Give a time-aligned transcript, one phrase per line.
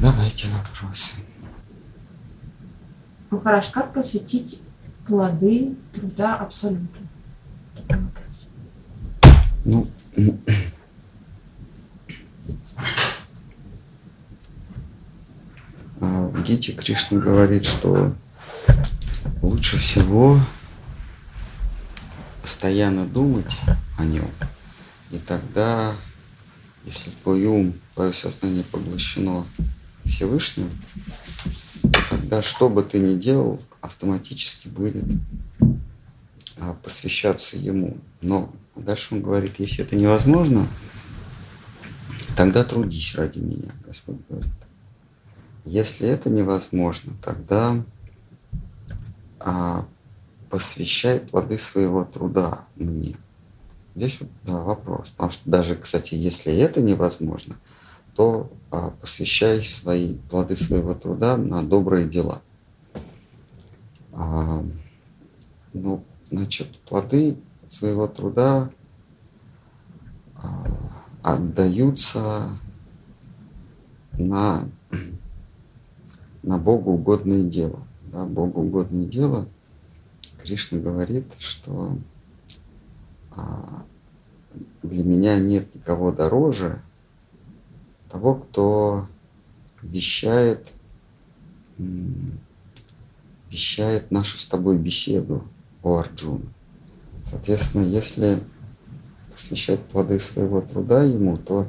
[0.00, 1.16] давайте вопросы.
[3.30, 4.60] Ну хорошо, как посвятить
[5.06, 6.98] плоды труда абсолюту?
[9.64, 9.88] Ну,
[16.00, 18.14] в Гите Кришна говорит, что
[19.42, 20.40] лучше всего
[22.40, 23.58] постоянно думать
[23.98, 24.30] о нем,
[25.10, 25.92] и тогда,
[26.84, 29.44] если твой ум, твое сознание поглощено
[30.08, 30.70] Всевышним,
[31.82, 35.04] то тогда что бы ты ни делал, автоматически будет
[36.56, 37.96] а, посвящаться ему.
[38.20, 40.66] Но дальше он говорит, если это невозможно,
[42.36, 44.50] тогда трудись ради меня, Господь говорит.
[45.64, 47.84] Если это невозможно, тогда
[49.38, 49.86] а,
[50.50, 53.16] посвящай плоды своего труда мне.
[53.94, 55.08] Здесь вот да, вопрос.
[55.10, 57.56] Потому что даже, кстати, если это невозможно,
[58.18, 62.42] то а, посвящай свои плоды своего труда на добрые дела.
[64.12, 64.64] А,
[65.72, 67.36] ну, значит, плоды
[67.68, 68.70] своего труда
[70.34, 70.66] а,
[71.22, 72.48] отдаются
[74.14, 74.68] на,
[76.42, 77.78] на Богу угодное дело.
[78.06, 79.46] Да, Богу угодное дело.
[80.42, 81.96] Кришна говорит, что
[84.82, 86.82] для меня нет никого дороже
[88.10, 89.06] того, кто
[89.82, 90.72] вещает,
[93.50, 95.44] вещает нашу с тобой беседу
[95.82, 96.46] о Арджуна.
[97.24, 98.42] Соответственно, если
[99.30, 101.68] посвящать плоды своего труда ему, то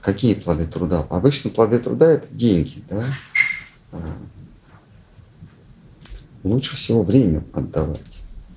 [0.00, 1.06] какие плоды труда?
[1.10, 3.06] Обычно плоды труда это деньги, да?
[3.92, 4.16] А,
[6.42, 8.00] лучше всего время отдавать.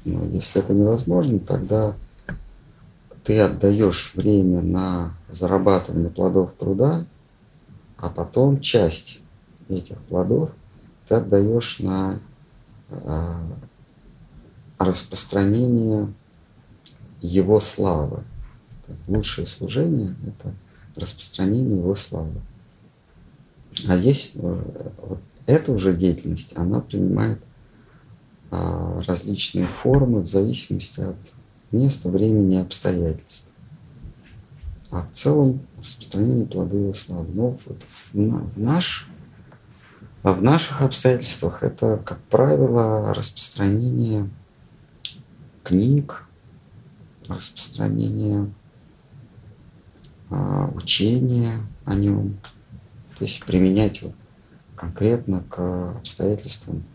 [0.05, 1.95] Но если это невозможно, тогда
[3.27, 7.03] ты отдаешь время на зарабатывание плодов труда,
[7.97, 9.19] а потом часть
[9.67, 10.51] этих плодов
[11.09, 12.19] ты отдаешь на
[12.89, 13.33] э,
[14.79, 16.07] распространение
[17.19, 18.23] его славы.
[19.09, 20.53] Лучшее служение– это
[20.95, 22.39] распространение его славы.
[23.89, 27.41] А здесь э, вот эта уже деятельность, она принимает
[28.51, 31.17] а, различные формы в зависимости от
[31.71, 33.49] места, времени и обстоятельств.
[34.89, 37.27] А в целом распространение плоды его славы.
[37.33, 39.09] Но вот в, в, наш,
[40.23, 44.29] в наших обстоятельствах это, как правило, распространение
[45.63, 46.23] книг,
[47.27, 48.49] распространение
[50.29, 52.37] а, учения о нем.
[53.17, 54.13] То есть применять вот
[54.75, 56.83] конкретно к обстоятельствам–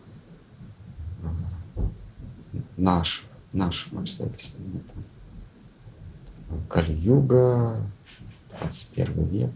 [2.77, 3.23] наш,
[3.53, 4.63] нашим обстоятельствам.
[4.75, 7.81] Это Кали-юга,
[8.59, 9.51] 21 век,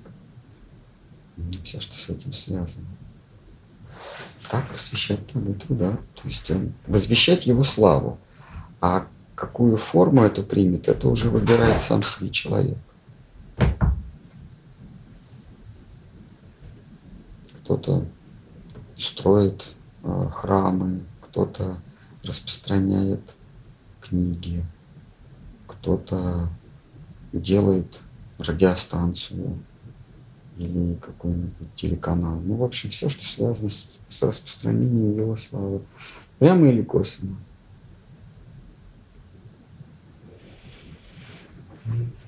[1.63, 2.87] все, что с этим связано.
[4.49, 6.51] Так посвящать плоды труда, то есть
[6.87, 8.17] возвещать его славу.
[8.79, 12.77] А какую форму это примет, это уже выбирает сам себе человек.
[17.57, 18.05] Кто-то
[18.97, 21.77] строит э, храмы, кто-то
[22.23, 23.21] распространяет
[24.07, 24.63] книги,
[25.67, 26.49] кто-то
[27.33, 27.99] делает
[28.37, 29.57] радиостанцию
[30.57, 32.39] или какой-нибудь телеканал.
[32.39, 35.81] Ну, в общем, все, что связано с, с распространением его славы.
[36.39, 37.37] Прямо или косвенно.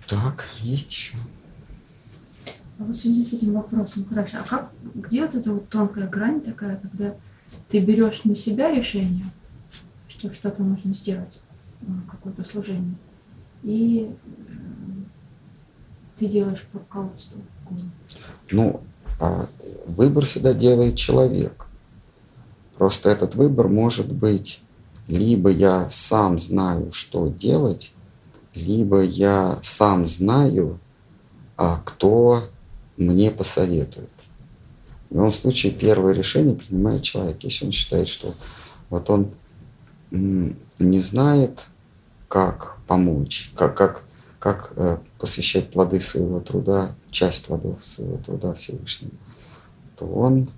[0.07, 1.15] Так, есть еще.
[2.79, 6.07] А вот в связи с этим вопросом, хорошо, а как, где вот эта вот тонкая
[6.07, 7.13] грань такая, когда
[7.69, 9.25] ты берешь на себя решение,
[10.07, 11.39] что что-то нужно сделать,
[12.09, 12.95] какое-то служение,
[13.63, 14.53] и э,
[16.17, 17.39] ты делаешь по руководству.
[18.51, 18.81] Ну,
[19.19, 19.45] а
[19.87, 21.67] выбор всегда делает человек.
[22.77, 24.63] Просто этот выбор может быть
[25.09, 27.91] либо я сам знаю, что делать,
[28.53, 30.79] либо я сам знаю,
[31.57, 32.47] а кто
[32.95, 34.09] мне посоветует.
[35.09, 37.37] В любом случае, первое решение принимает человек.
[37.41, 38.35] Если он считает, что
[38.91, 39.31] вот он
[40.11, 41.67] не знает,
[42.27, 44.03] как помочь, как, как,
[44.39, 49.11] как э, посвящать плоды своего труда, часть плодов своего труда Всевышнему,
[49.97, 50.49] то он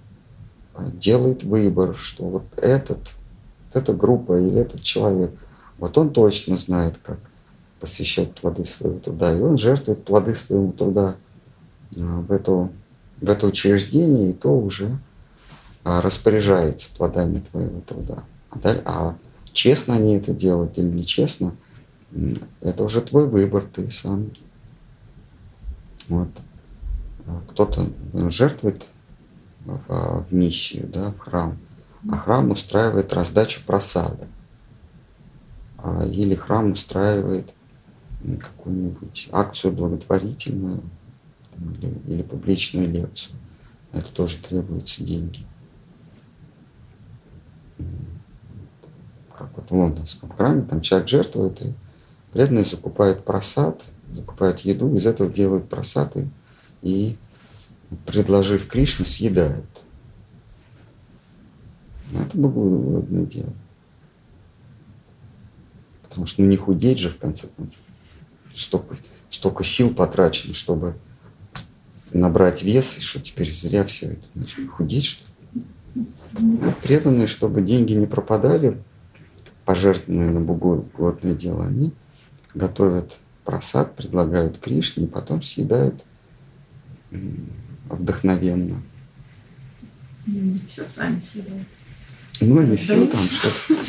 [0.76, 5.32] э, делает выбор, что вот этот, вот эта группа или этот человек,
[5.78, 7.20] вот он точно знает, как
[7.80, 11.16] посвящать плоды своего труда, и он жертвует плоды своего труда
[11.96, 12.72] э, в эту
[13.22, 14.98] в это учреждение, и то уже
[15.84, 18.24] распоряжается плодами твоего труда.
[18.50, 19.16] А
[19.54, 21.56] честно они это делают или нечестно,
[22.62, 24.32] это уже твой выбор, ты сам.
[26.10, 26.30] Вот.
[27.50, 27.90] кто-то
[28.30, 28.86] жертвует
[29.66, 31.58] в, в миссию, да, в храм,
[32.10, 34.28] а храм устраивает раздачу просада.
[35.78, 37.54] А, или храм устраивает
[38.40, 40.82] какую-нибудь акцию благотворительную
[41.60, 43.36] или, или публичную лекцию.
[43.92, 45.46] Это тоже требуются деньги.
[49.42, 51.74] Как вот в лондонском храме, там человек жертвует, и
[52.32, 53.84] преданные закупают просад,
[54.14, 56.28] закупают еду, из этого делают просады
[56.84, 57.18] и,
[58.06, 59.66] предложив Кришне, съедают.
[62.14, 63.54] Это богоугодное дело.
[66.04, 67.80] Потому что ну не худеть же в конце концов.
[68.54, 68.98] Столько,
[69.32, 70.96] столько сил потрачено, чтобы
[72.14, 74.26] набрать вес, и что теперь зря все это.
[74.36, 76.06] Значит, худеть что ли?
[76.84, 78.78] Преданные, чтобы деньги не пропадали,
[79.72, 81.94] пожертвованные на богоугодное дело, они
[82.54, 86.04] готовят просад, предлагают Кришне, и потом съедают
[87.90, 88.82] вдохновенно.
[90.68, 91.68] Все сами съедают.
[92.42, 93.82] Ну, не все там что-то.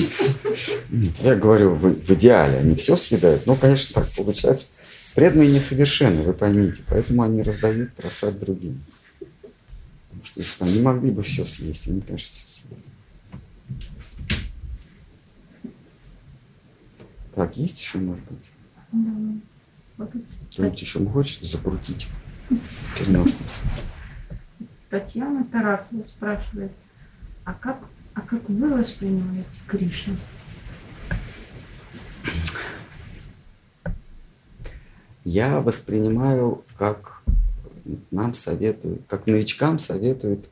[0.91, 3.45] Нет, я говорю, в, в идеале они все съедают.
[3.47, 4.67] Ну, конечно, так получается.
[5.17, 6.83] Преданные несовершенны, вы поймите.
[6.87, 8.85] Поэтому они раздают просад другим.
[9.19, 12.82] Потому что если бы они могли бы все съесть, они, конечно, все съели.
[17.35, 18.53] Так, есть еще, может быть?
[18.93, 20.07] Да.
[20.51, 22.09] Кто-нибудь еще хочет закрутить
[22.51, 23.85] в переносном смысле?
[24.91, 26.73] Татьяна Тарасова спрашивает,
[27.45, 27.79] а как
[28.15, 30.17] а как вы воспринимаете Кришну?
[35.25, 37.23] Я воспринимаю, как
[38.11, 40.51] нам советуют, как новичкам советуют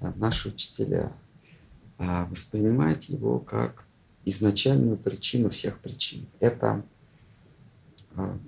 [0.00, 1.12] наши учителя,
[1.98, 3.84] а воспринимать его как
[4.28, 6.26] изначальную причину всех причин.
[6.40, 6.82] Это
[8.14, 8.38] а,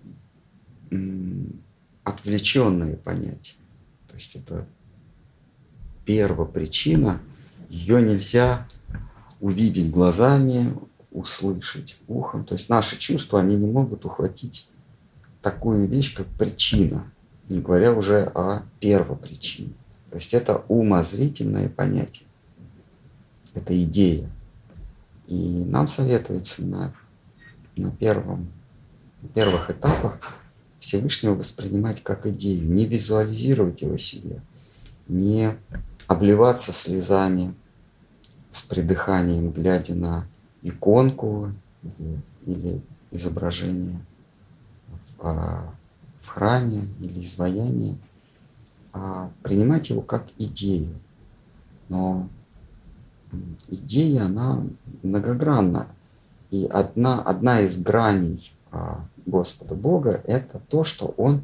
[2.05, 3.55] отвлеченные понятия.
[4.09, 4.67] То есть это
[6.05, 7.21] первопричина,
[7.69, 8.67] ее нельзя
[9.41, 10.75] увидеть глазами,
[11.13, 12.45] услышать ухом.
[12.45, 14.69] То есть наши чувства, они не могут ухватить
[15.43, 17.11] такую вещь, как причина,
[17.49, 19.73] не говоря уже о первопричине.
[20.11, 22.27] То есть это умозрительное понятие,
[23.55, 24.29] это идея.
[25.31, 26.93] И нам советуется на,
[27.77, 28.49] на, первом,
[29.33, 30.19] первых этапах
[30.81, 34.43] Всевышнего воспринимать как идею, не визуализировать его себе,
[35.07, 35.57] не
[36.09, 37.55] обливаться слезами
[38.51, 40.27] с придыханием, глядя на
[40.63, 41.53] иконку
[41.85, 42.81] или, или
[43.13, 44.01] изображение
[44.89, 45.73] в, а,
[46.21, 47.97] в храме или изваяние,
[48.93, 50.89] а принимать его как идею.
[51.89, 52.29] Но
[53.69, 54.63] идея, она
[55.03, 55.89] многогранна.
[56.51, 61.43] И одна, одна из граней а, Господа Бога– это то, что Он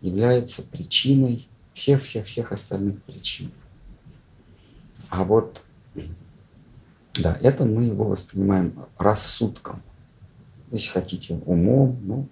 [0.00, 3.52] является причиной всех-всех-всех остальных причин.
[5.08, 5.62] А вот,
[7.14, 9.82] да, это мы его воспринимаем рассудком,
[10.70, 12.26] если хотите, умом, ну,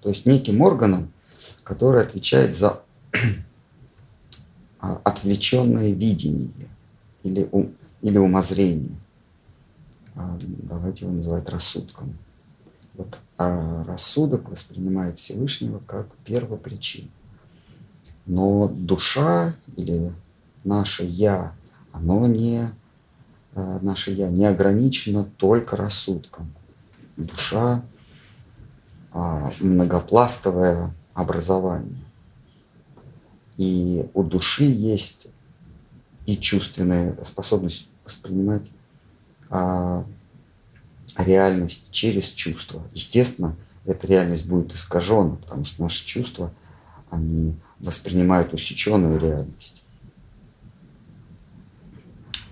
[0.00, 1.12] то есть неким органом,
[1.62, 2.80] который отвечает за
[4.80, 6.68] отвлеченное видение
[7.22, 8.96] или, ум, или умозрение.
[10.14, 12.16] А, давайте его называть рассудком.
[12.94, 17.08] Вот, а рассудок воспринимает Всевышнего как первопричину.
[18.24, 20.12] Но душа или
[20.64, 21.52] наше «я»
[21.92, 22.70] оно не,
[23.54, 26.52] э, наше «я» не ограничено только рассудком.
[27.16, 27.82] Душа
[29.12, 32.04] а, многопластовое образование.
[33.56, 35.28] И у души есть
[36.26, 38.62] и чувственная способность воспринимать
[39.48, 40.04] а,
[41.16, 42.82] реальность через чувства.
[42.92, 46.52] Естественно, эта реальность будет искажена, потому что наши чувства,
[47.10, 49.82] они воспринимают усеченную реальность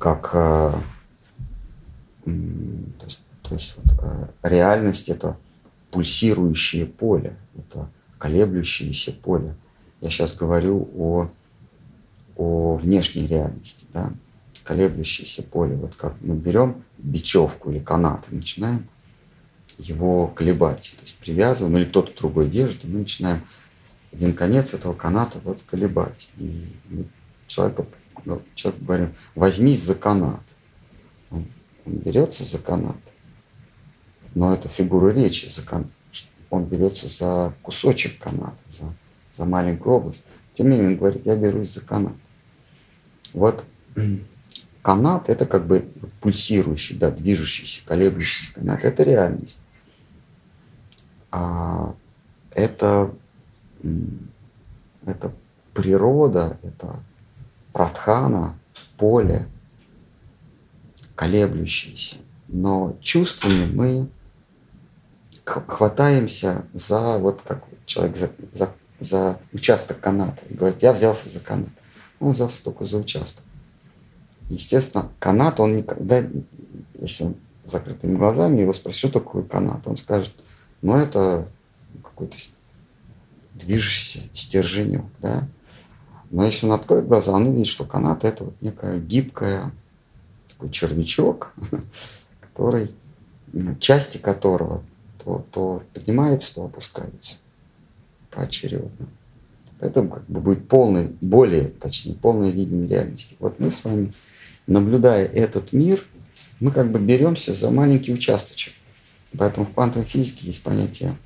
[0.04, 0.72] как э,
[2.26, 5.38] то есть, то есть вот, э, реальность это
[5.92, 7.88] пульсирующее поле, это
[8.18, 9.54] колеблющееся поле.
[10.02, 11.30] Я сейчас говорю о,
[12.36, 14.12] о внешней реальности, да,
[14.64, 15.76] колеблющееся поле.
[15.76, 18.88] Вот как мы берем бечевку или канат и начинаем
[19.78, 23.42] его колебать, то есть привязываем, или кто-то другой держит, и мы начинаем
[24.12, 26.28] один конец этого каната вот колебать.
[26.36, 26.66] И
[27.46, 27.86] человека
[28.24, 30.40] ну, человек говорим, возьмись за канат.
[31.30, 31.46] Он,
[31.84, 32.96] он берется за канат,
[34.34, 35.90] но это фигура речи, за кан...
[36.50, 38.94] он берется за кусочек каната, за,
[39.32, 40.24] за маленькую область.
[40.54, 42.14] Тем не менее, он говорит, я берусь за канат.
[43.34, 43.64] Вот
[44.82, 45.88] канат– это как бы
[46.20, 48.84] пульсирующий, да, движущийся, колеблющийся канат.
[48.84, 49.60] Это реальность.
[51.30, 51.94] А
[52.52, 53.12] это,
[55.04, 55.32] это
[55.72, 57.00] природа, это
[57.72, 58.56] пратхана,
[58.96, 59.46] поле,
[61.16, 62.16] колеблющееся.
[62.46, 64.08] Но чувствами мы
[65.44, 70.40] хватаемся за, вот как человек за, за, за участок каната.
[70.48, 71.68] И говорит, я взялся за канат.
[72.20, 73.44] Он взялся только за участок.
[74.48, 76.22] Естественно, канат, он никогда,
[76.98, 80.34] если он закрытыми глазами, его спросят, что такое канат, он скажет,
[80.82, 81.48] ну это
[82.02, 82.36] какой-то
[83.54, 85.48] движущийся стерженек, да.
[86.30, 89.72] Но если он откроет глаза, он увидит, что канат это вот некая гибкая,
[90.48, 91.52] такой червячок,
[92.40, 92.90] который,
[93.80, 94.82] части которого
[95.24, 97.36] то, то поднимается, то опускается
[98.30, 99.06] поочередно.
[99.84, 103.36] Поэтому как бы будет полный, более, точнее, полное видение реальности.
[103.38, 104.14] Вот мы с вами,
[104.66, 106.02] наблюдая этот мир,
[106.58, 108.72] мы как бы беремся за маленький участочек.
[109.36, 111.18] Поэтому в квантовой физике есть понятие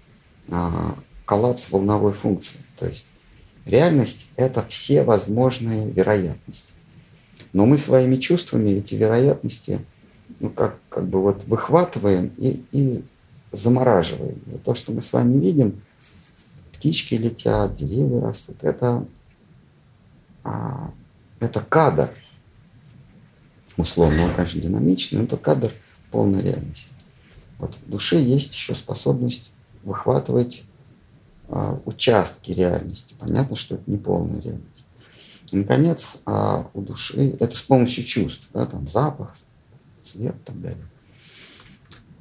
[0.48, 2.58] а, коллапс волновой функции.
[2.80, 3.06] То есть
[3.64, 6.72] реальность– это все возможные вероятности.
[7.52, 9.86] Но мы своими чувствами эти вероятности
[10.40, 13.04] ну, как, как бы вот выхватываем и, и
[13.52, 14.40] замораживаем.
[14.46, 15.80] Вот то, что мы с вами видим,
[16.78, 19.04] птички летят, деревья растут, это,
[20.44, 20.92] а,
[21.40, 22.10] это кадр.
[23.76, 25.72] Условно, он, конечно, динамичный, но это кадр
[26.12, 26.92] полной реальности.
[27.58, 29.50] Вот в душе есть еще способность
[29.82, 30.64] выхватывать
[31.48, 33.16] а, участки реальности.
[33.18, 34.84] Понятно, что это не полная реальность.
[35.50, 39.34] И, наконец, а, у души это с помощью чувств, да, там запах,
[40.02, 40.86] цвет и так далее.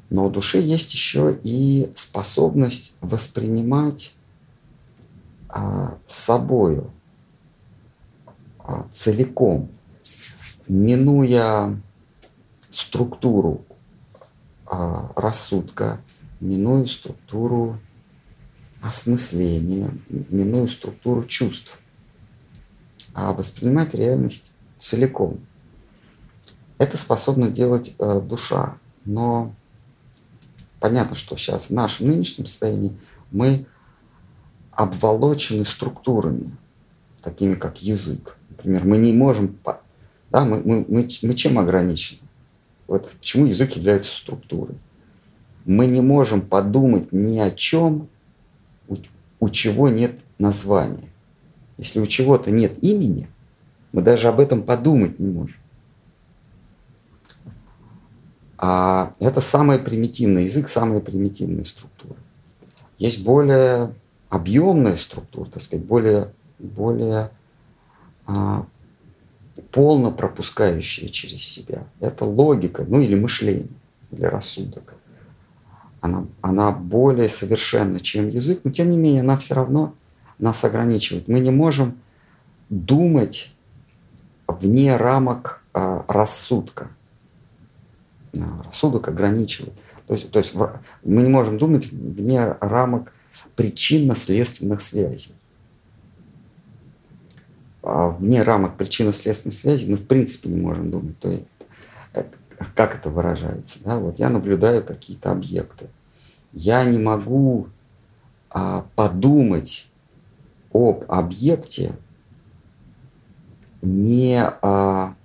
[0.10, 4.17] Но у души есть еще и способность воспринимать
[5.50, 6.92] а, собою
[8.60, 9.70] а, целиком,
[10.68, 11.80] минуя
[12.70, 13.66] структуру
[14.66, 16.02] а, рассудка,
[16.40, 17.80] минуя структуру
[18.82, 21.80] осмысления, минуя структуру чувств,
[23.14, 25.40] а воспринимать реальность целиком.
[26.78, 29.52] Это способна делать э, душа, но
[30.80, 32.96] понятно, что сейчас в нашем нынешнем состоянии
[33.32, 33.66] мы
[34.78, 36.56] обволочены структурами,
[37.24, 38.38] такими как язык.
[38.52, 39.58] Например, мы не можем...
[40.30, 42.20] Да, мы, мы, мы, мы чем ограничены?
[42.86, 44.76] Вот почему язык является структурой.
[45.66, 48.08] Мы не можем подумать ни о чем,
[48.88, 48.98] у,
[49.40, 51.10] у чего нет названия.
[51.78, 53.28] Если у чего-то нет имени,
[53.92, 55.58] мы даже об этом подумать не можем.
[58.60, 62.16] А это самая примитивная язык, самая примитивная структура.
[63.00, 63.94] Есть более
[64.30, 67.32] объемная структура, так сказать, более, более
[68.26, 68.66] а,
[69.72, 71.84] полно пропускающая через себя.
[72.00, 73.70] Это логика, ну или мышление,
[74.12, 74.94] или рассудок.
[76.02, 79.94] Она, она более совершенна, чем язык, но тем не менее она все равно
[80.40, 81.28] нас ограничивает.
[81.28, 81.98] Мы не можем
[82.70, 83.54] думать
[84.48, 86.90] вне рамок а, рассудка.
[88.36, 89.74] А, рассудок ограничивает.
[90.08, 93.12] То есть, то есть мы не можем думать вне рамок
[93.56, 95.34] причинно-следственных связей.
[97.84, 101.20] А вне рамок причинно-следственных связей мы в принципе не можем думать.
[101.20, 101.46] То есть,
[102.76, 103.80] как это выражается?
[103.84, 103.98] Да?
[103.98, 105.88] Вот я наблюдаю какие-то объекты.
[106.54, 107.68] Я не могу
[108.50, 109.90] а, подумать
[110.74, 111.94] об объекте,
[113.82, 115.16] не а,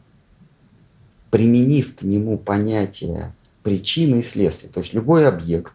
[1.30, 4.68] применив к нему понятие причины и следствия.
[4.68, 5.72] То есть любой объект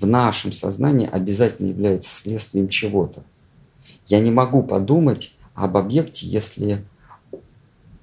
[0.00, 3.22] в нашем сознании обязательно является следствием чего-то.
[4.06, 6.84] Я не могу подумать об объекте, если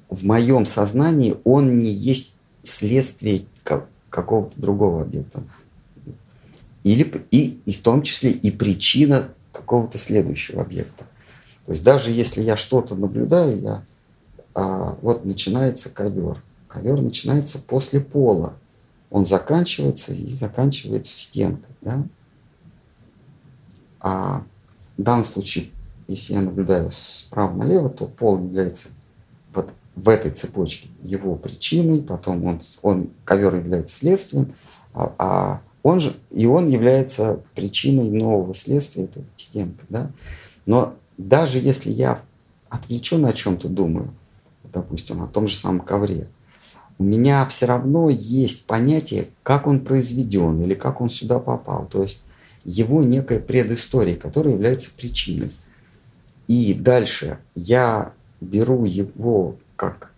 [0.10, 3.45] в моем сознании он не есть следствие
[4.10, 5.43] какого-то другого объекта.
[6.83, 11.05] Или, и, и в том числе и причина какого-то следующего объекта.
[11.65, 13.86] То есть даже если я что-то наблюдаю, я,
[14.55, 16.41] а, вот начинается ковер.
[16.67, 18.55] Ковер начинается после пола
[19.11, 21.75] он заканчивается и заканчивается стенкой.
[21.81, 22.03] Да?
[23.99, 24.43] А
[24.97, 25.69] в данном случае,
[26.07, 28.89] если я наблюдаю справа налево, то пол является
[29.53, 34.55] вот в этой цепочке его причиной, потом он, он ковер является следствием,
[34.93, 39.85] а, а он же, и он является причиной нового следствия, это стенка.
[39.89, 40.11] Да?
[40.65, 42.21] Но даже если я
[42.69, 44.13] отвлеченно о чем-то думаю,
[44.71, 46.27] допустим, о том же самом ковре,
[47.01, 51.88] у меня все равно есть понятие, как он произведен или как он сюда попал.
[51.88, 52.22] То есть
[52.63, 55.50] его некая предыстория, которая является причиной.
[56.48, 60.12] И дальше я беру его как,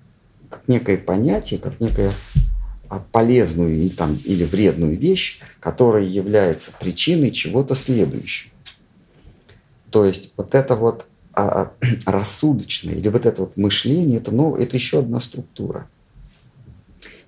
[0.50, 2.12] как некое понятие, как некое
[2.90, 8.52] а, полезную и, там, или вредную вещь, которая является причиной чего-то следующего.
[9.90, 11.72] То есть вот это вот а,
[12.06, 15.88] рассудочное или вот это вот мышление, это, ну, это еще одна структура.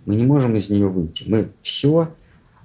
[0.06, 1.24] Мы не можем из нее выйти.
[1.28, 2.14] Мы все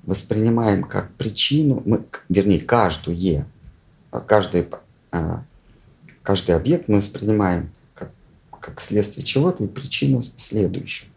[0.03, 3.47] воспринимаем как причину, мы, вернее, каждую,
[4.27, 4.67] каждый,
[5.11, 5.45] а,
[6.23, 8.11] каждый объект мы воспринимаем как,
[8.61, 11.11] как следствие чего-то и причину следующую.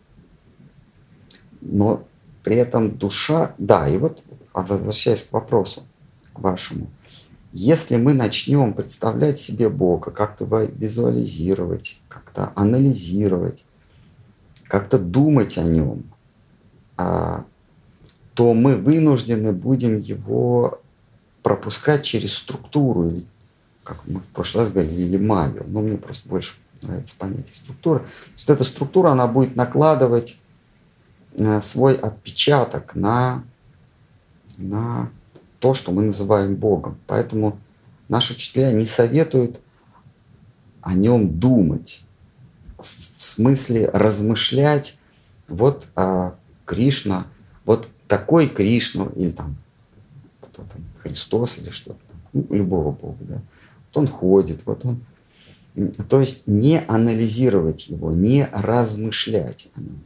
[1.61, 2.05] Но
[2.43, 4.21] при этом душа, да, и вот
[4.53, 5.83] возвращаясь к вопросу,
[6.33, 6.89] к вашему,
[7.51, 13.63] если мы начнем представлять себе Бога, как-то визуализировать, как-то анализировать,
[14.67, 16.12] как-то думать о нем, а,
[18.33, 20.81] то мы вынуждены будем его
[21.43, 23.21] пропускать через структуру,
[23.83, 25.65] как мы в прошлый раз говорили, или магию.
[25.67, 27.99] Но мне просто больше нравится понятие структура.
[27.99, 28.05] То
[28.35, 30.37] есть эта структура, она будет накладывать
[31.37, 33.43] э, свой отпечаток на,
[34.57, 35.09] на
[35.59, 36.97] то, что мы называем Богом.
[37.07, 37.59] Поэтому
[38.09, 39.59] наши учителя не советуют
[40.81, 42.03] о нем думать,
[42.77, 44.97] в смысле размышлять,
[45.47, 47.27] вот а, Кришна,
[47.65, 49.55] вот такой Кришна, или там
[50.41, 51.99] кто там, Христос или что-то,
[52.33, 53.35] ну, любого Бога, да.
[53.35, 55.01] Вот он ходит, вот он.
[56.07, 60.01] То есть не анализировать его, не размышлять о нем,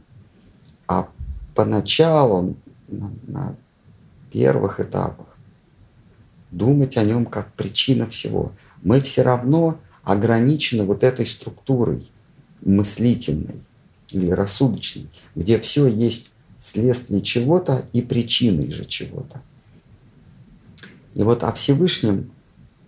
[0.86, 1.08] а
[1.54, 2.56] поначалу
[2.88, 3.56] на, на
[4.32, 5.26] первых этапах
[6.50, 8.52] думать о нем как причина всего.
[8.82, 12.10] Мы все равно ограничены вот этой структурой
[12.62, 13.60] мыслительной
[14.10, 19.40] или рассудочной, где все есть следствие чего-то и причиной же чего-то.
[21.14, 22.30] И вот о Всевышнем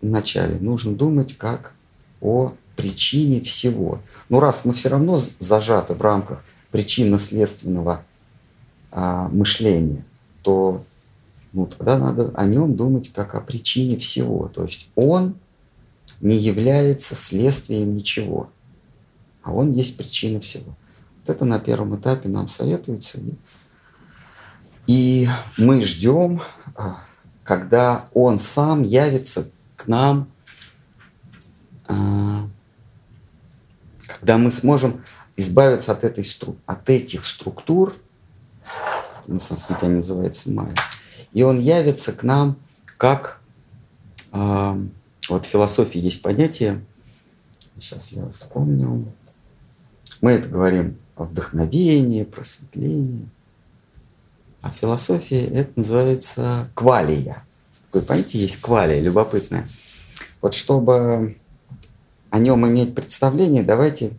[0.03, 1.73] вначале нужно думать как
[2.21, 4.01] о причине всего.
[4.29, 8.05] Но раз мы все равно зажаты в рамках причинно-следственного
[8.93, 10.05] а, мышления,
[10.43, 10.85] то
[11.53, 14.49] ну, тогда надо о нем думать как о причине всего.
[14.49, 15.35] То есть он
[16.21, 18.51] не является следствием ничего,
[19.43, 20.77] а он есть причина всего.
[21.21, 23.19] Вот это на первом этапе нам советуется.
[23.19, 23.35] И
[25.59, 26.43] мы ждем,
[26.77, 27.05] а,
[27.45, 30.29] когда он сам явится к нам,
[31.87, 32.49] а,
[34.07, 35.05] когда мы сможем
[35.37, 36.25] избавиться от, этой,
[36.67, 37.95] от этих структур,
[39.27, 40.75] на санскрите они называются майя,
[41.33, 42.57] и он явится к нам
[42.97, 43.41] как...
[44.33, 44.77] Э,
[45.29, 46.85] вот в философии есть понятие,
[47.79, 49.13] сейчас я вспомню,
[50.21, 53.29] мы это говорим о вдохновении, просветлении,
[54.61, 57.43] а в философии это называется квалия.
[57.87, 59.67] Такое понятие есть квалия, любопытное.
[60.43, 61.37] Вот чтобы
[62.31, 64.13] о нем иметь представление, давайте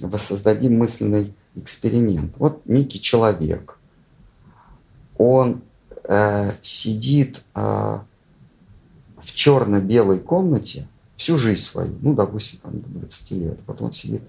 [0.00, 2.34] воссоздадим мысленный эксперимент.
[2.38, 3.78] Вот некий человек,
[5.16, 5.62] он
[6.04, 7.60] э, сидит э,
[9.18, 14.22] в черно-белой комнате всю жизнь свою, ну, допустим, там, до 20 лет, потом он сидит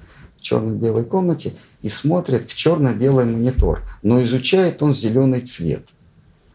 [0.47, 5.87] черно-белой комнате и смотрит в черно-белый монитор, но изучает он зеленый цвет.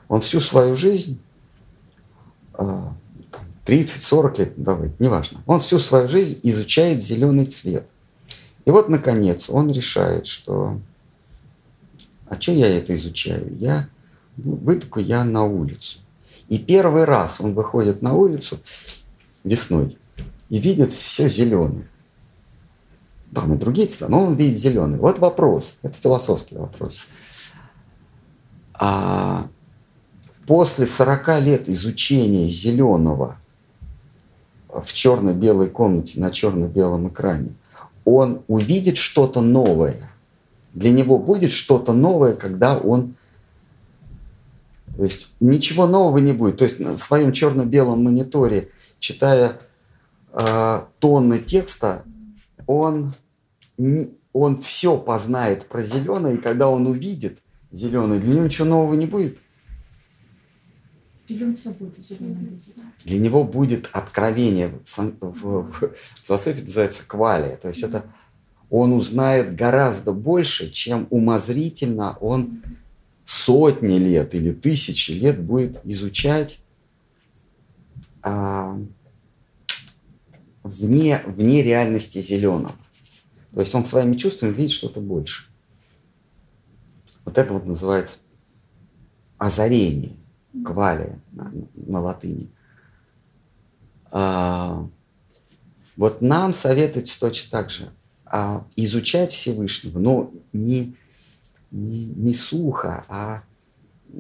[0.09, 1.21] Он всю свою жизнь,
[2.59, 2.89] э,
[3.67, 7.87] 30-40 лет, давай, неважно, он всю свою жизнь изучает зеленый цвет.
[8.65, 10.79] И вот, наконец, он решает, что
[12.33, 13.55] а что я это изучаю?
[13.59, 13.89] Я
[14.39, 15.99] ну, выйду я на улицу.
[16.49, 18.59] И первый раз он выходит на улицу
[19.45, 19.99] весной
[20.49, 21.87] и видит все зеленое.
[23.35, 24.99] Там и другие цвета, но он видит зеленый.
[24.99, 27.01] Вот вопрос, это философский вопрос.
[28.75, 29.49] А
[30.47, 33.37] после 40 лет изучения зеленого
[34.68, 37.55] в черно-белой комнате на черно-белом экране,
[38.05, 39.97] он увидит что-то новое.
[40.75, 43.14] Для него будет что-то новое, когда он
[44.97, 46.59] то есть ничего нового не будет.
[46.59, 48.68] То есть на своем черно-белом мониторе,
[48.99, 49.59] читая
[50.33, 52.05] э, тонны текста,
[52.66, 53.14] он,
[54.33, 57.38] он все познает про зеленое, и когда он увидит
[57.71, 59.38] зеленый, для него ничего нового не будет.
[63.05, 64.73] Для него будет откровение.
[64.85, 65.73] В,
[66.25, 67.57] философии называется квалия.
[67.57, 68.05] То есть это
[68.71, 72.62] он узнает гораздо больше, чем умозрительно он
[73.25, 76.61] сотни лет или тысячи лет будет изучать
[78.23, 78.79] а,
[80.62, 82.77] вне, вне реальности зеленого.
[83.55, 85.45] То есть он своими чувствами видит что-то больше.
[87.25, 88.19] Вот это вот называется
[89.38, 90.17] озарение,
[90.65, 92.51] квалия на, на латыни.
[94.11, 94.88] А,
[95.97, 97.93] вот нам советуется точно так же
[98.25, 100.97] а, изучать Всевышнего, но не
[101.73, 103.43] не, не сухо, а,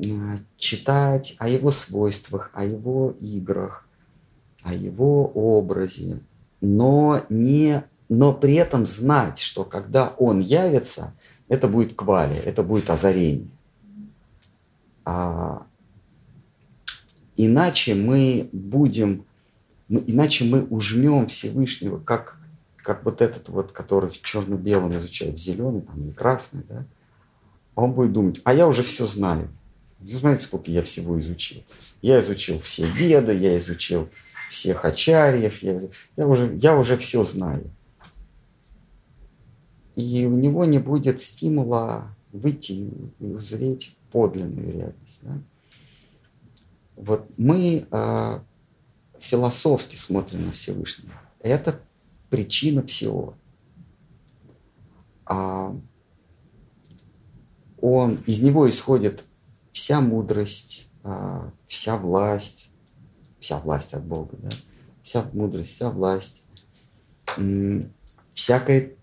[0.04, 3.86] а читать о его свойствах, о его играх,
[4.62, 6.20] о его образе,
[6.60, 11.14] но, не, но при этом знать, что когда он явится,
[11.48, 13.48] это будет квали, это будет озарение.
[15.06, 15.66] А,
[17.38, 19.24] иначе мы будем,
[19.88, 22.38] иначе мы ужмем Всевышнего, как,
[22.76, 26.84] как вот этот вот, который в черно-белом изучает зеленый там, или красный, да,
[27.74, 29.48] он будет думать, а я уже все знаю.
[30.00, 31.64] Вы знаете, сколько я всего изучил?
[32.02, 34.10] Я изучил все веды, я изучил
[34.50, 35.80] всех ачарьев, я,
[36.18, 37.70] я, уже, я уже все знаю.
[39.96, 45.20] И у него не будет стимула выйти и узреть подлинную реальность.
[45.22, 45.38] Да?
[46.96, 48.40] Вот мы э,
[49.18, 51.12] философски смотрим на Всевышнего.
[51.40, 51.80] Это
[52.30, 53.34] причина всего.
[55.26, 55.74] А
[57.80, 59.24] он, из него исходит
[59.72, 62.70] вся мудрость, а, вся власть,
[63.40, 64.50] вся власть от Бога, да?
[65.02, 66.42] вся мудрость, вся власть,
[68.32, 68.94] всякое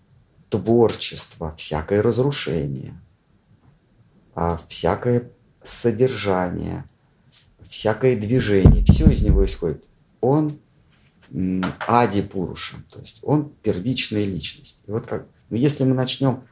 [0.50, 3.00] творчество, всякое разрушение,
[4.34, 5.30] а, всякое
[5.62, 6.84] содержание,
[7.60, 9.88] всякое движение, все из него исходит.
[10.20, 10.58] Он
[11.86, 14.82] Ади Пуруша, то есть он первичная личность.
[14.86, 16.42] И вот как, ну если мы начнем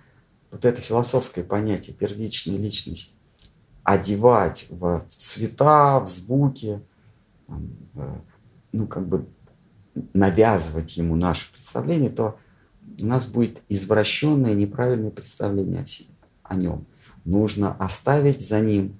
[0.50, 3.16] вот это философское понятие первичная личность
[3.82, 6.80] одевать в, цвета, в звуки,
[7.46, 8.22] в,
[8.72, 9.26] ну, как бы
[10.12, 12.38] навязывать ему наше представление, то
[13.00, 16.10] у нас будет извращенное, неправильное представление о, себе,
[16.42, 16.86] о нем.
[17.24, 18.98] Нужно оставить за ним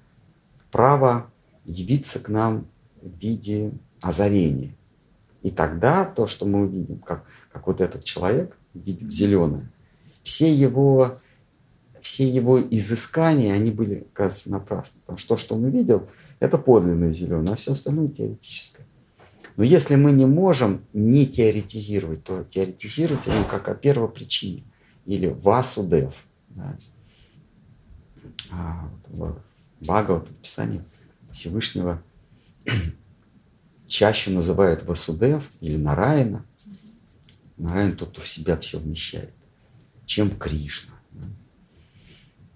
[0.71, 1.29] право
[1.65, 2.67] явиться к нам
[3.01, 4.75] в виде озарения.
[5.41, 9.69] И тогда то, что мы увидим, как, как вот этот человек видит зеленое,
[10.23, 11.17] все его
[12.01, 15.01] все его изыскания, они были, кажется, напрасны.
[15.01, 16.07] Потому что то, что он увидел,
[16.39, 18.85] это подлинное зеленое, а все остальное теоретическое.
[19.59, 24.63] Но если мы не можем не теоретизировать, то теоретизировать ну, как о первопричине
[25.05, 26.23] или васудев.
[26.51, 26.77] Да.
[28.51, 29.37] А, в
[29.81, 30.81] Бхагават, в Писании
[31.33, 32.01] Всевышнего
[33.85, 36.45] чаще называют Васудев или Нараина.
[37.57, 39.33] Нараин тот, кто в себя все вмещает,
[40.05, 40.93] чем Кришна.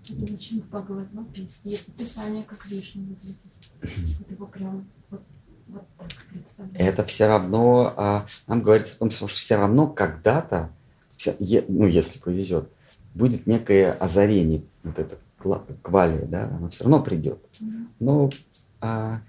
[0.03, 3.35] Зачем в Бхагавадгите есть описание, как Вишну выглядит?
[4.19, 5.21] Вот его прям вот,
[5.73, 5.83] вот.
[6.75, 10.69] Это все равно, а, нам говорится о том, что все равно когда-то,
[11.67, 12.69] ну, если повезет,
[13.13, 15.17] будет некое озарение, вот это
[15.81, 17.39] квалия, да, оно все равно придет.
[17.99, 18.29] Но
[18.79, 19.21] а,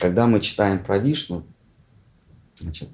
[0.00, 1.44] когда мы читаем про Вишну,
[2.56, 2.88] значит,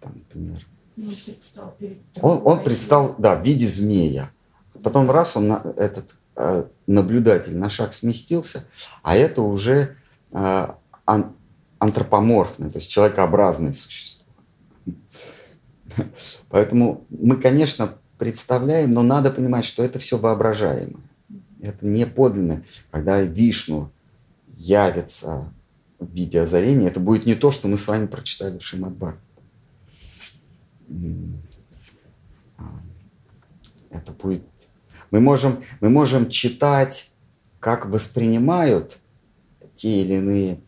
[0.00, 0.66] там, например,
[0.96, 4.30] он предстал, перед он, он предстал, да, в виде змея.
[4.82, 8.64] Потом раз он, этот э, наблюдатель на шаг сместился,
[9.02, 9.96] а это уже
[11.78, 14.24] антропоморфное, то есть человекообразное существо.
[16.48, 21.02] Поэтому мы, конечно, представляем, но надо понимать, что это все воображаемое.
[21.60, 22.64] Это не подлинное.
[22.90, 23.90] Когда Вишну
[24.56, 25.52] явится
[25.98, 29.18] в виде озарения, это будет не то, что мы с вами прочитали в Шимадбар.
[32.58, 32.64] А,
[33.90, 34.42] это будет
[35.14, 37.12] мы можем, мы можем читать,
[37.60, 38.98] как воспринимают
[39.74, 40.60] те или иные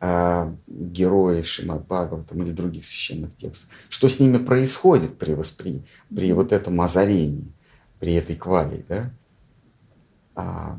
[0.00, 5.82] э, герои Шимат Бхагаватам или других священных текстов, что с ними происходит при, воспри...
[6.14, 7.52] при вот этом озарении,
[7.98, 8.84] при этой квали.
[8.88, 9.10] Да?
[10.34, 10.78] А,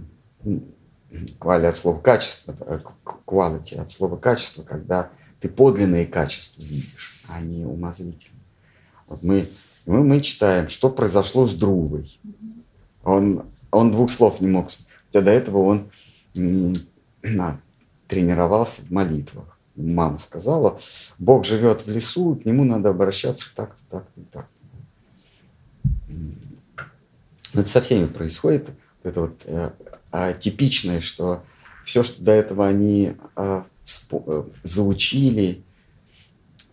[1.40, 2.54] квали от слова качество,
[3.26, 5.10] quality от слова качество, когда
[5.40, 8.42] ты подлинные качества видишь, а не умозрительные.
[9.08, 9.48] Вот мы,
[9.86, 12.20] мы, мы читаем, что произошло с Друвой.
[13.04, 14.68] Он, он двух слов не мог,
[15.08, 15.90] хотя до этого он
[17.40, 17.60] а,
[18.08, 19.58] тренировался в молитвах.
[19.76, 20.80] Мама сказала,
[21.20, 24.56] Бог живет в лесу, к нему надо обращаться так-то, так-то и так-то.
[27.54, 28.72] Но это со всеми происходит.
[29.04, 29.72] Это вот э,
[30.12, 31.44] а, типичное, что
[31.84, 33.66] все, что до этого они а,
[34.12, 35.64] э, заучили,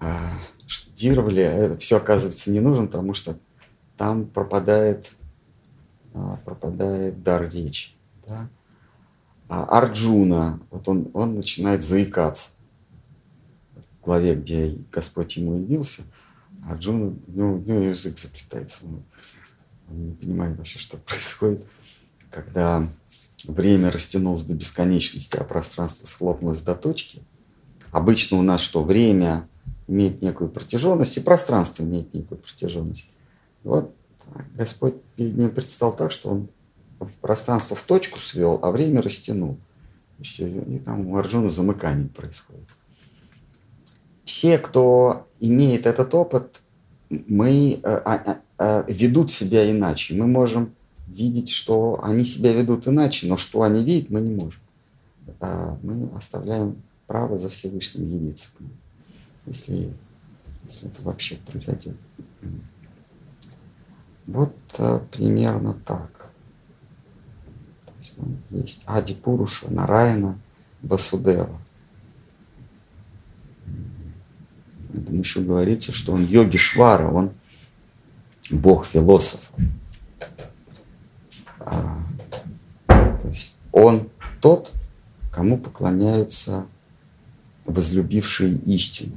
[0.00, 0.30] а,
[0.66, 3.36] штудировали, это все оказывается не нужно, потому что
[3.96, 5.12] там пропадает
[6.14, 7.92] а, пропадает дар речи.
[8.26, 8.48] Да?
[9.54, 12.52] А Арджуна, вот он, он начинает заикаться.
[14.00, 16.04] В главе, где Господь ему явился,
[16.66, 18.86] Арджуна, ну, у него язык заплетается.
[18.86, 19.02] Он,
[19.90, 21.66] он не понимает вообще, что происходит,
[22.30, 22.88] когда
[23.46, 27.22] время растянулось до бесконечности, а пространство схлопнулось до точки.
[27.90, 28.82] Обычно у нас что?
[28.82, 29.46] Время
[29.86, 33.10] имеет некую протяженность, и пространство имеет некую протяженность.
[33.64, 33.94] Вот
[34.54, 36.48] Господь перед ним предстал так, что он
[37.20, 39.58] пространство в точку свел, а время растянул.
[40.18, 42.68] И, все, и там у Арджуна замыкание происходит.
[44.24, 46.60] все, кто имеет этот опыт,
[47.10, 50.14] мы э, а, а, ведут себя иначе.
[50.14, 50.74] Мы можем
[51.06, 54.60] видеть, что они себя ведут иначе, но что они видят, мы не можем.
[55.82, 58.50] Мы оставляем право за Всевышним явиться
[59.46, 59.92] если,
[60.64, 61.96] если это вообще произойдет.
[64.26, 66.21] Вот а, примерно так.
[68.50, 70.38] Есть Ади Пуруша, Нараяна,
[70.82, 71.58] Васудева.
[74.92, 77.32] Там еще говорится, что он йоги Швара, он
[78.50, 79.50] бог философов.
[81.58, 81.98] А,
[82.86, 84.72] то есть он тот,
[85.30, 86.66] кому поклоняются
[87.64, 89.16] возлюбившие истину.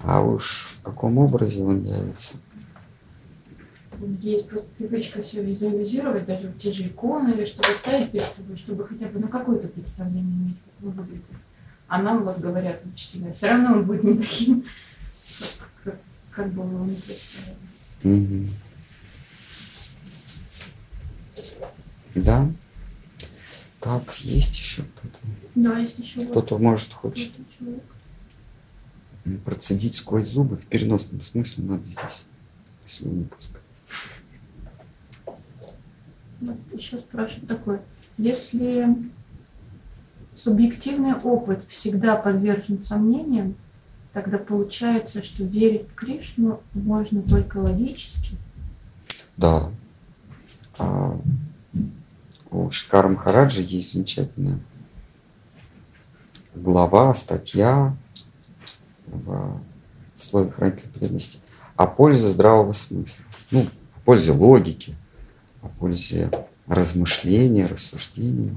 [0.00, 2.36] А уж в каком образе он явится?
[4.20, 8.86] Есть просто привычка все визуализировать, даже те же иконы или что-то ставить перед собой, чтобы
[8.86, 11.24] хотя бы ну, какое-то представление иметь, как он выглядит.
[11.88, 14.64] А нам вот говорят учителя, все равно он будет не таким,
[15.38, 17.56] как, как, как бы его не представляли.
[18.04, 18.48] Угу.
[22.14, 22.50] Да.
[23.80, 25.18] Так, есть еще кто-то?
[25.54, 26.20] Да, есть еще.
[26.22, 27.32] Кто-то, может, хочет.
[29.44, 32.26] Процедить сквозь зубы в переносном смысле надо здесь
[32.84, 33.56] слюни пускать.
[33.56, 33.63] Вот
[36.72, 37.82] еще спрашиваю такое.
[38.18, 38.88] Если
[40.34, 43.54] субъективный опыт всегда подвержен сомнениям,
[44.12, 48.36] тогда получается, что верить в Кришну можно только логически?
[49.36, 49.70] Да.
[50.78, 51.18] А
[52.50, 54.58] у Шкара Махараджа есть замечательная
[56.54, 57.96] глава, статья
[59.06, 59.60] в
[60.14, 61.40] слове хранителя преданности,
[61.76, 63.62] о пользе здравого смысла, ну,
[63.96, 64.94] о пользе логики,
[65.64, 66.30] о пользе
[66.66, 68.56] размышления, рассуждения,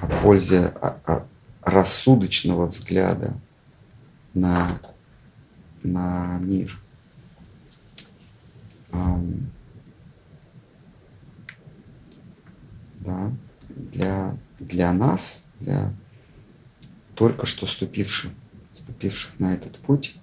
[0.00, 0.72] о пользе
[1.62, 3.34] рассудочного взгляда
[4.34, 4.80] на,
[5.82, 6.78] на мир.
[13.00, 13.32] Да,
[13.68, 15.92] для, для нас, для
[17.14, 18.32] только что ступивших
[18.72, 20.16] вступивших на этот путь,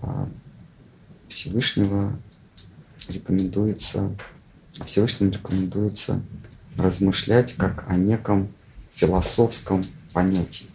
[0.00, 0.28] а,
[1.28, 2.18] Всевышнего
[3.08, 4.16] рекомендуется,
[4.84, 6.22] Всевышним рекомендуется
[6.76, 8.52] размышлять как о неком
[8.94, 10.66] философском понятии.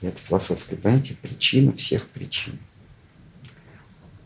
[0.00, 2.58] И это философское понятие– причина всех причин.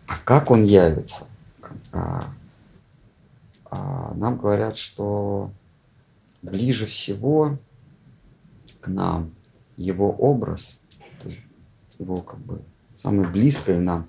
[0.06, 1.26] А как он явится?
[1.92, 2.32] А,
[3.64, 5.50] а, нам говорят, что
[6.42, 7.58] ближе всего
[8.80, 9.34] к нам
[9.76, 10.80] его образ
[11.98, 12.62] его как бы
[12.96, 14.06] самая близкая нам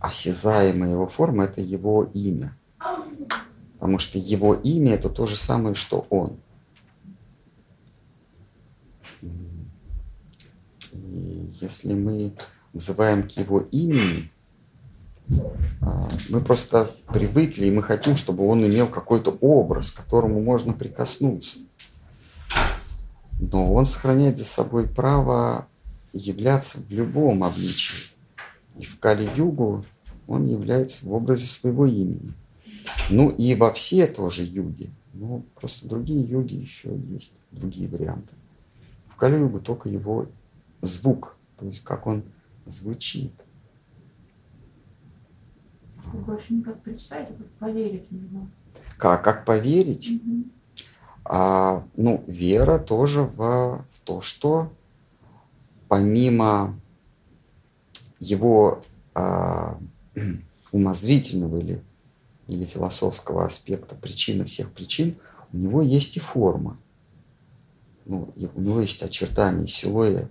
[0.00, 2.56] осязаемая его форма– это его имя.
[3.74, 6.38] Потому что его имя– это то же самое, что он.
[10.92, 12.32] И если мы
[12.72, 14.30] называем к его имени,
[15.80, 20.72] а, мы просто привыкли, и мы хотим, чтобы он имел какой-то образ, к которому можно
[20.72, 21.58] прикоснуться.
[23.38, 25.68] Но он сохраняет за собой право
[26.12, 28.17] являться в любом обличии.
[28.78, 29.84] И в Кали-югу
[30.26, 32.32] он является в образе своего имени.
[33.10, 34.90] Ну и во все тоже юги.
[35.14, 38.32] Ну, просто другие юги еще есть, другие варианты.
[39.08, 40.26] В Кали-югу только его
[40.80, 42.22] звук, то есть как он
[42.66, 43.32] звучит.
[46.12, 48.46] Больше никак представить, как поверить в него.
[48.96, 50.10] Как, как поверить?
[50.10, 50.44] Угу.
[51.24, 54.72] А, ну, вера тоже в, в то, что
[55.88, 56.78] помимо
[58.18, 58.82] его
[59.14, 59.74] э,
[60.72, 61.82] умозрительного или,
[62.46, 65.16] или философского аспекта причины всех причин,
[65.52, 66.76] у него есть и форма.
[68.04, 70.30] Ну, и у него есть очертания, силуэт.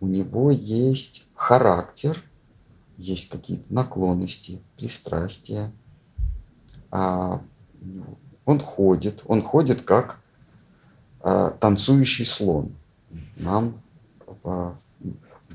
[0.00, 2.22] У него есть характер,
[2.96, 5.72] есть какие-то наклонности, пристрастия.
[6.90, 7.42] А,
[8.44, 10.20] он ходит, он ходит как
[11.20, 12.72] а, танцующий слон.
[13.36, 13.80] Нам
[14.42, 14.76] в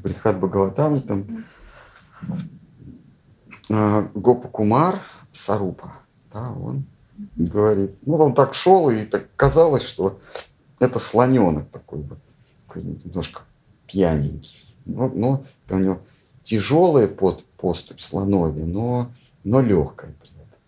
[0.01, 1.45] Брихат Бхагаватам, там
[3.69, 4.99] а, Гопа Кумар
[5.31, 5.93] Сарупа,
[6.33, 6.85] да, он
[7.35, 10.19] говорит, ну он так шел и так казалось, что
[10.79, 12.19] это слоненок такой вот,
[12.75, 13.41] немножко
[13.87, 16.01] пьяненький, но, но у него
[16.43, 19.11] тяжелая под поступь слоновья, но,
[19.43, 20.59] но легкая при этом.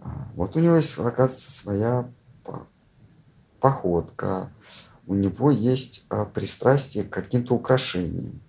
[0.00, 2.08] А, вот у него есть, оказывается, своя
[3.60, 4.50] походка,
[5.06, 8.40] у него есть а, пристрастие к каким-то украшениям.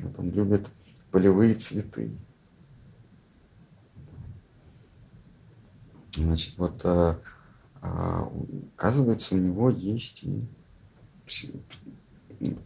[0.00, 0.68] Вот он любит
[1.10, 2.12] полевые цветы.
[6.16, 7.20] Значит, вот а,
[7.82, 8.32] а,
[8.76, 10.44] оказывается, у него есть и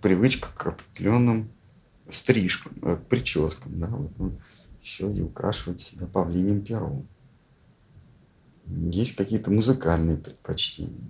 [0.01, 1.51] привычка к определенным
[2.09, 4.39] стрижкам, э, к прическам, да, вот он
[4.83, 7.07] еще и украшивает себя павлиним пером.
[8.67, 11.09] Есть какие-то музыкальные предпочтения.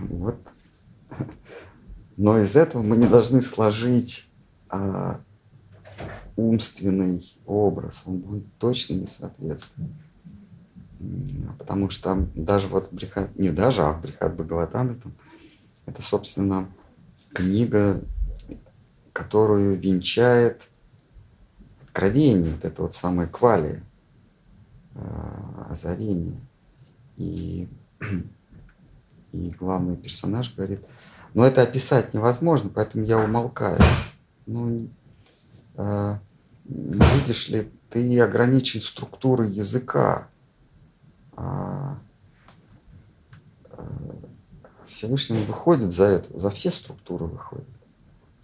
[0.00, 0.38] Вот.
[2.16, 4.28] Но из этого мы не должны сложить
[4.68, 5.20] а,
[6.36, 8.04] умственный образ.
[8.06, 9.90] Он будет точно не соответствовать.
[11.58, 15.12] Потому что даже вот в Брихат, не даже, а в Брихат Бхагаватаме, там,
[15.86, 16.68] это, собственно,
[17.32, 18.00] книга,
[19.12, 20.68] которую венчает
[21.82, 23.82] откровение, вот это вот самое квали,
[24.94, 26.40] э, озарение.
[27.16, 27.68] И,
[29.32, 30.80] и главный персонаж говорит,
[31.34, 33.80] но это описать невозможно, поэтому я умолкаю.
[34.46, 34.88] Ну,
[35.76, 36.18] э,
[36.64, 40.28] видишь ли, ты ограничен структурой языка.
[41.36, 41.98] А,
[43.70, 43.82] э,
[44.86, 47.68] Всевышний выходит за эту, за все структуры выходит.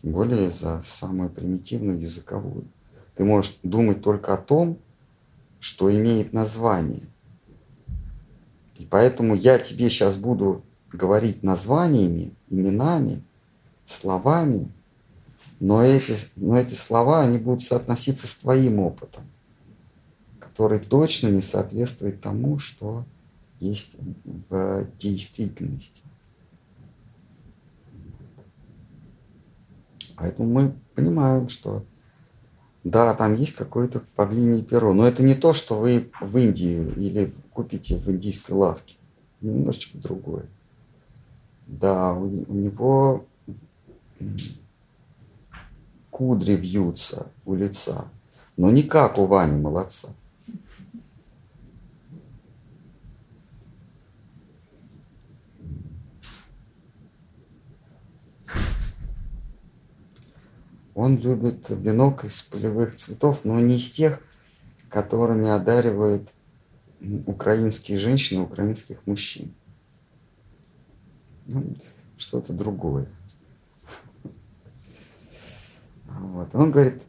[0.02, 2.66] Тем более за самую примитивную языковую.
[3.16, 4.78] Ты можешь думать только о том,
[5.60, 7.06] что имеет название.
[8.76, 10.62] И поэтому я тебе сейчас буду
[10.94, 13.22] говорить названиями, именами,
[13.84, 14.70] словами,
[15.60, 19.24] но эти, но эти слова, они будут соотноситься с твоим опытом,
[20.38, 23.04] который точно не соответствует тому, что
[23.60, 23.96] есть
[24.48, 26.02] в действительности.
[30.16, 31.84] Поэтому мы понимаем, что
[32.84, 37.32] да, там есть какое-то павлинье перо, но это не то, что вы в Индию или
[37.52, 38.96] купите в индийской лавке.
[39.40, 40.46] Немножечко другое.
[41.66, 43.24] Да, у, у него
[46.10, 48.08] кудри вьются у лица,
[48.56, 50.10] но не как у Вани молодца.
[60.94, 64.20] Он любит венок из полевых цветов, но не из тех,
[64.88, 66.32] которыми одаривают
[67.26, 69.52] украинские женщины, украинских мужчин.
[71.46, 71.76] Ну,
[72.16, 73.08] что-то другое.
[76.06, 76.54] Вот.
[76.54, 77.02] Он говорит,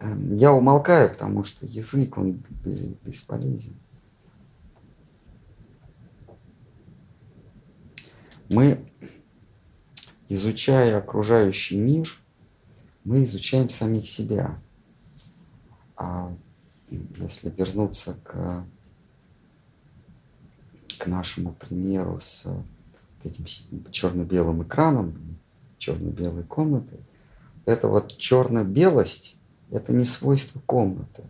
[0.00, 2.42] эм, я умолкаю, потому что язык, он
[3.04, 3.74] бесполезен.
[8.48, 8.84] Мы,
[10.28, 12.08] изучая окружающий мир,
[13.04, 14.60] мы изучаем самих себя.
[15.96, 16.34] А
[17.16, 18.66] если вернуться к,
[20.98, 22.46] к нашему примеру с
[23.24, 23.44] этим
[23.90, 25.38] черно-белым экраном,
[25.78, 27.00] черно-белой комнатой,
[27.64, 29.36] это вот черно-белость–
[29.70, 31.22] это не свойство комнаты.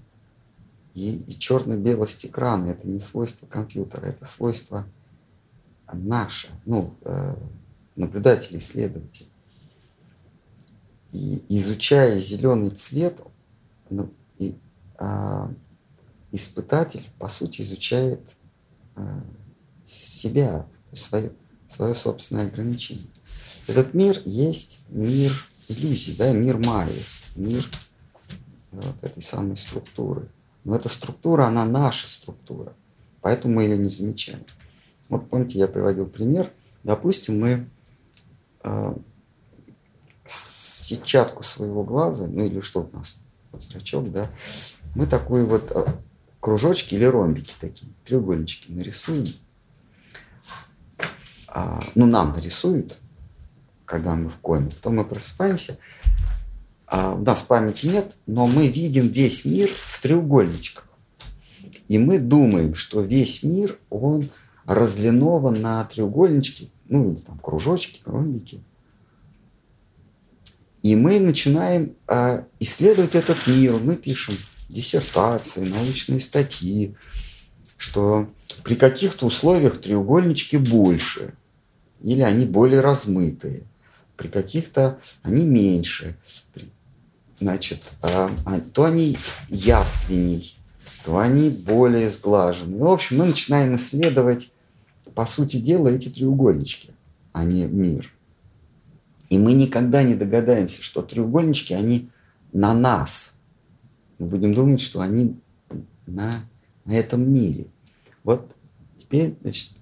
[0.94, 4.86] И, и черно-белость экрана– это не свойство компьютера, это свойство
[5.92, 7.34] наше, ну, э,
[7.96, 9.26] наблюдатель, исследователь.
[11.12, 13.20] И изучая зеленый цвет,
[13.90, 14.56] ну, и,
[14.96, 15.52] а,
[16.30, 18.20] испытатель, по сути, изучает
[18.96, 19.22] а,
[19.84, 21.32] себя, свое,
[21.72, 23.06] свое собственное ограничение.
[23.66, 25.32] Этот мир есть мир
[25.68, 27.02] иллюзий, да, мир Майи,
[27.34, 27.68] мир
[28.70, 30.28] вот этой самой структуры.
[30.64, 32.74] Но эта структура, она наша структура,
[33.20, 34.44] поэтому мы ее не замечаем.
[35.08, 36.50] Вот помните, я приводил пример.
[36.84, 37.68] Допустим, мы
[38.62, 38.94] э,
[40.24, 43.18] сетчатку своего глаза, ну или что у нас,
[43.50, 44.30] вот зрачок, да,
[44.94, 45.86] мы такой вот э,
[46.40, 49.26] кружочки или ромбики такие, треугольнички нарисуем.
[51.54, 52.98] А, ну, нам нарисуют,
[53.84, 54.70] когда мы в коме.
[54.70, 55.76] Потом мы просыпаемся,
[56.86, 60.88] а, у нас памяти нет, но мы видим весь мир в треугольничках.
[61.88, 64.30] И мы думаем, что весь мир, он
[64.64, 68.62] разлинован на треугольнички, ну или там кружочки, ромбики.
[70.82, 73.74] И мы начинаем э, исследовать этот мир.
[73.74, 74.34] Мы пишем
[74.70, 76.96] диссертации, научные статьи,
[77.76, 78.30] что
[78.64, 81.34] при каких-то условиях треугольнички больше,
[82.02, 83.62] или они более размытые,
[84.16, 86.16] при каких-то они меньше.
[87.40, 88.28] Значит, э,
[88.72, 89.16] то они
[89.48, 90.56] явственней,
[91.04, 92.78] то они более сглажены.
[92.78, 94.52] В общем, мы начинаем исследовать,
[95.14, 96.90] по сути дела, эти треугольнички,
[97.32, 98.12] а не мир.
[99.28, 102.10] И мы никогда не догадаемся, что треугольнички, они
[102.52, 103.38] на нас.
[104.18, 105.36] Мы будем думать, что они
[106.06, 106.44] на,
[106.84, 107.66] на этом мире.
[108.24, 108.54] Вот
[108.98, 109.72] теперь, значит,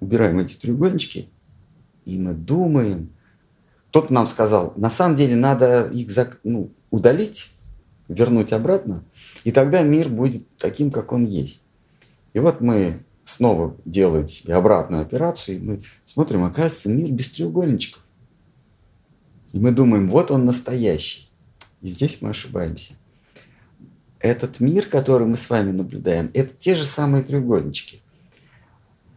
[0.00, 1.28] убираем эти треугольнички,
[2.04, 3.10] и мы думаем.
[3.88, 6.08] Кто-то нам сказал, на самом деле надо их
[6.44, 7.52] ну, удалить,
[8.08, 9.04] вернуть обратно,
[9.44, 11.62] и тогда мир будет таким, как он есть.
[12.32, 18.02] И вот мы снова делаем себе обратную операцию, и мы смотрим, оказывается, мир без треугольничков.
[19.52, 21.30] И мы думаем, вот он настоящий.
[21.82, 22.94] И здесь мы ошибаемся.
[24.18, 28.00] Этот мир, который мы с вами наблюдаем, это те же самые треугольнички.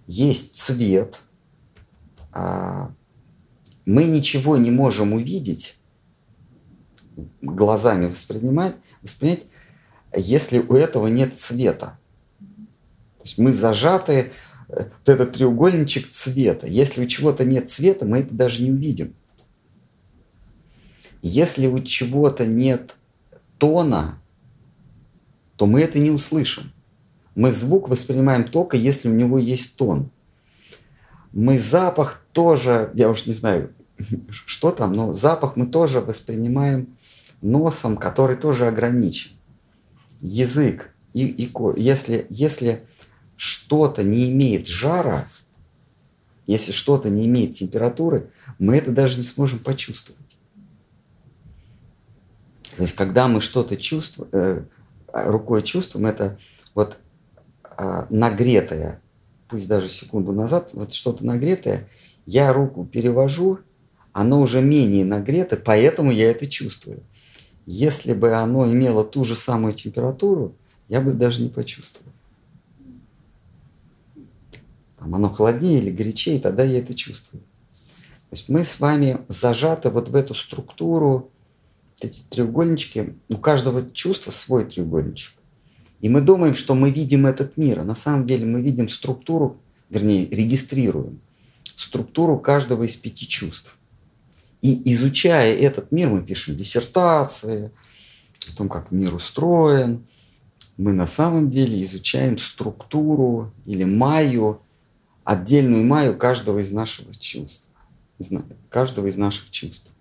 [0.08, 1.22] Есть цвет,
[2.36, 5.78] мы ничего не можем увидеть,
[7.42, 9.46] глазами воспринимать, воспринять,
[10.16, 11.98] если у этого нет цвета.
[13.18, 14.24] То есть мы зажаты, э,
[14.68, 16.68] вот этот треугольничек цвета.
[16.68, 19.14] Если у чего-то нет цвета, мы это даже не увидим.
[21.22, 22.96] Если у чего-то нет
[23.58, 24.22] тона,
[25.56, 26.72] то мы это не услышим.
[27.34, 30.12] Мы звук воспринимаем только, если у него есть тон.
[31.32, 33.74] Мы запах тоже, я уж не знаю,
[34.30, 36.98] что там, но запах мы тоже воспринимаем
[37.42, 39.32] носом, который тоже ограничен.
[40.20, 42.84] Язык и, и если, если
[43.38, 45.26] что-то не имеет жара,
[46.46, 48.30] если что-то не имеет температуры,
[48.60, 50.38] мы это даже не сможем почувствовать.
[52.76, 54.64] То есть, когда мы что-то чувствуем, э,
[55.14, 56.38] рукой чувствуем, это
[56.74, 57.00] вот
[57.78, 59.00] э, нагретое,
[59.48, 61.88] пусть даже секунду назад, вот что-то нагретое,
[62.26, 63.60] я руку перевожу,
[64.14, 67.04] оно уже менее нагрето, поэтому я это чувствую.
[67.66, 70.56] Если бы оно имело ту же самую температуру,
[70.88, 72.12] я бы даже не почувствовал.
[74.98, 77.42] Там оно холоднее или горячее, тогда я это чувствую.
[78.30, 81.30] То есть мы с вами зажаты вот в эту структуру,
[82.02, 85.34] эти треугольнички, у каждого чувства свой треугольничек.
[86.02, 89.58] И мы думаем, что мы видим этот мир, а на самом деле мы видим структуру,
[89.90, 91.20] вернее, регистрируем
[91.76, 93.76] структуру каждого из пяти чувств.
[94.62, 97.72] И изучая этот мир, мы пишем диссертации
[98.52, 100.08] о том, как мир устроен.
[100.78, 104.62] Мы на самом деле изучаем структуру или майю,
[105.24, 107.70] отдельную майю каждого из нашего чувств,
[108.70, 109.92] каждого из наших чувств.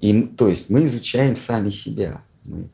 [0.00, 2.22] И, то есть мы изучаем сами себя.
[2.44, 2.68] Мы,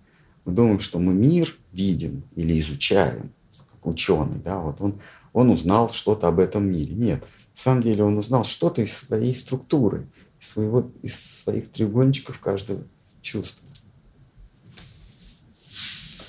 [0.45, 4.39] мы думаем, что мы мир видим или изучаем, как ученый.
[4.39, 4.59] Да?
[4.59, 5.01] Вот он,
[5.37, 6.95] он узнал что-то об этом мире.
[6.95, 10.09] Нет, на самом деле он узнал что-то из своей структуры,
[10.41, 12.84] из, своего, из своих треугольничков каждого
[13.20, 13.68] чувства.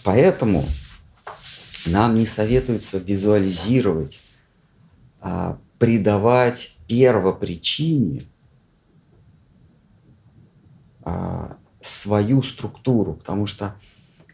[0.03, 0.65] Поэтому
[1.85, 4.19] нам не советуется визуализировать,
[5.21, 8.23] а придавать первопричине
[11.03, 13.73] а, свою структуру, потому что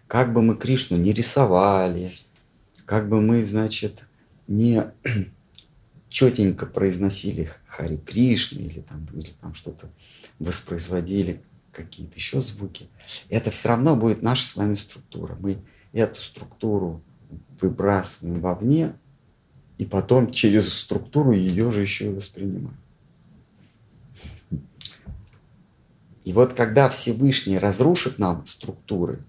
[0.08, 2.18] как бы мы Кришну не рисовали,
[2.88, 4.06] как бы мы, значит,
[4.48, 4.84] не
[6.10, 9.90] четенько произносили Хари Кришну или там, или там что-то
[10.40, 11.42] воспроизводили,
[11.72, 12.88] какие-то еще звуки,
[13.30, 15.36] это все равно будет наша с вами структура.
[15.40, 15.58] Мы
[15.92, 17.02] эту структуру
[17.60, 18.94] выбрасываем вовне,
[19.78, 22.78] и потом через структуру ее же еще и воспринимаем.
[26.24, 29.20] И вот когда Всевышний разрушит нам структуры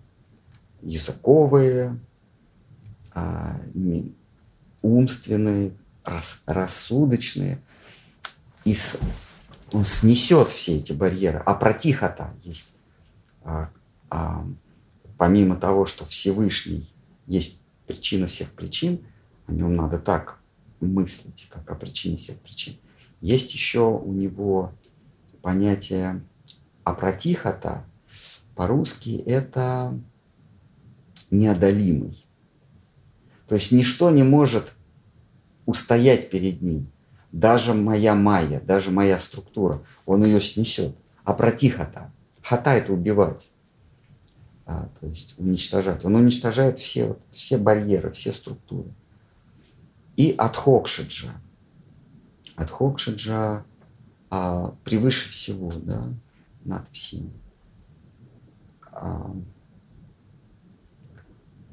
[0.83, 1.99] языковые,
[3.13, 3.61] а,
[4.85, 5.73] умственные,
[6.05, 7.61] рас, рассудочные.
[8.65, 8.99] И с,
[9.73, 11.43] он снесет все эти барьеры.
[11.45, 12.75] А протихота есть.
[13.43, 13.71] А,
[14.11, 14.47] а,
[15.17, 16.89] помимо того, что Всевышний
[17.27, 19.05] есть причина всех причин,
[19.47, 20.39] о нем надо так
[20.81, 22.77] мыслить, как о причине всех причин.
[23.23, 24.73] Есть еще у него
[25.41, 26.23] понятие
[26.85, 27.87] апротихота.
[28.55, 29.99] По-русски это
[31.31, 32.27] неодолимый.
[33.49, 34.74] То есть ничто не может
[35.67, 36.91] устоять перед ним.
[37.33, 40.97] Даже моя майя, даже моя структура, он ее снесет.
[41.25, 42.13] А про тихота.
[42.43, 43.51] Хата– это убивать.
[44.67, 46.05] А, то есть уничтожать.
[46.05, 48.89] Он уничтожает все, все барьеры, все структуры.
[50.17, 51.33] И Адхокшиджа.
[52.57, 53.65] Адхокшиджа
[54.31, 56.09] а, превыше всего, да,
[56.65, 57.33] над всем.
[58.93, 59.35] А,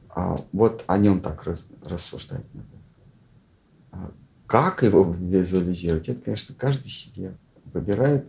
[0.09, 2.67] а, вот о нем так раз, рассуждать надо.
[4.47, 7.33] Как его визуализировать, это, конечно, каждый себе
[7.73, 8.27] выбирает,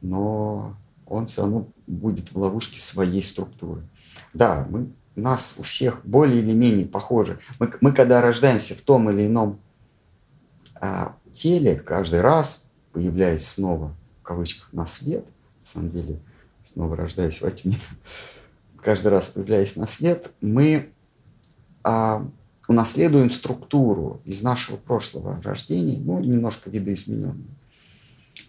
[0.00, 0.74] но
[1.06, 3.82] он все равно будет в ловушке своей структуры.
[4.32, 7.40] Да, мы, нас у всех более или менее похожи.
[7.58, 9.60] Мы, мы когда рождаемся в том или ином
[10.74, 15.26] а, теле, каждый раз, появляясь снова, в кавычках, на свет,
[15.60, 16.20] на самом деле,
[16.62, 17.76] снова рождаясь во тьме,
[18.82, 20.90] каждый раз появляясь на свет, мы
[21.82, 22.26] а,
[22.68, 27.48] унаследуем структуру из нашего прошлого рождения, ну, немножко видоизмененную.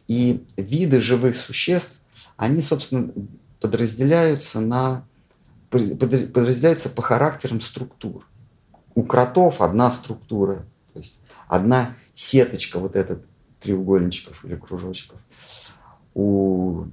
[0.07, 1.99] И виды живых существ,
[2.38, 3.11] они, собственно,
[3.59, 5.05] подразделяются на
[5.70, 8.26] подразделяются по характерам структур.
[8.95, 13.24] у кротов одна структура, то есть одна сеточка вот этот
[13.59, 15.20] треугольничков или кружочков.
[16.15, 16.86] У,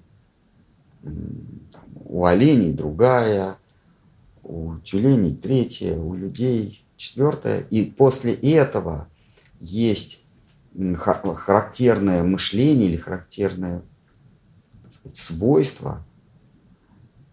[2.05, 3.57] у оленей другая,
[4.43, 7.61] у тюленей третья, у людей четвертая.
[7.71, 9.09] И после этого
[9.61, 10.23] есть
[10.99, 13.83] характерное мышление или характерное
[14.91, 16.05] сказать, свойство,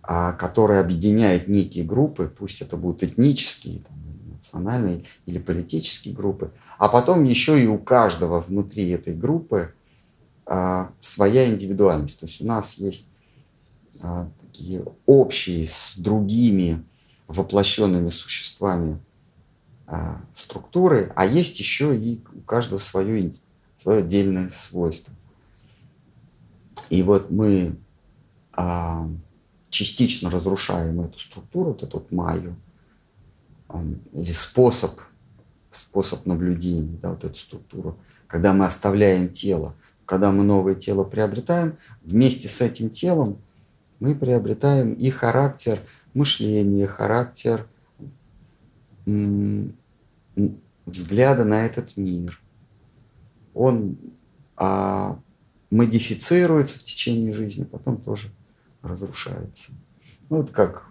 [0.01, 3.97] а, которое объединяет некие группы, пусть это будут этнические, там,
[4.33, 9.73] национальные или политические группы, а потом еще и у каждого внутри этой группы
[10.45, 12.19] а, своя индивидуальность.
[12.19, 13.07] То есть у нас есть
[14.01, 16.83] а, такие общие с другими
[17.27, 18.99] воплощенными существами
[20.33, 23.33] структуры, а есть еще и у каждого свое,
[23.77, 25.13] свое отдельное свойство.
[26.89, 27.75] И вот мы
[28.53, 29.07] а,
[29.69, 32.55] частично разрушаем эту структуру, вот эту вот майю,
[33.67, 33.83] а,
[34.13, 34.99] или способ,
[35.71, 39.73] способ наблюдения, да, вот эту структуру, когда мы оставляем тело,
[40.05, 43.37] когда мы новое тело приобретаем, вместе с этим телом
[43.99, 45.79] мы приобретаем и характер
[46.13, 47.65] мышления, характер
[50.85, 52.39] взгляда на этот мир.
[53.53, 53.97] Он
[54.55, 55.19] а,
[55.69, 58.31] модифицируется в течение жизни, потом тоже
[58.81, 59.71] разрушается.
[60.29, 60.87] Ну, вот как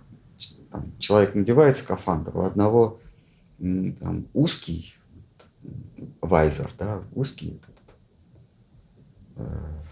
[0.71, 3.01] там, человек надевает скафандр, у одного
[3.59, 4.95] там, узкий
[6.21, 7.77] вайзер, да, узкий этот,
[9.37, 9.83] э,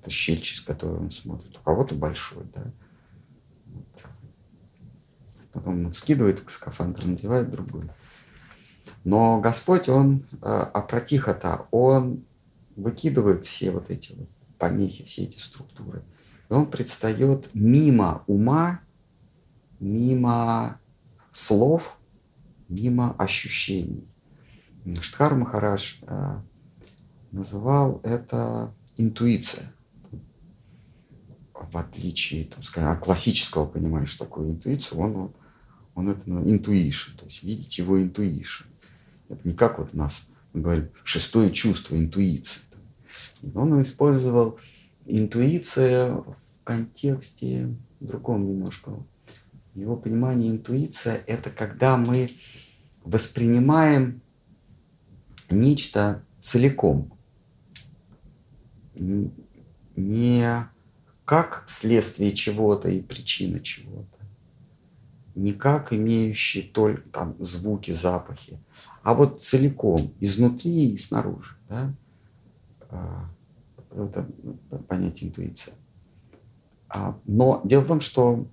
[0.00, 2.64] это щель, через которую он смотрит, у кого-то большой, да.
[3.66, 3.86] Вот.
[5.52, 7.88] Потом он скидывает скафандр, надевает другой.
[9.04, 12.24] Но Господь, Он, а, а протиха-то, Он
[12.76, 14.28] выкидывает все вот эти вот
[14.58, 16.02] помехи, все эти структуры.
[16.48, 18.80] И Он предстает мимо ума,
[19.78, 20.78] мимо
[21.32, 21.96] слов,
[22.68, 24.06] мимо ощущений.
[25.00, 26.42] Штхар Махарадж а,
[27.32, 29.72] называл это интуиция.
[31.54, 35.32] В отличие там, скажем, от классического понимания, что такое интуиция, он,
[35.94, 38.69] он это интуишн, то есть видеть его интуишн.
[39.30, 42.62] Это не как вот нас, мы говорим, шестое чувство, интуиция.
[43.54, 44.58] Он использовал
[45.06, 48.92] интуиция в контексте другом немножко.
[49.74, 52.26] Его понимание интуиция– это когда мы
[53.04, 54.20] воспринимаем
[55.48, 57.12] нечто целиком,
[59.96, 60.68] не
[61.24, 64.18] как следствие чего-то и причина чего-то,
[65.34, 68.58] не как имеющие только там звуки, запахи,
[69.02, 71.56] а вот целиком, изнутри и снаружи.
[71.68, 71.92] Да?
[72.90, 73.24] А,
[73.90, 74.26] это
[74.88, 75.74] понятие интуиция.
[76.88, 78.46] А, но дело в том, что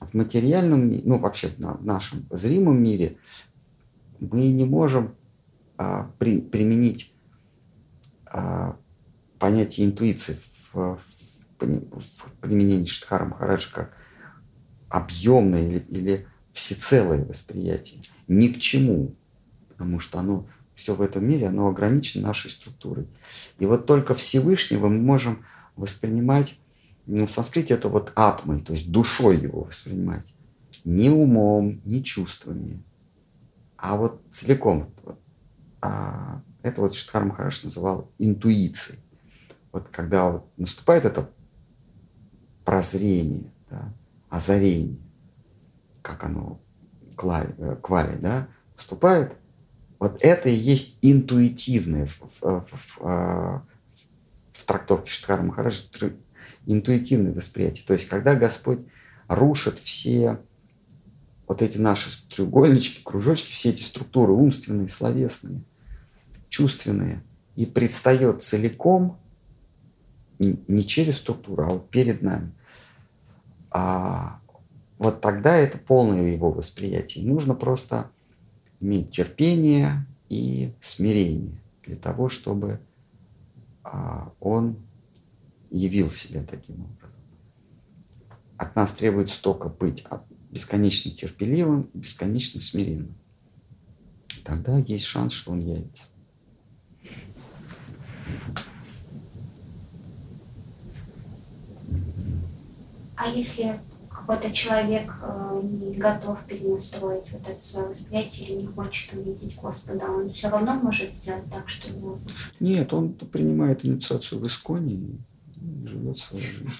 [0.00, 3.18] в материальном мире, ну вообще в нашем зримом мире,
[4.20, 5.14] мы не можем
[5.76, 7.12] а, при, применить
[9.38, 10.36] понятие интуиции
[10.72, 11.00] в, в,
[11.58, 13.96] в применении Штхара Махараджа как
[14.90, 18.02] объемное или, или всецелое восприятие.
[18.28, 19.14] Ни к чему
[19.76, 23.06] потому что оно все в этом мире, оно ограничено нашей структурой.
[23.58, 25.44] И вот только Всевышнего мы можем
[25.76, 26.58] воспринимать,
[27.04, 30.26] ну, в санскрите это вот атмой, то есть душой его воспринимать.
[30.84, 32.82] Не умом, не чувствами,
[33.76, 34.90] а вот целиком.
[35.82, 38.98] А это вот Шидхар Махараш называл интуицией.
[39.72, 41.28] Вот когда вот наступает это
[42.64, 43.92] прозрение, да,
[44.30, 44.96] озарение,
[46.00, 46.60] как оно
[47.14, 49.34] квали, квали да, наступает–
[49.98, 55.82] вот это и есть интуитивное в, в, в, в, трактовке Штхара Махараджа
[56.66, 57.84] интуитивное восприятие.
[57.86, 58.80] То есть, когда Господь
[59.28, 60.40] рушит все
[61.46, 65.62] вот эти наши треугольнички, кружочки, все эти структуры умственные, словесные,
[66.48, 67.22] чувственные,
[67.54, 69.18] и предстает целиком,
[70.38, 72.52] не через структуру, а вот перед нами,
[73.70, 74.40] а
[74.98, 77.24] вот тогда это полное его восприятие.
[77.24, 78.10] Нужно просто
[78.80, 82.80] иметь терпение и смирение для того, чтобы
[83.82, 84.76] а, он
[85.70, 87.10] явил себя таким образом.
[88.56, 90.04] От нас требуется только быть
[90.50, 93.14] бесконечно терпеливым бесконечно смиренным.
[94.44, 96.08] Тогда есть шанс, что он явится.
[103.16, 103.80] А если
[104.26, 110.06] какой-то человек э, не готов перенастроить вот это свое восприятие или не хочет увидеть Господа,
[110.06, 112.18] он все равно может сделать так, что его...
[112.58, 116.72] Нет, он принимает инициацию в Исконе и живет своей жизнью.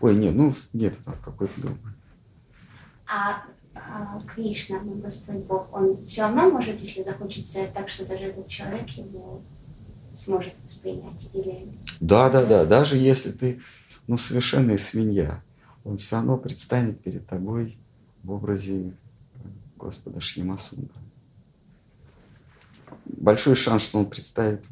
[0.00, 1.92] Ой, нет, ну нет, это какой-то другой.
[3.06, 3.42] А
[3.74, 8.24] а, Кришна, ну, Господь Бог, он все равно может, если захочет сделать так, что даже
[8.24, 9.42] этот человек его
[10.14, 11.28] сможет воспринять?
[11.34, 11.68] Или...
[12.00, 12.64] Да, да, да.
[12.64, 13.60] Даже если ты
[14.06, 15.42] ну, совершенная свинья,
[15.84, 17.78] он все равно предстанет перед тобой
[18.22, 18.94] в образе
[19.76, 20.94] Господа Шьямасунда.
[23.04, 24.66] Большой шанс, что он представит,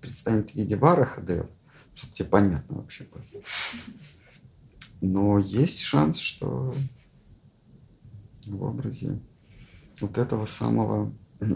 [0.00, 1.48] предстанет в виде Варахадева,
[1.94, 3.42] чтобы тебе понятно вообще было.
[5.00, 6.74] Но есть шанс, что
[8.46, 9.18] в образе
[10.00, 11.12] вот этого самого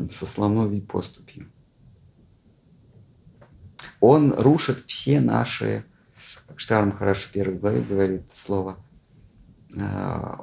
[0.08, 1.50] со слоновой поступью.
[4.00, 5.84] Он рушит все наши,
[6.46, 8.83] как Штарм хорошо в первой главе говорит слово, э,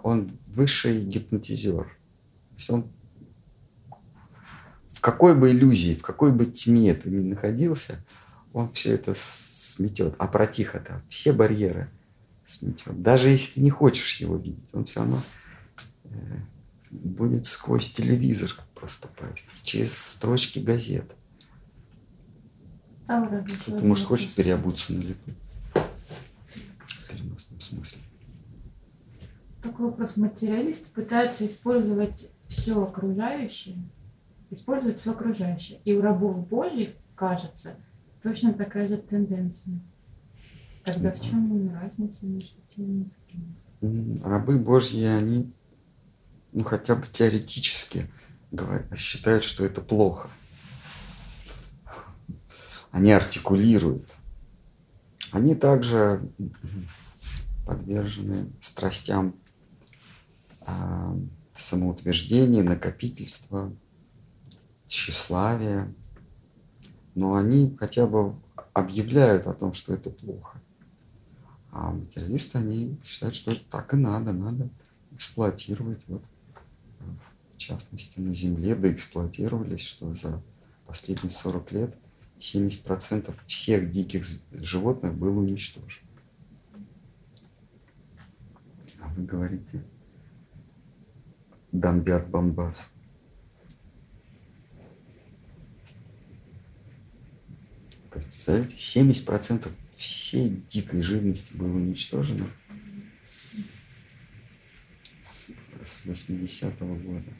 [0.04, 1.86] он высший гипнотизер.
[1.86, 2.88] То есть он
[4.88, 8.04] в какой бы иллюзии, в какой бы тьме ты ни находился,
[8.54, 10.14] он все это сметет.
[10.20, 11.90] А протихо-то все барьеры
[12.46, 13.02] сметет.
[13.02, 15.22] Даже если ты не хочешь его видеть, он все равно
[16.04, 16.10] э,
[16.92, 21.16] будет сквозь телевизор проступать, через строчки газет.
[23.08, 25.32] Кто-то, может, хочет переобуться на лету.
[25.74, 28.02] В переносном смысле.
[29.62, 30.18] Такой вопрос.
[30.18, 33.78] Материалисты пытаются использовать все окружающее,
[34.50, 35.80] использовать все окружающее.
[35.86, 37.76] И у рабов Божьих, кажется,
[38.24, 39.80] точно такая же тенденция.
[40.84, 44.22] Тогда в чем разница между теми и другими?
[44.24, 45.52] Рабы Божьи, они,
[46.52, 48.10] ну хотя бы теоретически,
[48.96, 50.30] считают, что это плохо.
[52.92, 54.10] Они артикулируют.
[55.32, 56.22] Они также
[57.66, 59.36] подвержены страстям
[60.62, 61.18] а,
[61.56, 63.74] самоутверждения, накопительства,
[64.88, 65.94] тщеславия.
[67.16, 68.36] Но они хотя бы
[68.74, 70.62] объявляют о том, что это плохо.
[71.72, 74.70] А материалисты, они считают, что это так и надо, надо
[75.12, 76.04] эксплуатировать.
[76.08, 76.24] Вот,
[77.54, 80.42] в частности, на Земле доэксплуатировались, что за
[80.86, 81.96] последние 40 лет
[82.40, 86.08] 70% всех диких животных было уничтожено.
[89.00, 89.84] А вы говорите,
[91.72, 92.92] Дамбяр Бамбас.
[98.10, 102.48] Представляете, 70% всей дикой живности было уничтожено
[105.24, 105.52] с,
[105.84, 107.34] с 80-го года.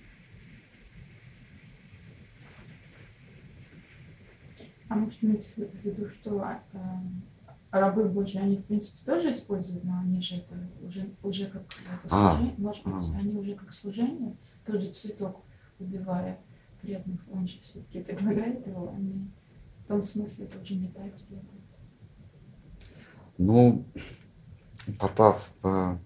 [4.90, 6.78] А может иметь в виду, что э,
[7.72, 11.64] рабы Божьи, они в принципе тоже используют, но они же это уже, уже как
[12.12, 13.18] а, служение, может быть, а.
[13.18, 15.44] они уже как служение, тот же цветок,
[15.80, 16.40] убивая
[16.82, 19.32] преданных, он же все-таки предлагает его, они
[19.80, 21.82] в том смысле это уже не та эксплуатация.
[23.38, 23.86] Ну,
[25.00, 26.00] попав в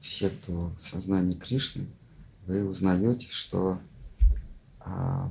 [0.00, 1.86] секту сознания Кришны,
[2.46, 3.78] вы узнаете, что
[4.80, 5.30] а,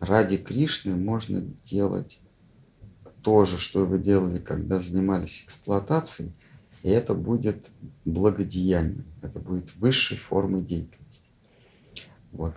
[0.00, 2.21] ради Кришны можно делать
[3.22, 6.32] то же, что вы делали, когда занимались эксплуатацией,
[6.82, 7.70] и это будет
[8.04, 11.28] благодеянием, это будет высшей формой деятельности.
[12.32, 12.54] Вот.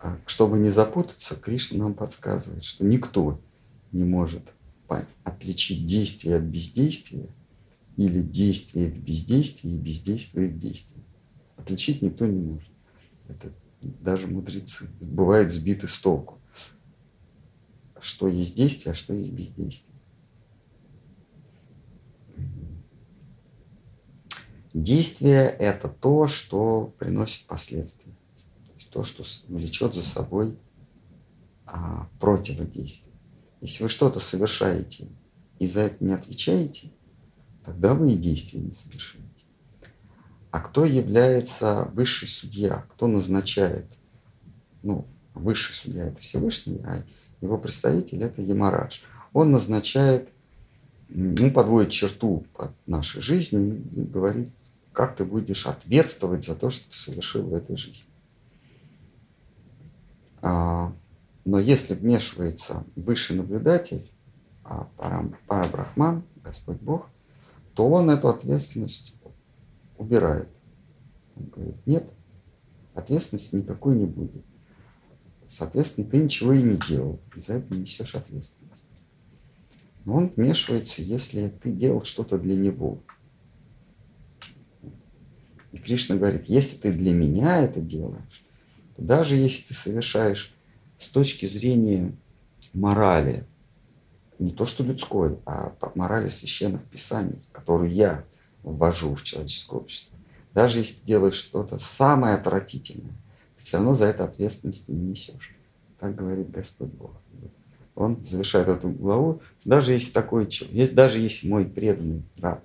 [0.00, 3.40] А чтобы не запутаться, Кришна нам подсказывает, что никто
[3.92, 4.42] не может
[5.22, 7.28] отличить действие от бездействия
[7.96, 11.02] или действие в бездействии и бездействие в действии.
[11.56, 12.68] Отличить никто не может.
[13.28, 16.39] Это даже мудрецы бывают сбиты с толку.
[18.00, 19.90] Что есть действие, а что есть бездействие.
[24.72, 28.12] Действие– это то, что приносит последствия.
[28.12, 30.56] То, есть то что влечет за собой
[31.66, 33.12] а, противодействие.
[33.60, 35.08] Если вы что-то совершаете
[35.58, 36.92] и за это не отвечаете,
[37.64, 39.26] тогда вы и действия не совершаете.
[40.50, 42.86] А кто является высший судья?
[42.90, 43.86] Кто назначает?
[44.82, 47.04] Ну, высший судья– это Всевышний, а
[47.40, 49.00] его представитель– это Ямарадж.
[49.32, 50.28] Он назначает,
[51.08, 54.50] ну, подводит черту под нашей жизнью и говорит,
[54.92, 58.10] как ты будешь ответствовать за то, что ты совершил в этой жизни.
[60.42, 60.92] А,
[61.44, 64.10] но если вмешивается высший наблюдатель,
[64.64, 64.88] а
[65.46, 67.06] Парабрахман, Господь Бог,
[67.74, 69.14] то он эту ответственность
[69.96, 70.48] убирает.
[71.36, 72.10] Он говорит, нет,
[72.94, 74.44] ответственности никакой не будет.
[75.50, 78.84] Соответственно, ты ничего и не делал, и за это не несешь ответственность.
[80.04, 83.02] Но он вмешивается, если ты делал что-то для него.
[85.72, 88.44] И Кришна говорит, если ты для меня это делаешь,
[88.94, 90.54] то даже если ты совершаешь
[90.96, 92.16] с точки зрения
[92.72, 93.44] морали,
[94.38, 98.24] не то что людской, а морали священных писаний, которую я
[98.62, 100.16] ввожу в человеческое общество,
[100.54, 103.19] Даже если ты делаешь что-то самое отвратительное,
[103.62, 105.54] все равно за это ответственности не несешь.
[105.98, 107.12] Так говорит Господь Бог.
[107.94, 109.42] Он завершает эту главу.
[109.64, 112.62] Даже если такой человек, даже если мой преданный раб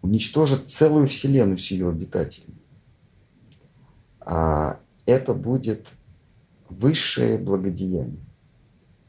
[0.00, 2.58] уничтожит целую вселенную с ее обитателями,
[4.20, 5.92] а это будет
[6.68, 8.24] высшее благодеяние.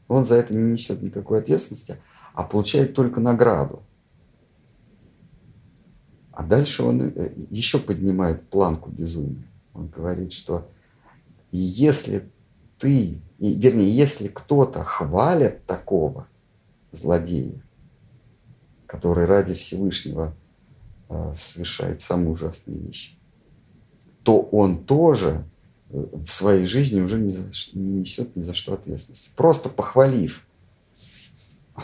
[0.08, 1.98] Он за это не несет никакой ответственности,
[2.34, 3.82] а получает только награду.
[6.32, 9.45] А дальше он э, еще поднимает планку безумия.
[9.76, 10.68] Он говорит, что
[11.52, 12.28] если
[12.78, 16.26] ты, вернее, если кто-то хвалит такого
[16.92, 17.62] злодея,
[18.86, 20.34] который ради Всевышнего
[21.08, 23.18] э, совершает самые ужасные вещи,
[24.22, 25.44] то он тоже
[25.90, 29.30] э, в своей жизни уже не, за, не несет ни за что ответственности.
[29.36, 30.46] Просто похвалив.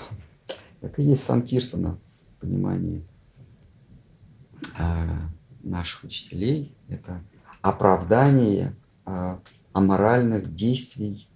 [0.81, 1.97] Так и есть Санкиртана
[2.37, 3.05] в понимании
[4.77, 4.83] э,
[5.63, 6.75] наших учителей.
[6.89, 7.23] Это
[7.63, 8.75] оправдание
[9.07, 9.39] э,
[9.73, 11.29] аморальных действий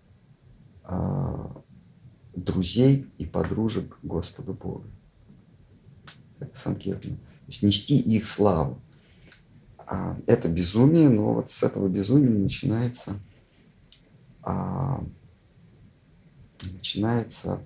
[0.85, 1.47] э,
[2.35, 4.85] друзей и подружек Господу Богу.
[6.39, 7.17] Это Санкиртана.
[7.17, 8.81] То есть нести их славу.
[9.79, 13.15] А, это безумие, но вот с этого безумия начинается,
[14.43, 15.03] а,
[16.73, 17.61] начинается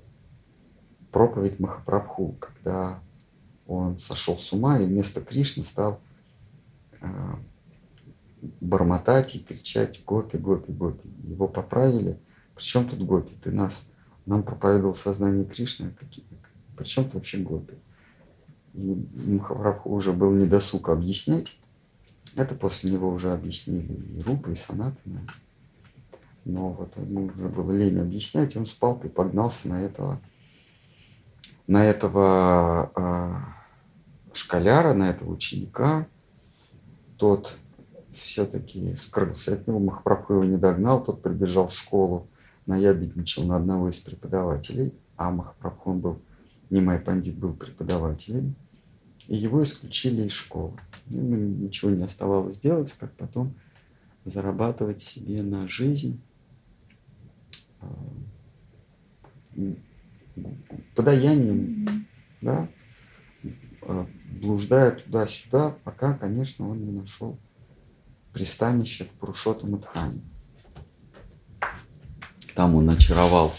[1.11, 3.01] проповедь Махапрабху, когда
[3.67, 6.01] он сошел с ума и вместо Кришны стал
[7.01, 7.39] а,
[8.61, 11.09] бормотать и кричать «Гопи, Гопи, Гопи».
[11.25, 12.19] Его поправили.
[12.55, 13.35] Причем тут Гопи?
[13.43, 13.89] Ты нас,
[14.27, 15.91] нам проповедовал сознание Кришны.
[15.99, 16.25] Какие,
[16.77, 17.75] причем тут вообще Гопи?
[18.75, 21.59] И Махапрабху уже был недосуг объяснять.
[22.37, 25.27] Это после него уже объяснили и Рупа, и Санатана.
[26.45, 30.21] Но вот ему уже было лень объяснять, и он с палкой погнался на этого,
[31.67, 36.07] на этого э, школяра, на этого ученика.
[37.17, 37.59] Тот
[38.13, 42.29] все-таки скрылся от него, Махапрабху его не догнал, тот прибежал в школу,
[42.67, 46.19] наябедничал на одного из преподавателей, а Махапрабху он был,
[46.71, 48.55] Нимай Пандит был преподавателем,
[49.29, 50.79] и его исключили из школы.
[51.07, 53.55] Ему ничего не оставалось делать, как потом
[54.25, 56.21] зарабатывать себе на жизнь,
[57.81, 57.89] а,
[60.95, 62.07] подаянием,
[62.41, 62.69] да,
[63.83, 64.07] а,
[64.41, 67.39] блуждая туда-сюда, пока, конечно, он не нашел
[68.33, 70.23] пристанище в Пурушоту Мадхане.
[72.55, 73.53] Там он очаровал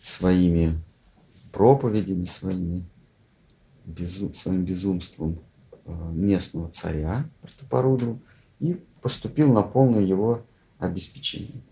[0.00, 0.80] своими
[1.52, 2.84] проповедями, своими,
[3.84, 5.40] безу, своим безумством
[5.84, 8.20] э, местного царя Пратапарудру
[8.60, 10.44] и поступил на полное его
[10.78, 11.62] обеспечение.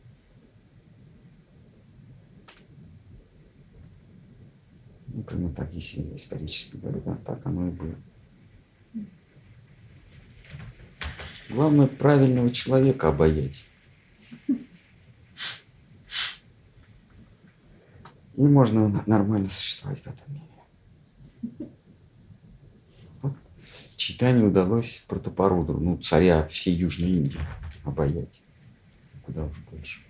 [5.08, 7.96] Ну, прямо так, если исторически говорить, так оно и было.
[11.49, 13.66] Главное правильного человека обаять.
[18.36, 21.70] И можно нормально существовать в этом мире.
[23.20, 23.34] Вот.
[23.97, 27.40] Читанию удалось Протопорудру, ну, царя всей Южной Индии,
[27.84, 28.40] обаять.
[29.22, 30.01] Куда уж больше.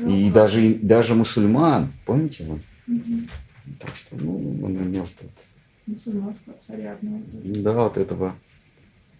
[0.00, 2.60] И даже, даже мусульман, помните его?
[3.78, 5.30] Так что, ну, он имел тут...
[5.86, 7.22] Мусульманского царя одного.
[7.32, 8.36] Да, вот этого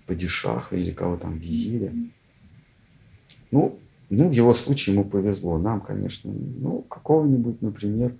[0.08, 1.92] падишаха или кого там визиря.
[3.50, 3.78] Ну,
[4.10, 5.58] ну, в его случае ему повезло.
[5.58, 8.14] Нам, конечно, ну, какого-нибудь, например,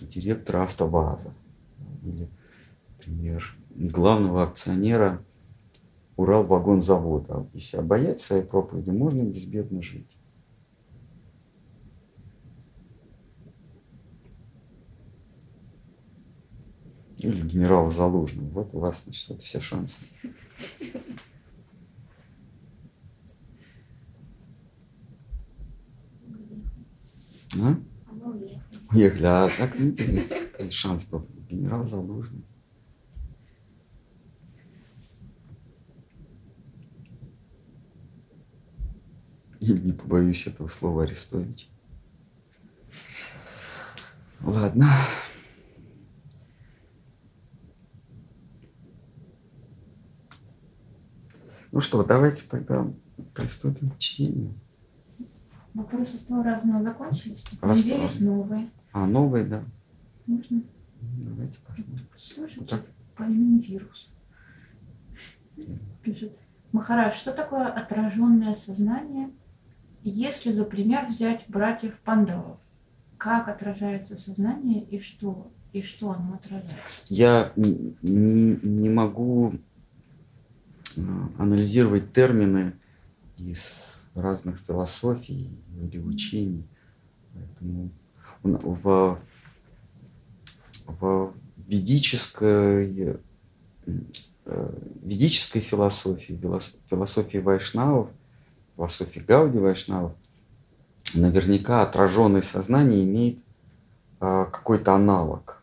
[0.00, 1.32] директора АвтоВАЗа
[2.04, 2.28] или,
[2.90, 5.20] например, главного акционера
[6.16, 7.46] Уралвагонзавода.
[7.52, 10.16] Если обаять своей проповеди, можно безбедно жить.
[17.18, 18.48] Или генерала Залужного.
[18.50, 20.04] Вот у вас, значит, вот все шансы.
[27.60, 27.76] А?
[28.92, 29.24] Уехали.
[29.24, 31.26] А так, видите, шанс был.
[31.48, 32.44] Генерал Залужный.
[39.60, 41.68] Или не побоюсь этого слова Арестович.
[44.40, 44.86] Ладно.
[51.76, 52.86] Ну что, давайте тогда
[53.34, 54.54] приступим к чтению.
[55.74, 57.44] Вопросы с того разного закончились.
[57.60, 58.70] Появились новые.
[58.94, 59.62] А, новые, да.
[60.26, 60.62] Можно
[61.02, 62.08] Давайте посмотрим.
[62.16, 62.86] слушать Вот так.
[63.14, 64.08] по имени вирус.
[66.02, 66.34] Пишет.
[66.72, 69.28] Махараш, что такое отраженное сознание,
[70.02, 72.56] если за пример взять братьев Пандавов?
[73.18, 75.52] Как отражается сознание и что?
[75.74, 77.04] И что оно отражает?
[77.10, 79.52] Я не могу
[81.38, 82.74] анализировать термины
[83.36, 86.66] из разных философий или учений.
[87.34, 87.90] Поэтому
[88.42, 89.18] в,
[90.86, 91.34] в
[91.66, 93.18] ведической,
[93.86, 96.40] э, ведической философии,
[96.88, 98.08] философии вайшнавов,
[98.76, 100.12] философии Гауди вайшнавов,
[101.14, 103.38] наверняка отраженное сознание имеет
[104.20, 105.62] а, какой-то аналог.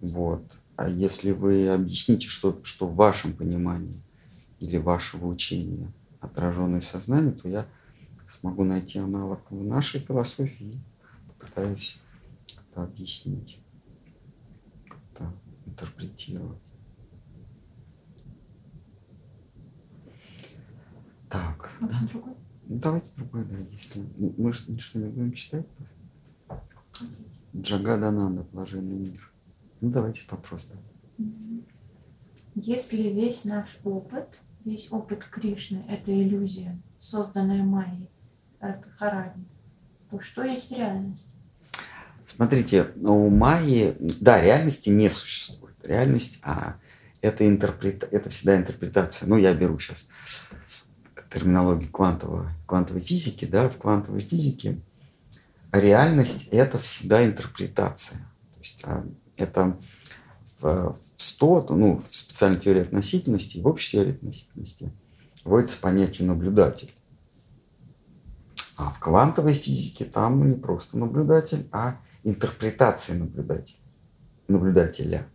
[0.00, 0.42] Вот.
[0.76, 3.94] А если вы объясните, что, что в вашем понимании
[4.60, 7.66] или вашего учения отраженное сознание, то я
[8.28, 12.00] смогу найти аналог в нашей философии и попытаюсь
[12.70, 13.60] это объяснить,
[14.88, 15.32] как-то
[15.66, 16.58] интерпретировать.
[21.28, 21.70] Так.
[21.80, 22.00] Да.
[22.12, 22.36] Ну,
[22.68, 25.66] давайте другой, да, если мы что не будем читать.
[27.56, 29.32] Джагадананда, блаженный мир.
[29.80, 30.70] Ну, давайте вопрос.
[30.70, 31.24] Да.
[32.54, 38.08] Если весь наш опыт, весь опыт Кришны– это иллюзия, созданная Майей,
[38.98, 39.44] Харади,
[40.10, 41.28] то что есть реальность?
[42.26, 45.74] Смотрите, у Майи, да, реальности не существует.
[45.82, 46.76] Реальность, а
[47.22, 49.28] это, интерпрета, это всегда интерпретация.
[49.28, 50.08] Ну, я беру сейчас
[51.30, 54.80] терминологию квантовой, квантовой физики, да, в квантовой физике
[55.72, 58.18] реальность– это всегда интерпретация.
[58.52, 59.04] То есть а,
[59.36, 59.78] это
[60.60, 64.92] в 100, ну, в специальной теории относительности, в общей теории относительности
[65.44, 66.94] вводится понятие наблюдатель.
[68.76, 73.78] А в квантовой физике там не просто наблюдатель, а интерпретация наблюдателя.
[74.46, 75.26] наблюдателя.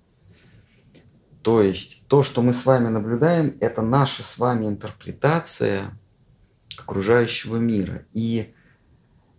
[1.42, 6.00] То есть то, что мы с вами наблюдаем, это наша с вами интерпретация
[6.78, 8.06] окружающего мира.
[8.14, 8.54] И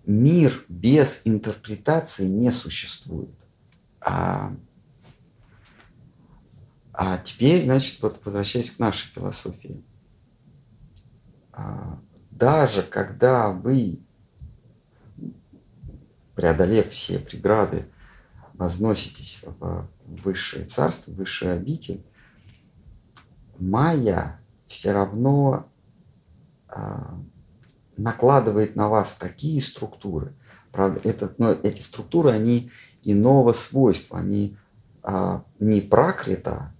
[0.05, 3.35] мир без интерпретации не существует.
[4.01, 4.55] А,
[6.97, 9.85] а теперь, значит, вот возвращаясь к нашей философии.
[11.53, 11.99] А,
[12.31, 14.01] даже когда вы,
[16.37, 17.89] преодолев все преграды,
[18.53, 22.05] возноситесь в высшее царство, в высший обитель,
[23.59, 25.69] майя все равно
[26.69, 27.19] а,
[27.97, 30.33] накладывает на вас такие структуры.
[30.71, 32.71] Правда, этот, но эти структуры, они
[33.03, 34.57] иного свойства, они
[35.03, 36.73] а, не пракрита,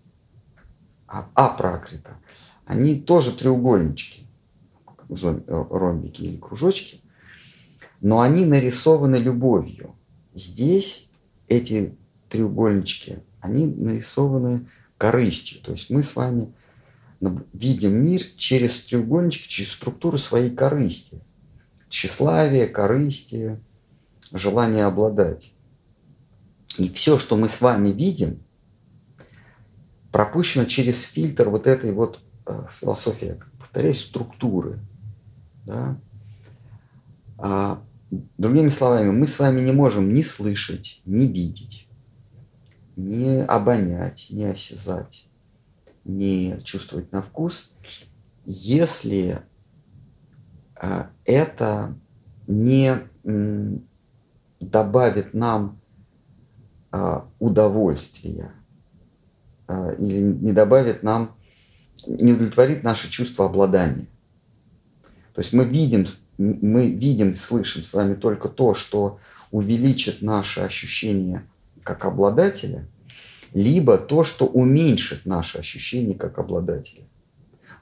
[1.35, 2.17] апракрита.
[2.65, 4.27] Они тоже треугольнички,
[5.09, 7.01] ромбики или кружочки,
[8.01, 9.95] но они нарисованы любовью.
[10.35, 11.09] Здесь
[11.49, 11.97] эти
[12.29, 14.67] треугольнички, они нарисованы
[14.99, 15.61] корыстью.
[15.61, 16.53] То есть мы с вами
[17.53, 21.21] видим мир через треугольнички, через структуру своей корысти.
[21.89, 23.61] Тщеславие, корысти,
[24.33, 25.53] желание обладать.
[26.77, 28.44] И все, что мы с вами видим,
[30.15, 34.79] пропущено через фильтр вот этой вот э, философии, повторяюсь, структуры.
[35.67, 35.99] Да?
[37.37, 37.83] А,
[38.39, 41.89] другими словами, мы с вами не можем ни слышать, ни видеть,
[42.95, 45.27] ни обонять, ни осязать
[46.05, 47.75] не чувствовать на вкус,
[48.45, 49.43] если
[50.77, 51.99] а, это
[52.47, 53.03] не
[54.61, 55.81] добавит нам
[56.93, 58.53] а, удовольствия
[59.99, 61.35] или не добавит нам,
[62.07, 64.07] не удовлетворит наше чувство обладания.
[65.35, 66.07] То есть мы видим,
[66.39, 69.19] мы видим, слышим с вами только то, что
[69.51, 71.45] увеличит наше ощущение
[71.83, 72.87] как обладателя–
[73.55, 77.05] либо то, что уменьшит наше ощущение как обладателя.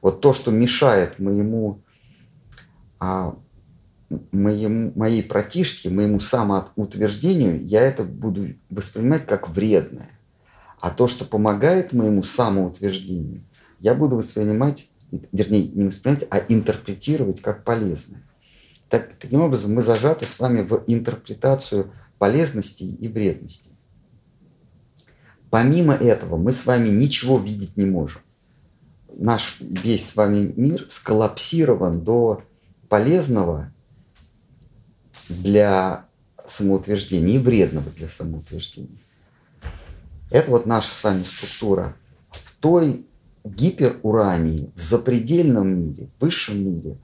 [0.03, 1.81] Вот то, что мешает моему,
[3.01, 3.35] а,
[4.31, 10.11] моему моей протишке, моему самоутверждению, я это буду воспринимать как вредное.
[10.83, 13.45] А то, что помогает моему самоутверждению,
[13.79, 14.89] я буду воспринимать,
[15.31, 18.25] вернее, не воспринимать, а интерпретировать как полезное.
[18.89, 23.71] Так, таким образом, мы зажаты с вами в интерпретацию полезностей и вредностей.
[25.51, 28.23] Помимо этого, мы с вами ничего видеть не можем.
[29.15, 32.43] Наш весь с вами мир сколлапсирован до
[32.89, 33.73] полезного
[35.29, 36.07] для
[36.45, 39.02] самоутверждения и вредного для самоутверждения.
[40.33, 41.95] Это вот наша с вами структура.
[42.31, 43.05] В той
[43.45, 46.97] гиперурании, в запредельном мире, в высшем мире,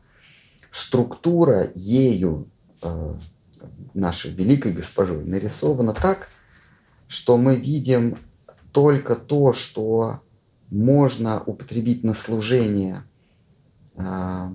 [0.71, 2.49] структура ею,
[2.83, 3.15] э,
[3.93, 6.31] нашей великой госпожой, нарисована так,
[7.07, 8.17] что мы видим
[8.73, 10.23] только то, что
[10.71, 13.05] можно употребить на служение
[13.97, 14.55] а,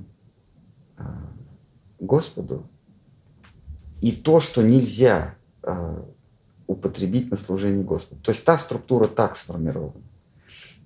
[0.98, 1.32] а,
[2.00, 2.68] Господу,
[4.02, 6.06] и то, что нельзя а,
[6.68, 8.22] употребить на служение Господу.
[8.22, 10.02] То есть та структура так сформирована.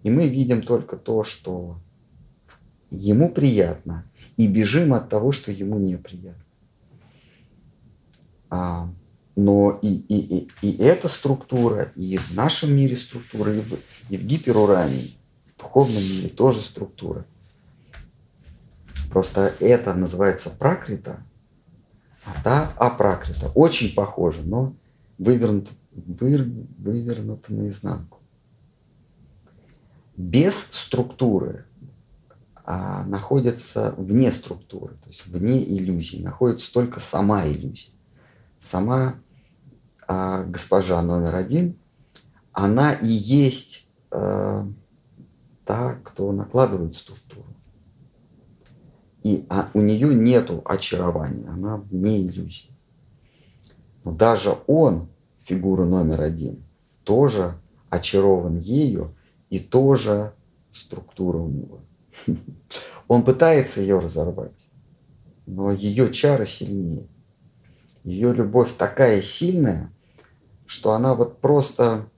[0.03, 1.78] И мы видим только то, что
[2.89, 4.05] ему приятно,
[4.38, 6.43] и бежим от того, что ему неприятно.
[8.49, 8.89] А,
[9.36, 14.17] но и, и, и, и эта структура, и в нашем мире структура, и в, и
[14.17, 15.09] в гиперуране,
[15.55, 17.25] в духовном мире тоже структура.
[19.11, 21.23] Просто это называется пракрита,
[22.25, 23.51] а та апракрита.
[23.55, 24.73] Очень похоже, но
[25.18, 28.20] вывернуто, вы, вывернуто наизнанку.
[30.15, 31.68] Без структуры
[32.70, 37.93] а находится вне структуры, то есть вне иллюзии, находится только сама иллюзия.
[38.59, 39.15] Сама
[40.05, 41.78] а, госпожа номер один,
[42.51, 44.68] она и есть а,
[45.63, 47.47] та, кто накладывает структуру.
[49.24, 52.72] И а, у нее нету очарования, она вне иллюзии.
[54.08, 55.10] Но даже он,
[55.43, 56.64] фигура номер один,
[57.03, 59.14] тоже очарован ею,
[59.49, 60.34] и тоже
[60.72, 61.82] структура у него.
[63.10, 64.70] Он пытается ее разорвать,
[65.45, 67.05] но ее чары сильнее.
[68.05, 69.91] Ее любовь такая сильная,
[70.66, 72.10] что она вот просто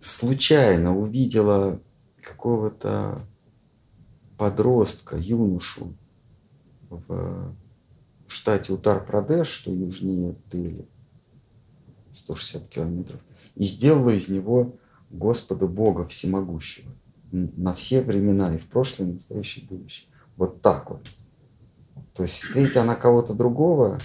[0.00, 1.78] случайно увидела
[2.20, 3.24] какого-то
[4.36, 5.94] подростка, юношу
[6.90, 7.54] в,
[8.32, 10.88] в штате Утар-Прадеш, что южнее Дели,
[12.12, 13.20] 160 километров,
[13.54, 14.76] и сделала из него
[15.10, 16.90] Господа Бога Всемогущего
[17.30, 20.08] на все времена, и в прошлое, и в настоящее, и будущее.
[20.36, 21.06] Вот так вот.
[22.14, 24.00] То есть, встретя она кого-то другого,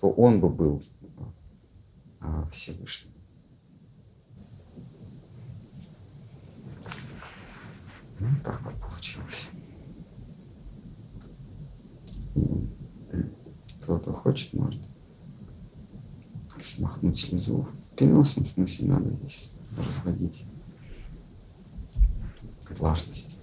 [0.00, 0.82] то он бы был
[2.20, 3.12] а, Всевышним.
[8.18, 9.48] Ну, так вот получилось.
[13.88, 14.82] Кто-то хочет, может
[16.60, 17.62] смахнуть слезу.
[17.62, 20.44] В переносном смысле надо здесь разводить
[22.68, 23.38] влажность.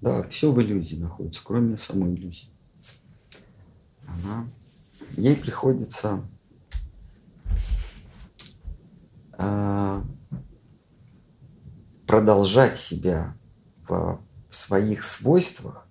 [0.00, 2.48] Да, все в иллюзии находится, кроме самой иллюзии.
[4.06, 4.48] Она,
[5.18, 6.26] ей приходится
[9.36, 10.02] э,
[12.06, 13.36] продолжать себя
[13.86, 15.89] в, в своих свойствах,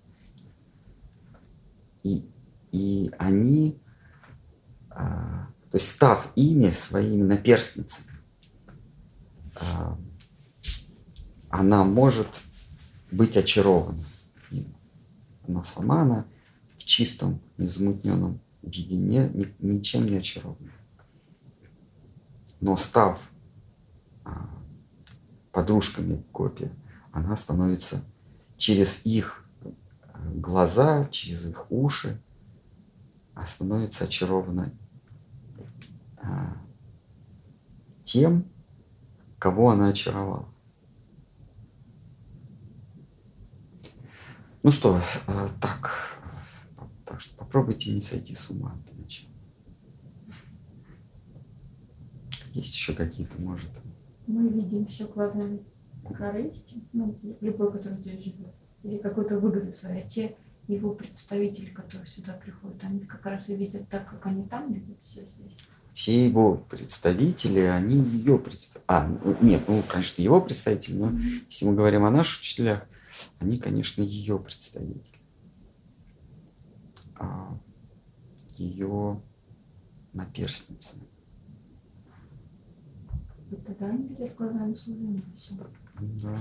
[2.02, 2.28] и,
[2.72, 3.80] и они,
[4.90, 8.18] э, то есть став ими своими наперстницами,
[9.60, 9.96] э,
[11.50, 12.28] она может
[13.10, 14.04] быть очарована
[15.48, 16.26] Но сама она
[16.78, 20.70] в чистом, незамутненном виде не, ни, ничем не очарована.
[22.60, 23.30] Но став
[24.24, 24.48] а,
[25.50, 26.72] подружками копия,
[27.10, 28.04] она становится
[28.56, 29.44] через их
[30.34, 32.20] глаза, через их уши,
[33.34, 34.72] а становится очарована
[36.16, 36.56] а,
[38.04, 38.44] тем,
[39.38, 40.48] кого она очаровала.
[44.62, 46.20] Ну что, э, так,
[47.06, 49.00] так что попробуйте не сойти с ума для.
[52.52, 53.70] Есть еще какие-то, может?
[54.26, 55.60] Мы видим все глазами
[56.04, 59.98] корысти, ну, любой, который здесь живет, или какую-то выгоду свою.
[59.98, 60.36] А те
[60.68, 65.00] его представители, которые сюда приходят, они как раз и видят так, как они там видят
[65.00, 65.56] все здесь.
[65.92, 68.84] Те его представители, они ее представители.
[68.86, 71.44] А, ну, нет, ну, конечно, его представители, но mm-hmm.
[71.48, 72.86] если мы говорим о наших учителях,
[73.40, 75.02] они, конечно, ее представители.
[77.16, 77.58] А
[78.56, 79.20] ее
[80.12, 80.96] наперстницы.
[83.66, 85.22] Тогда они видят глазами служения.
[86.22, 86.38] Да.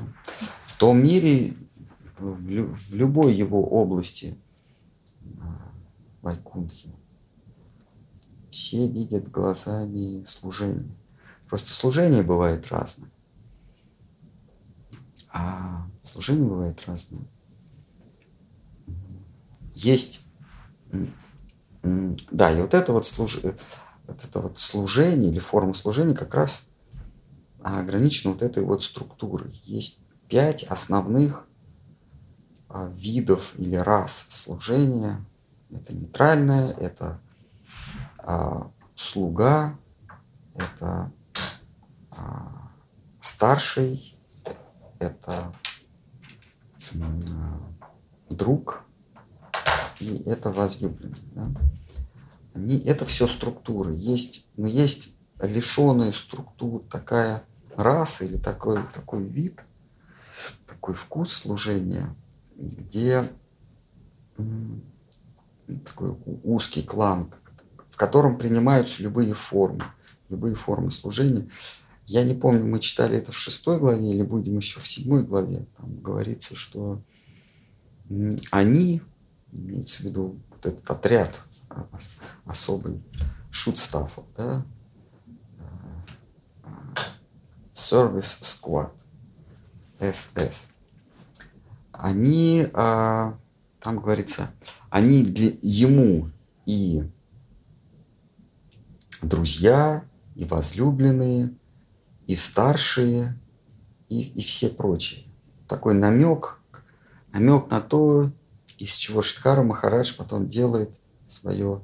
[0.65, 1.53] В том мире,
[2.19, 4.37] в, в любой его области
[6.21, 6.93] Вайкунхи,
[8.49, 10.95] все видят глазами служения.
[11.47, 13.09] Просто служение бывает разное.
[15.31, 17.21] А служение бывает разное.
[19.73, 20.25] Есть,
[21.81, 23.39] да, и вот это вот, служ...
[23.43, 26.67] вот это вот служение или форма служения как раз
[27.61, 29.61] ограничена вот этой вот структурой.
[29.63, 31.47] Есть пять основных
[32.69, 35.23] видов или рас служения.
[35.71, 37.19] Это нейтральное, это
[38.17, 39.77] а, слуга,
[40.55, 41.11] это
[42.11, 42.71] а,
[43.21, 44.17] старший,
[44.99, 45.53] это
[48.29, 48.83] друг
[49.99, 51.21] и это возлюбленный.
[51.33, 51.51] Да?
[52.53, 53.93] Они, это все структуры.
[53.93, 57.43] Есть, но есть лишенные структур такая
[57.75, 59.59] раса или такой, такой вид,
[60.67, 62.15] такой вкус служения,
[62.59, 63.25] где
[65.85, 67.31] такой узкий клан,
[67.89, 69.85] в котором принимаются любые формы,
[70.29, 71.49] любые формы служения.
[72.05, 75.65] я не помню, мы читали это в шестой главе или будем еще в седьмой главе.
[75.77, 77.01] Там говорится, что
[78.51, 79.01] они,
[79.51, 81.43] имеется в виду вот этот отряд
[82.45, 83.01] особый,
[83.51, 84.65] шутстафов, да,
[87.73, 88.91] Service Squad,
[89.99, 90.67] SS.
[92.01, 93.37] Они, а,
[93.81, 94.51] там говорится,
[94.89, 96.31] они для ему
[96.65, 97.03] и
[99.21, 101.53] друзья, и возлюбленные,
[102.25, 103.37] и старшие,
[104.07, 105.25] и, и все прочие.
[105.67, 106.61] Такой намек,
[107.33, 108.31] намек на то,
[108.77, 110.97] из чего Шидхара Махарадж потом делает
[111.27, 111.83] свое,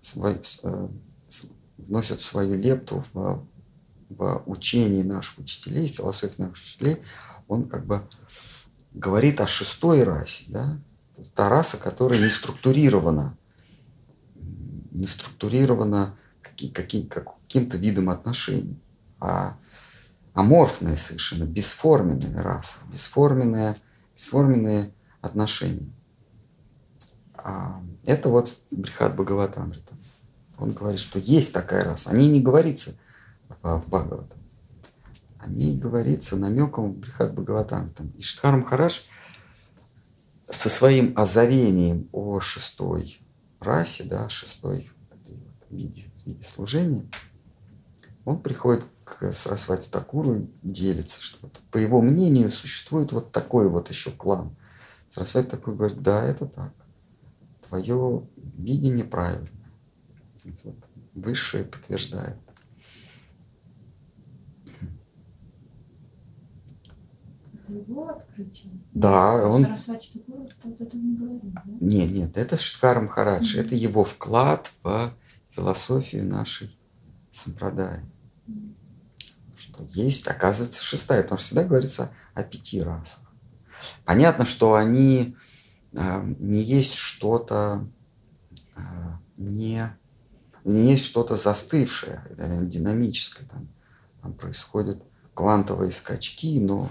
[0.00, 0.88] свой, э,
[1.78, 3.46] вносит свою лепту в,
[4.08, 6.96] в учение наших учителей, философии наших учителей.
[7.46, 8.02] Он как бы
[8.94, 10.78] говорит о шестой расе, да?
[11.34, 13.36] Та раса, которая не структурирована,
[14.90, 18.80] не структурирована каким-то видом отношений,
[19.20, 19.56] а
[20.32, 23.76] аморфная совершенно, бесформенная раса, бесформенная,
[24.16, 25.92] бесформенные отношения.
[27.34, 29.94] А это вот Брихат Бхагаватамрита.
[30.58, 32.10] Он говорит, что есть такая раса.
[32.10, 32.94] О ней не говорится
[33.48, 34.38] в Бхагаватам.
[35.44, 38.08] О ней говорится намеком в Брихат Бхагаватамритам.
[38.16, 39.06] И Штхар Махараш
[40.44, 43.20] со своим озарением о шестой
[43.60, 44.90] расе, да, шестой
[45.68, 47.06] виде, виде служения,
[48.24, 53.68] он приходит к Сарасвати Такуру и делится, что вот, по его мнению существует вот такой
[53.68, 54.56] вот еще клан.
[55.10, 56.72] Сарасвати Такур говорит, да, это так.
[57.68, 58.26] Твое
[58.56, 59.50] видение правильно.
[60.64, 60.76] Вот,
[61.12, 62.38] высшее подтверждает.
[67.72, 68.72] Его открытие?
[68.92, 69.64] Да, он...
[69.64, 71.62] Такур вот это не говорил, да?
[71.80, 73.56] Нет, нет, это Шткар Махарадж.
[73.56, 73.60] Mm-hmm.
[73.60, 75.14] Это его вклад в
[75.50, 76.76] философию нашей
[77.30, 78.04] сампрадаи
[79.74, 83.22] что есть, оказывается, шестая, потому что всегда говорится о пяти расах.
[84.04, 85.36] Понятно, что они
[85.92, 87.86] э, не есть что-то
[88.76, 88.80] э,
[89.36, 89.96] не,
[90.64, 93.68] не есть что-то застывшее, это динамическое, там,
[94.22, 95.02] там происходят
[95.34, 96.88] квантовые скачки, но,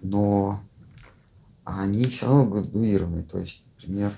[0.00, 0.60] но
[1.64, 3.22] они все равно градуированы.
[3.22, 4.14] То есть, например,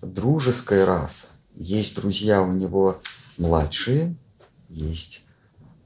[0.00, 1.28] дружеская раса.
[1.54, 3.00] Есть друзья у него
[3.38, 4.16] младшие,
[4.68, 5.24] есть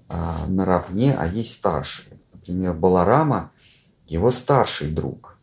[0.08, 2.18] а, наравне, а есть старшие.
[2.32, 3.52] Например, Баларама,
[4.06, 5.36] его старший друг.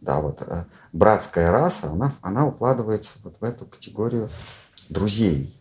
[0.00, 4.28] Да, вот а, братская раса, она, она укладывается вот в эту категорию
[4.88, 5.58] друзей.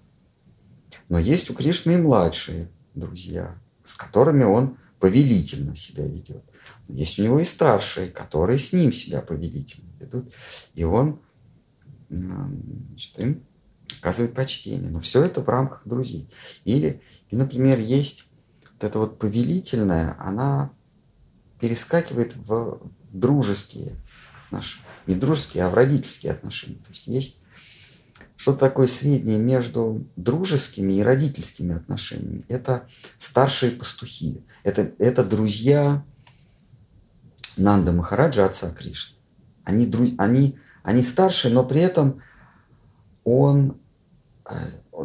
[1.09, 6.43] Но есть у Кришны и младшие друзья, с которыми он повелительно себя ведет.
[6.87, 10.33] Есть у него и старшие, которые с ним себя повелительно ведут.
[10.73, 11.21] И он
[12.09, 13.43] значит, им
[13.99, 14.89] оказывает почтение.
[14.89, 16.29] Но все это в рамках друзей.
[16.65, 17.01] Или,
[17.31, 18.29] например, есть
[18.73, 20.71] вот эта вот повелительная, она
[21.59, 23.95] перескакивает в дружеские
[24.51, 26.77] наши, не дружеские, а в родительские отношения.
[26.77, 27.43] То есть есть
[28.35, 32.45] что-то такое среднее между дружескими и родительскими отношениями.
[32.47, 32.87] Это
[33.17, 34.45] старшие пастухи.
[34.63, 36.05] Это, это друзья
[37.57, 39.17] Нанда Махараджа, отца Кришны.
[39.63, 42.21] Они, они, они старшие, но при этом
[43.23, 43.77] он,
[44.49, 44.53] э,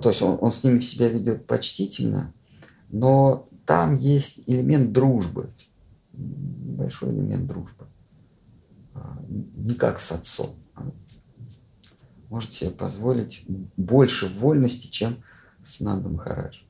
[0.01, 2.33] то есть он, он с ними себя ведет почтительно,
[2.91, 5.51] но там есть элемент дружбы,
[6.13, 7.87] большой элемент дружбы.
[8.95, 10.55] А, не как с отцом.
[10.75, 10.85] А
[12.29, 13.45] может себе позволить
[13.77, 15.23] больше вольности, чем
[15.63, 16.61] с Нандом Махарадж.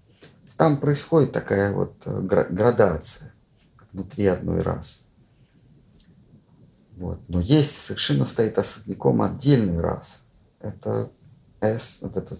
[0.56, 3.34] Там происходит такая вот э, градация
[3.92, 5.04] внутри одной расы.
[7.02, 7.20] Вот.
[7.26, 10.22] Но есть совершенно стоит особняком отдельный рас.
[10.60, 11.10] Это
[11.60, 12.38] S, вот этот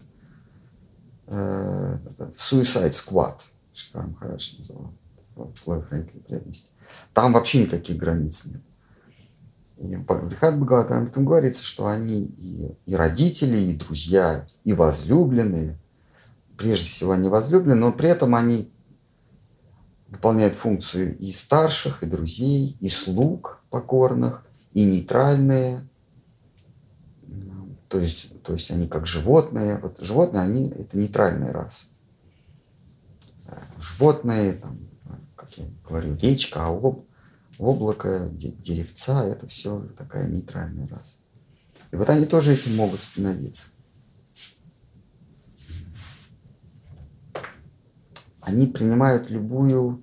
[1.27, 1.99] э,
[2.37, 3.41] Suicide Squad,
[3.75, 4.93] что там хорошо называл,
[5.35, 6.71] в слое хранителей преданности.
[7.13, 8.61] Там вообще никаких границ нет.
[9.79, 15.77] И в Рихат Бхагаватам этом говорится, что они и, и родители, и друзья, и возлюбленные.
[16.57, 18.71] Прежде всего они возлюбленные, но при этом они
[20.07, 24.45] выполняют функцию и старших, и друзей, и слуг покорных,
[24.75, 25.87] и нейтральные,
[27.89, 29.77] то есть, то есть они как животные.
[29.77, 31.89] Вот животные, они это нейтральная раса.
[33.79, 34.79] Животные, там,
[35.37, 37.05] как я говорю, речка, а об,
[37.59, 41.19] облако, деревца, это все такая нейтральная раса.
[41.91, 43.69] И вот они тоже этим могут становиться.
[48.41, 50.03] Они принимают любую,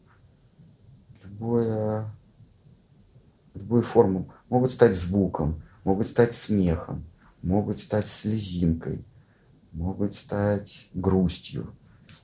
[1.23, 2.11] любую,
[3.55, 4.31] любую форму.
[4.49, 7.05] Могут стать звуком, могут стать смехом,
[7.41, 9.03] могут стать слезинкой,
[9.71, 11.73] могут стать грустью.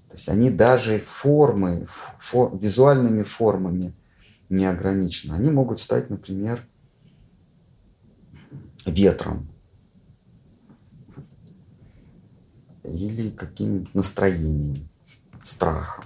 [0.09, 1.87] То есть они даже формы,
[2.19, 3.93] фо, визуальными формами
[4.49, 5.33] не ограничены.
[5.33, 6.67] Они могут стать, например,
[8.85, 9.47] ветром
[12.83, 14.87] или каким-нибудь настроением,
[15.43, 16.05] страхом.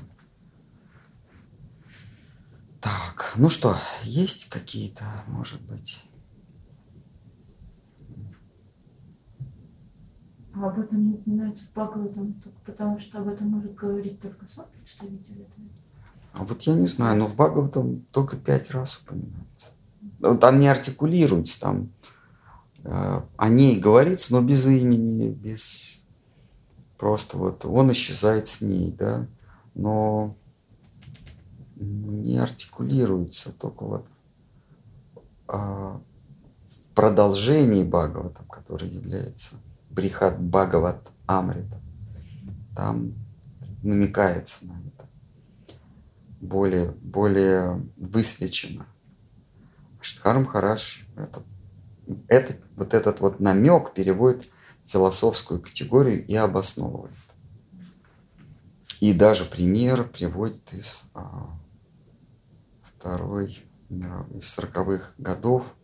[2.81, 6.05] Так, ну что, есть какие-то, может быть?
[10.59, 14.65] А об этом не упоминается в Бхагаватам, потому что об этом может говорить только сам
[14.73, 15.67] представитель этого.
[16.33, 19.71] А вот я не знаю, но в Бхагаватам только пять раз упоминается.
[20.41, 21.91] Там не артикулируется, там
[22.83, 26.03] э, о ней говорится, но без имени, без
[26.97, 29.27] просто вот он исчезает с ней, да,
[29.75, 30.35] но
[31.77, 34.05] не артикулируется, только вот
[35.47, 36.01] а,
[36.67, 39.55] в продолжении Бхагаватам, который является
[39.89, 41.81] Брихат Бхагават Амрита,
[42.75, 43.13] там
[43.83, 45.09] намекается на это
[46.41, 48.85] более, более высвечено.
[50.01, 51.43] Штхарм Хараш это,
[52.27, 54.49] это, вот этот вот намек переводит
[54.85, 57.13] в философскую категорию и обосновывает.
[58.99, 61.57] И даже пример приводит из а,
[62.83, 65.75] второй из сороковых годов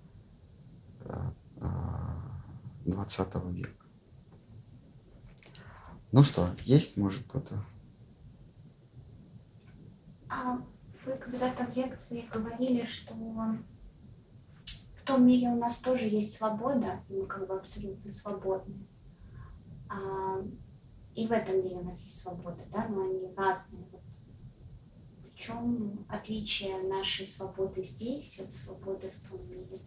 [2.85, 3.84] двадцатого века.
[6.15, 7.61] Ну что, есть, может, кто-то?
[10.29, 10.61] А
[11.05, 17.15] вы когда-то в лекции говорили, что в том мире у нас тоже есть свобода, и
[17.15, 18.87] мы как бы абсолютно свободны.
[19.89, 20.41] А,
[21.15, 23.83] и в этом мире у нас есть свобода, да, но они разные.
[23.91, 24.01] Вот
[25.29, 29.81] в чем отличие нашей свободы здесь от свободы в том мире?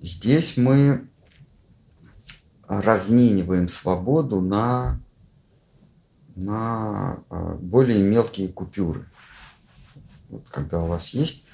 [0.00, 1.06] Здесь мы
[2.66, 5.04] размениваем свободу на,
[6.36, 9.08] на а, более мелкие купюры.
[10.28, 11.44] Вот когда у вас есть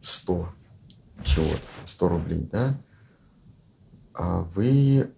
[0.00, 0.48] 100
[1.24, 2.80] чего-то, 100 рублей, да,
[4.14, 5.12] а вы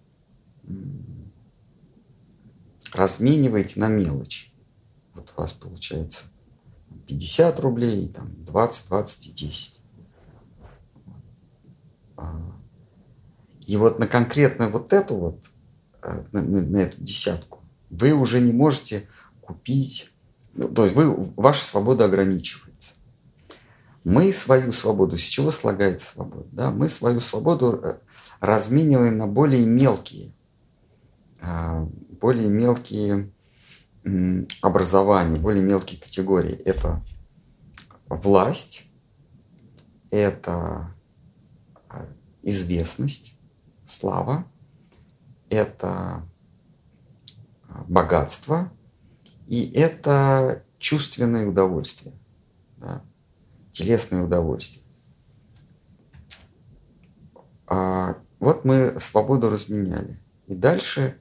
[2.93, 4.53] размениваете на мелочь.
[5.13, 6.25] Вот у вас получается
[7.07, 9.81] 50 рублей, там 20, 20 и 10.
[13.65, 15.49] И вот на конкретно вот эту вот,
[16.03, 17.54] э, на, на, на эту десятку,
[17.95, 19.07] вы уже не можете
[19.41, 20.11] купить,
[20.53, 22.95] ну, то есть вы, ваша свобода ограничивается.
[24.03, 26.47] Мы свою свободу, с чего слагается свобода?
[26.51, 26.71] Да?
[26.71, 27.97] Мы свою свободу э,
[28.39, 30.31] размениваем на более мелкие,
[31.41, 31.87] а,
[32.21, 33.31] более мелкие
[34.61, 36.53] образования, более мелкие категории.
[36.53, 37.03] Это
[38.07, 38.87] власть,
[40.11, 40.93] это
[41.89, 42.07] а,
[42.43, 43.37] известность,
[43.85, 44.45] слава,
[45.49, 46.23] это
[47.87, 48.71] богатство
[49.47, 52.15] и это чувственное удовольствие,
[52.77, 53.03] да,
[53.71, 54.83] телесное удовольствие.
[57.67, 60.19] А, вот мы свободу разменяли.
[60.47, 61.17] И дальше,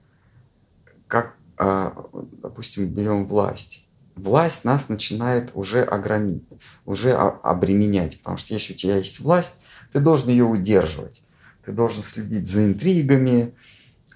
[1.07, 2.07] как, а,
[2.43, 3.87] допустим, берем власть.
[4.15, 6.47] Власть нас начинает уже ограничить,
[6.85, 9.59] уже обременять, потому что если у тебя есть власть,
[9.93, 11.23] ты должен ее удерживать.
[11.65, 13.55] Ты должен следить за интригами,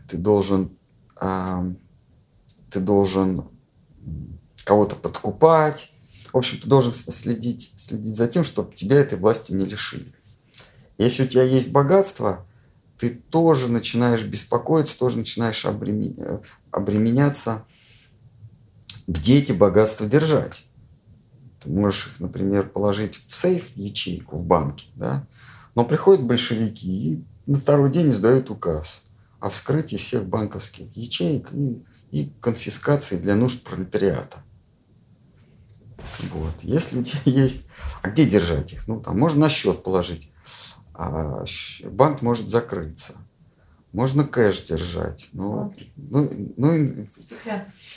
[0.06, 0.76] ты должен,
[1.20, 1.74] э,
[2.70, 3.48] ты должен
[4.64, 5.92] кого-то подкупать.
[6.32, 10.14] В общем, ты должен следить, следить за тем, чтобы тебя этой власти не лишили.
[10.98, 12.46] Если у тебя есть богатство,
[12.98, 17.64] ты тоже начинаешь беспокоиться, тоже начинаешь обременяться,
[19.06, 20.66] где эти богатства держать.
[21.60, 25.26] Ты можешь их, например, положить в сейф, в ячейку в банке, да?
[25.74, 29.02] но приходят большевики и на второй день издают указ
[29.40, 34.38] о вскрытии всех банковских ячеек и, и конфискации для нужд пролетариата.
[36.32, 36.54] Вот.
[36.62, 37.68] Если у тебя есть...
[38.02, 38.88] А где держать их?
[38.88, 40.30] Ну, там можно на счет положить.
[40.94, 41.44] А
[41.84, 43.14] банк может закрыться.
[43.92, 45.30] Можно кэш держать.
[45.32, 47.06] Ну, ну, ну,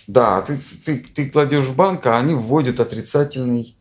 [0.07, 3.75] да, ты, ты, ты кладешь в банк, а они вводят отрицательный,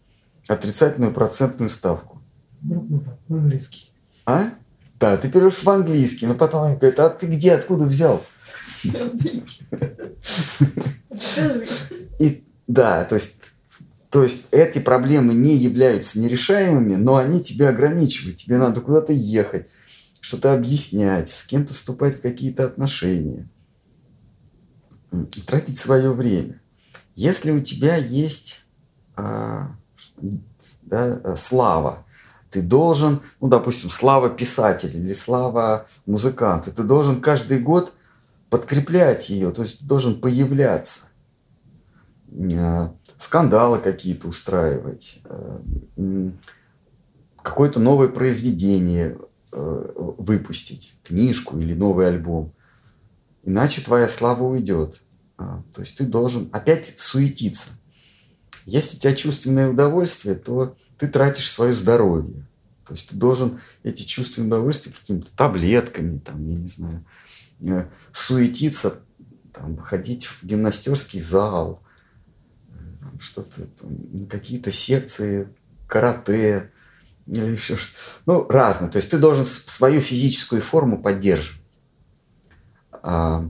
[0.49, 2.21] отрицательную процентную ставку.
[2.63, 3.91] Ну, по-английски.
[4.27, 4.55] А?
[4.99, 8.25] Да, ты берешь в английский, но потом они говорят, а ты где, откуда взял?
[12.19, 13.53] И да, то есть,
[14.11, 18.37] то есть эти проблемы не являются нерешаемыми, но они тебя ограничивают.
[18.37, 19.69] Тебе надо куда-то ехать,
[20.21, 23.49] что-то объяснять, с кем-то вступать в какие-то отношения,
[25.47, 26.61] тратить свое время.
[27.17, 28.65] Если у тебя есть
[29.17, 29.77] а,
[30.83, 32.05] да, слава,
[32.51, 37.93] ты должен, ну, допустим, слава писателя или слава музыканта, ты должен каждый год
[38.51, 41.03] подкреплять ее, то есть должен появляться.
[42.33, 46.31] э, скандалы какие-то устраивать, э,
[47.43, 49.19] какое-то новое произведение
[49.53, 52.53] э, выпустить, книжку или новый альбом.
[53.43, 55.01] Иначе твоя слава уйдет.
[55.39, 57.71] А, то есть ты должен опять суетиться.
[58.67, 62.47] Если у тебя чувственное удовольствие, то ты тратишь свое здоровье.
[62.87, 67.05] То есть ты должен эти чувственные удовольствия какими-то таблетками, там, я не знаю,
[68.13, 69.01] суетиться,
[69.53, 71.83] там, ходить в гимнастерский зал,
[73.19, 73.69] что-то,
[74.29, 75.49] какие-то секции
[75.87, 76.73] карате
[77.27, 77.97] или еще что
[78.27, 78.91] Ну, разное.
[78.91, 81.61] То есть ты должен свою физическую форму поддерживать.
[83.03, 83.49] А,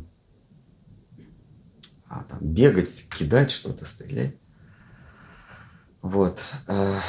[2.08, 4.36] а там бегать, кидать что-то, стрелять.
[6.02, 6.42] Вот.
[6.66, 7.00] А,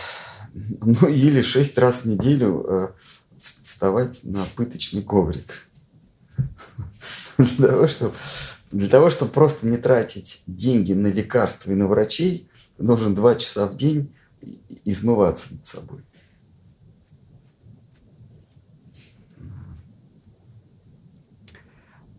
[0.53, 2.95] ну, или шесть раз в неделю а,
[3.37, 5.67] вставать на пыточный коврик.
[7.37, 8.13] Для того, чтобы,
[8.71, 13.67] для того, чтобы просто не тратить деньги на лекарства и на врачей, нужно два часа
[13.67, 14.13] в день
[14.85, 16.01] измываться над собой.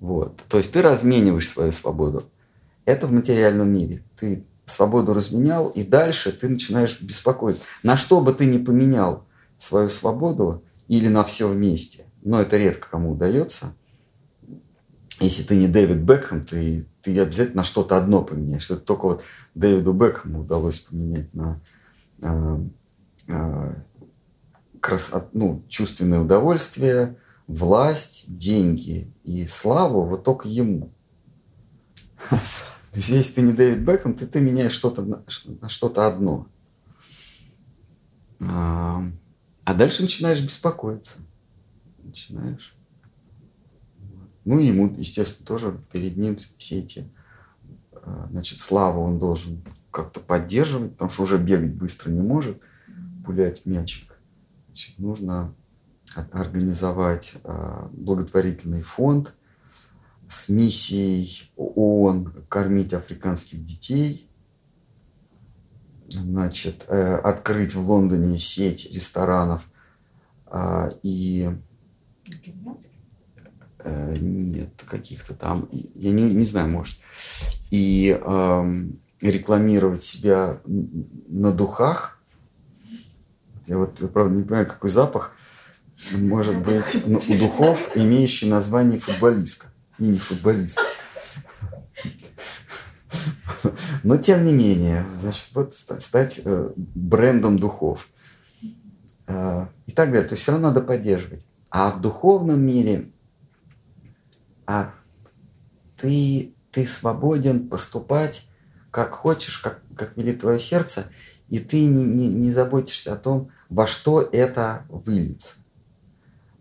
[0.00, 0.42] Вот.
[0.48, 2.28] То есть ты размениваешь свою свободу.
[2.84, 4.02] Это в материальном мире.
[4.16, 7.62] Ты свободу разменял, и дальше ты начинаешь беспокоиться.
[7.84, 9.26] На что бы ты ни поменял
[9.56, 13.76] свою свободу или на все вместе, но это редко кому удается.
[15.20, 18.70] Если ты не Дэвид Бекхэм, ты, ты обязательно на что-то одно поменяешь.
[18.70, 19.22] Это только вот
[19.54, 21.60] Дэвиду Бекхэму удалось поменять на
[22.22, 22.58] э,
[23.28, 23.74] э,
[24.80, 27.16] красоту, ну, чувственное удовольствие,
[27.46, 30.92] власть, деньги и славу вот только ему.
[32.30, 35.24] То есть, если ты не Дэвид Бекхэм, ты, ты меняешь что-то на,
[35.60, 36.46] на что-то одно.
[38.40, 39.04] А,
[39.64, 41.18] а дальше начинаешь беспокоиться.
[42.02, 42.76] Начинаешь.
[44.44, 47.08] Ну, и ему, естественно, тоже перед ним все эти,
[47.92, 52.60] а, значит, славу он должен как-то поддерживать, потому что уже бегать быстро не может,
[53.24, 54.18] пулять мячик.
[54.66, 55.54] Значит, нужно
[56.32, 59.34] организовать а, благотворительный фонд–
[60.32, 64.30] с миссией ООН кормить африканских детей,
[66.08, 69.68] значит, э, открыть в Лондоне сеть ресторанов
[70.46, 71.50] э, и
[73.84, 76.98] э, нет каких-то там, я не, не знаю, может,
[77.70, 78.88] и э,
[79.20, 82.18] рекламировать себя на духах.
[83.66, 85.36] Я вот, правда, не понимаю, какой запах
[86.12, 89.72] может быть у духов, имеющий название футболиста
[90.02, 90.82] имя футболиста.
[94.02, 98.08] Но тем не менее, значит, вот стать э, брендом духов
[99.26, 100.28] э, и так далее.
[100.28, 101.46] То есть все равно надо поддерживать.
[101.70, 103.11] А в духовном мире
[104.72, 104.94] а
[105.98, 108.48] ты, ты свободен поступать
[108.90, 111.08] как хочешь, как, как велит твое сердце,
[111.48, 115.56] и ты не, не, не заботишься о том, во что это выльется.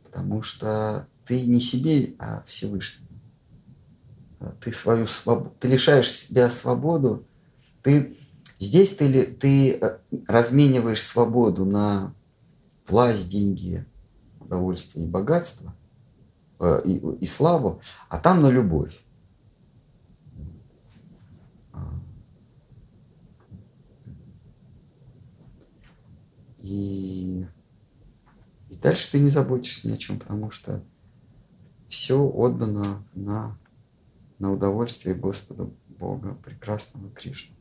[0.04, 3.08] Потому что ты не себе, а Всевышний
[4.60, 7.26] ты свою свободу, ты лишаешь себя свободу,
[7.84, 8.18] ты
[8.60, 9.98] здесь ты, ты э,
[10.28, 12.14] размениваешь свободу на
[12.88, 13.86] власть, деньги,
[14.40, 15.74] удовольствие и богатство,
[16.86, 19.04] и, и славу, а там на любовь.
[26.60, 27.46] И,
[28.70, 30.84] и дальше ты не заботишься ни о чем, потому что
[31.88, 33.58] все отдано на
[34.42, 37.56] на удовольствие Господа Бога, прекрасного Кришны.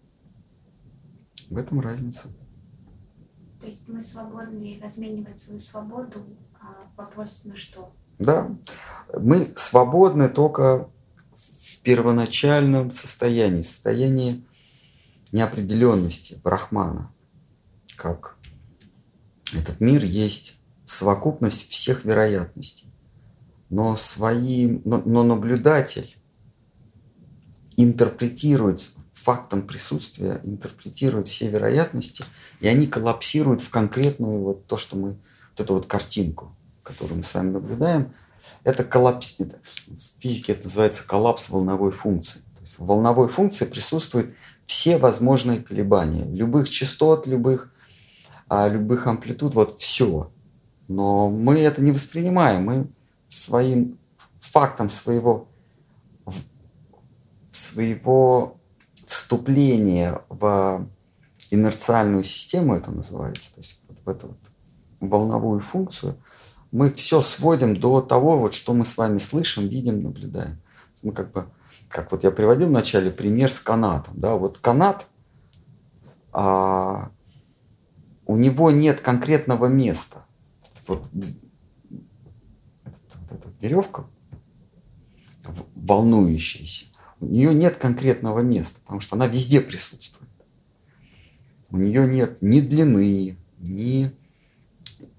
[1.51, 2.29] В этом разница.
[3.61, 6.25] То есть мы свободны разменивать свою свободу,
[6.59, 7.93] а вопрос на что?
[8.21, 8.55] Да,
[9.19, 10.91] мы свободны только
[11.33, 14.45] в первоначальном состоянии, состоянии
[15.33, 17.13] неопределенности Брахмана,
[17.97, 18.37] как
[19.55, 22.93] этот мир есть совокупность всех вероятностей.
[23.71, 26.19] Но, свои, но, но наблюдатель
[27.79, 32.25] интерпретирует фактом присутствия, интерпретирует все вероятности,
[32.61, 35.11] и они коллапсируют в конкретную вот то, что мы,
[35.53, 36.55] вот эту вот картинку,
[36.93, 38.13] которую мы с вами наблюдаем,
[38.65, 42.41] это коллапс, в физике это называется коллапс волновой функции.
[42.41, 44.35] То есть в волновой функции присутствуют
[44.67, 47.73] все возможные колебания, любых частот, любых,
[48.49, 50.31] а, любых амплитуд, вот все.
[50.89, 52.89] Но мы это не воспринимаем, мы
[53.29, 53.99] своим
[54.41, 55.49] фактом своего
[57.51, 58.59] своего
[59.07, 60.87] вступления в
[61.51, 64.39] инерциальную систему, это называется, то есть вот в эту вот
[65.01, 66.17] волновую функцию,
[66.73, 70.61] мы все сводим до того, вот, что мы с вами слышим, видим, наблюдаем.
[71.03, 71.47] Мы как бы,
[71.89, 74.15] как вот я приводил в начале пример с канатом.
[74.17, 74.37] Да?
[74.37, 75.09] Вот канат
[76.33, 77.11] а,
[78.27, 80.25] у него нет конкретного места.
[80.87, 84.07] Вот, вот эта веревка
[85.75, 86.87] волнующаяся,
[87.21, 90.31] у нее нет конкретного места, потому что она везде присутствует.
[91.71, 94.13] У нее нет ни длины, ни,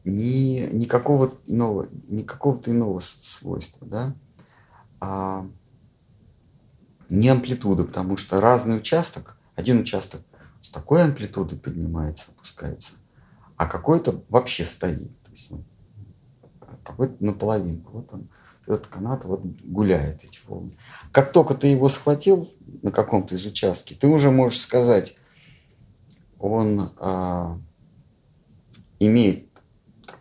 [0.03, 4.15] ни, ни какого иного, ни какого-то иного свойства, да?
[4.99, 5.47] а,
[7.09, 10.21] не амплитуды, потому что разный участок, один участок
[10.61, 12.93] с такой амплитудой поднимается, опускается,
[13.57, 15.11] а какой-то вообще стоит.
[15.23, 15.65] То есть он
[16.83, 17.83] какой-то наполовину.
[17.91, 18.29] Вот он,
[18.67, 20.77] этот канат вот гуляет эти волны.
[21.11, 22.49] Как только ты его схватил
[22.81, 25.15] на каком-то из участков, ты уже можешь сказать,
[26.39, 27.59] он а,
[28.99, 29.50] имеет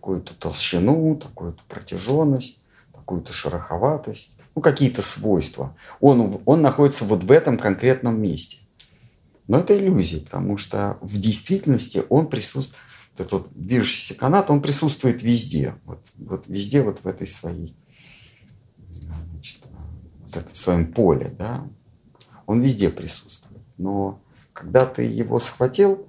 [0.01, 2.63] такую-то толщину, такую-то протяженность,
[2.95, 5.77] такую-то шероховатость, ну, какие-то свойства.
[6.01, 8.61] Он, он находится вот в этом конкретном месте.
[9.47, 12.81] Но это иллюзия, потому что в действительности он присутствует,
[13.15, 15.75] этот вот движущийся канат, он присутствует везде.
[15.85, 17.77] Вот, вот везде вот в этой своей,
[18.89, 19.61] значит,
[20.23, 21.69] вот это, в своем поле, да.
[22.47, 23.61] Он везде присутствует.
[23.77, 24.23] Но
[24.55, 26.09] когда ты его схватил,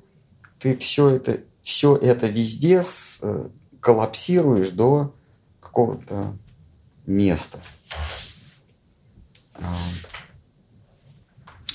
[0.59, 2.83] ты все это, все это везде
[3.21, 3.49] э,
[3.81, 5.13] коллапсируешь до
[5.59, 6.37] какого-то
[7.05, 7.59] места.
[9.55, 9.75] А,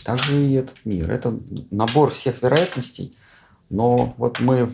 [0.04, 1.10] также и этот мир.
[1.10, 1.38] Это
[1.70, 3.14] набор всех вероятностей,
[3.68, 4.72] но вот мы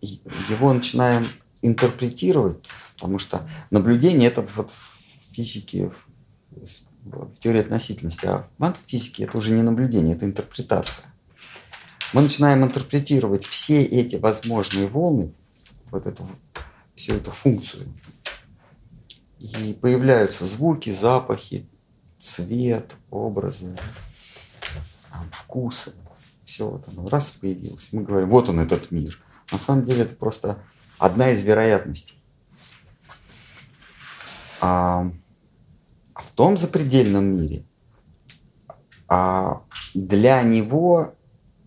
[0.00, 1.28] его начинаем
[1.62, 2.58] интерпретировать,
[2.94, 5.90] потому что наблюдение это вот в физике,
[7.02, 11.06] в теории относительности, а в квантовой это уже не наблюдение, это интерпретация.
[12.12, 15.32] Мы начинаем интерпретировать все эти возможные волны,
[15.90, 16.26] вот эту,
[16.94, 17.86] всю эту функцию.
[19.38, 21.68] И появляются звуки, запахи,
[22.18, 23.76] цвет, образы,
[25.10, 25.92] там, вкусы.
[26.44, 27.92] Все вот оно раз появилось.
[27.92, 29.18] Мы говорим, вот он этот мир.
[29.50, 30.62] На самом деле это просто
[30.98, 32.22] одна из вероятностей.
[34.60, 35.10] А,
[36.12, 37.64] а в том запредельном мире
[39.10, 41.16] а для него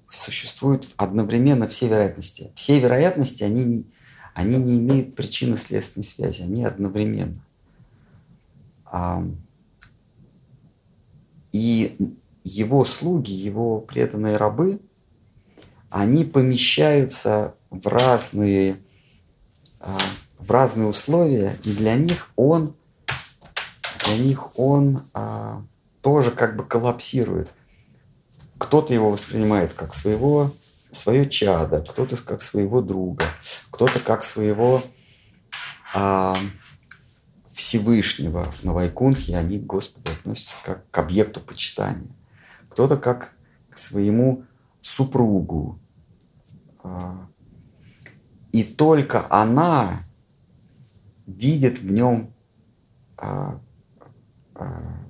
[0.07, 2.53] существуют одновременно все вероятности.
[2.55, 3.85] Все вероятности, они
[4.33, 7.39] они не имеют причинно-следственной связи, они одновременно.
[8.85, 9.23] А,
[11.51, 11.95] и
[12.43, 14.79] его слуги, его преданные рабы,
[15.89, 18.77] они помещаются в разные,
[19.79, 19.97] а,
[20.39, 22.75] в разные условия, и для них он,
[24.05, 25.63] для них он а,
[26.01, 27.49] тоже как бы коллапсирует.
[28.57, 30.51] Кто-то его воспринимает как своего,
[30.93, 33.25] свое чадо, кто-то как своего друга,
[33.71, 34.83] кто-то как своего
[35.93, 36.37] а,
[37.47, 42.11] Всевышнего на Вайкунтхе, они к Господу относятся как к объекту почитания.
[42.69, 43.35] Кто-то как
[43.69, 44.45] к своему
[44.81, 45.79] супругу,
[46.83, 47.27] а,
[48.51, 50.03] и только она
[51.25, 52.33] видит в нем
[53.17, 53.59] а,
[54.53, 55.03] а,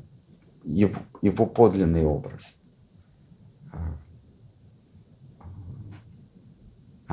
[0.64, 2.58] его, его подлинный образ.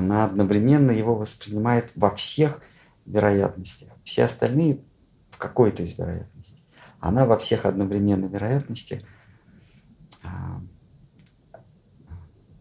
[0.00, 2.62] Она одновременно его воспринимает во всех
[3.04, 3.90] вероятностях.
[4.02, 4.80] Все остальные
[5.28, 6.64] в какой-то из вероятностей.
[7.00, 9.02] Она во всех одновременно вероятностях,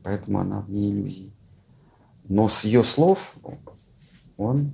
[0.03, 1.33] поэтому она вне иллюзий.
[2.25, 3.35] Но с ее слов
[4.35, 4.73] он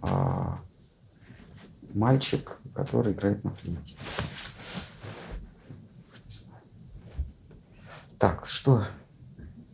[0.00, 0.60] а,
[1.92, 3.96] мальчик, который играет на флейте.
[8.16, 8.86] Так, что?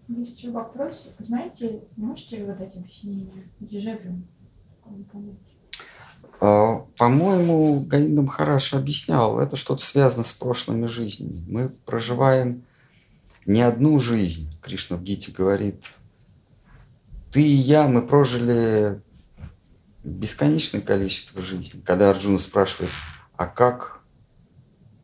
[0.09, 1.11] Есть вопрос.
[1.19, 4.23] Знаете, можете вы дать объяснение дежавю?
[6.41, 11.45] А, по-моему, Гаиндам хорошо объяснял, это что-то связано с прошлыми жизнями.
[11.49, 12.65] Мы проживаем
[13.47, 14.53] не одну жизнь.
[14.61, 15.95] Кришна в Гите говорит,
[17.33, 19.01] ты и я, мы прожили
[20.05, 21.83] бесконечное количество жизней.
[21.85, 22.93] Когда Арджуна спрашивает,
[23.37, 24.01] а как,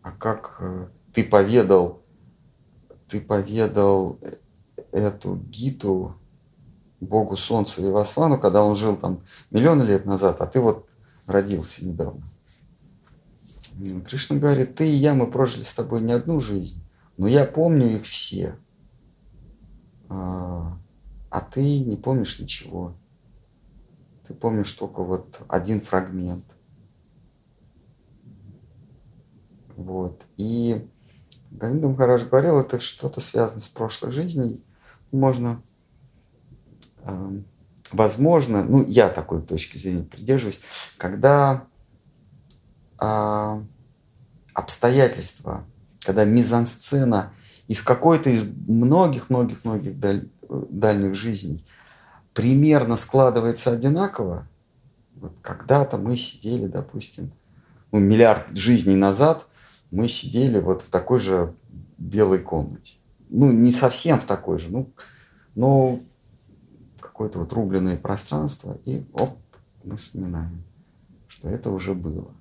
[0.03, 2.03] а как э, ты поведал,
[3.09, 4.19] ты поведал
[4.93, 6.15] эту Гиту
[7.01, 10.89] Богу Солнца Вивасвану, когда он жил там миллионы лет назад, а ты вот
[11.27, 12.23] родился недавно.
[14.07, 16.81] Кришна говорит, ты и я, мы прожили с тобой не одну жизнь.
[17.17, 18.57] Но я помню их все.
[20.09, 20.79] А,
[21.31, 22.95] а ты не помнишь ничего.
[24.27, 26.45] Ты помнишь только вот один фрагмент.
[29.77, 30.27] Вот.
[30.37, 30.89] И
[31.51, 34.61] Говинда Махарадж говорил, это что-то связано с прошлой жизнью.
[35.13, 35.63] Можно,
[37.05, 37.41] э,
[37.93, 40.61] возможно, ну, я такой точки зрения придерживаюсь,
[40.99, 41.67] когда
[43.01, 43.63] э,
[44.55, 45.65] обстоятельства
[46.03, 47.33] когда мизансцена
[47.69, 51.65] из какой-то из многих-многих-многих даль, дальних жизней
[52.35, 54.49] примерно складывается одинаково,
[55.15, 57.33] вот когда-то мы сидели, допустим,
[57.93, 59.47] ну, миллиард жизней назад
[59.91, 61.55] мы сидели вот в такой же
[61.99, 62.97] белой комнате.
[63.35, 64.93] Ну, не совсем в такой же, ну,
[65.55, 66.01] но
[67.01, 69.39] какое-то вот рубленное пространство, и оп,
[69.85, 70.63] мы вспоминаем,
[71.29, 72.35] что это уже было.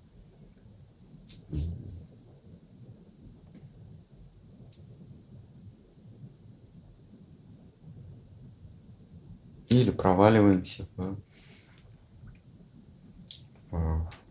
[9.70, 11.18] Или проваливаемся в,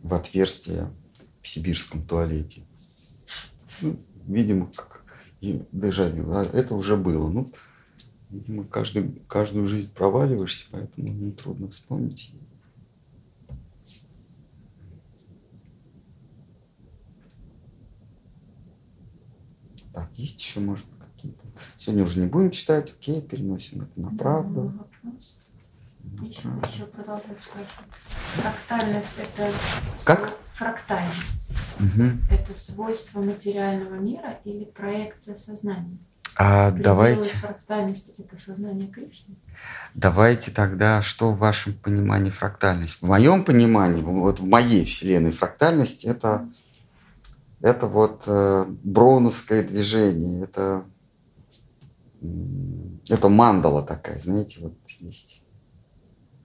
[0.03, 0.93] в отверстие
[1.41, 2.67] в сибирском туалете.
[3.81, 4.71] Ну, видимо,
[5.41, 6.33] и дежавю.
[6.33, 7.29] А это уже было.
[7.29, 7.53] Ну,
[8.31, 12.33] видимо, каждый, каждую жизнь проваливаешься, поэтому нетрудно вспомнить.
[19.93, 21.45] Так, есть еще, может, какие-то.
[21.77, 24.73] Сегодня уже не будем читать, окей, переносим это на правду.
[25.03, 25.37] Вопрос.
[26.23, 27.69] Еще, еще продолжаю спрашивать.
[28.09, 29.53] Фрактальность это
[30.05, 30.39] Как?
[30.53, 31.70] фрактальность.
[31.81, 32.05] Угу.
[32.31, 35.99] Это свойство материального мира или проекция сознания?
[36.37, 39.35] А Пределы давайте, фрактальности это сознание Кришны.
[39.95, 43.03] давайте тогда, что в вашем понимании фрактальность?
[43.03, 46.49] В моем понимании, вот в моей вселенной фрактальность это,
[47.61, 50.85] это вот э, броуновское движение, это,
[53.09, 55.43] это мандала такая, знаете, вот есть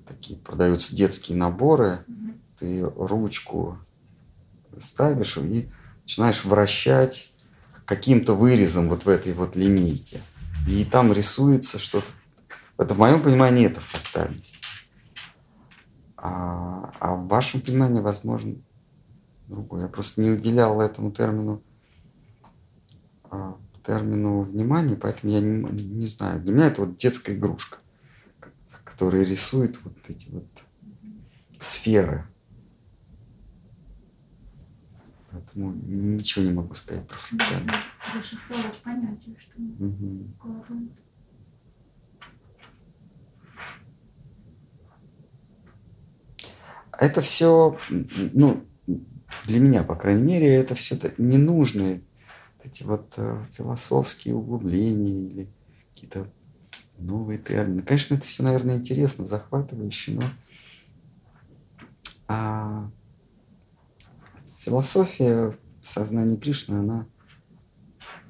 [0.07, 2.33] такие продаются детские наборы, Мгм.
[2.57, 3.77] ты ручку
[4.79, 5.69] ставишь и
[6.03, 7.31] начинаешь вращать
[7.85, 10.21] каким-то вырезом вот в этой вот линейке.
[10.67, 12.11] И там рисуется что-то.
[12.77, 14.57] Это в моем понимании это фрактальность.
[16.17, 18.55] А, а в вашем понимании, возможно,
[19.47, 19.83] другое.
[19.83, 21.61] Я просто не уделял этому термину
[23.29, 26.41] а, термину внимания, поэтому я не, не знаю.
[26.41, 27.77] Для меня это вот детская игрушка,
[28.83, 30.47] которая рисует вот эти вот
[31.59, 32.25] сферы.
[35.55, 37.85] Поэтому ничего не могу сказать про фрактальность.
[38.13, 40.33] Расшифровать понятие, что Мгм.
[40.43, 40.89] говорят.
[46.97, 48.65] Это все, ну,
[49.45, 52.01] для меня, по крайней мере, это все ненужные
[52.63, 55.53] эти вот э, философские углубления или
[55.93, 56.33] какие-то
[56.97, 57.81] новые термины.
[57.81, 60.31] Конечно, это все, наверное, интересно, захватывающе, но
[62.27, 62.89] а,
[64.65, 67.05] философия сознания Кришны, она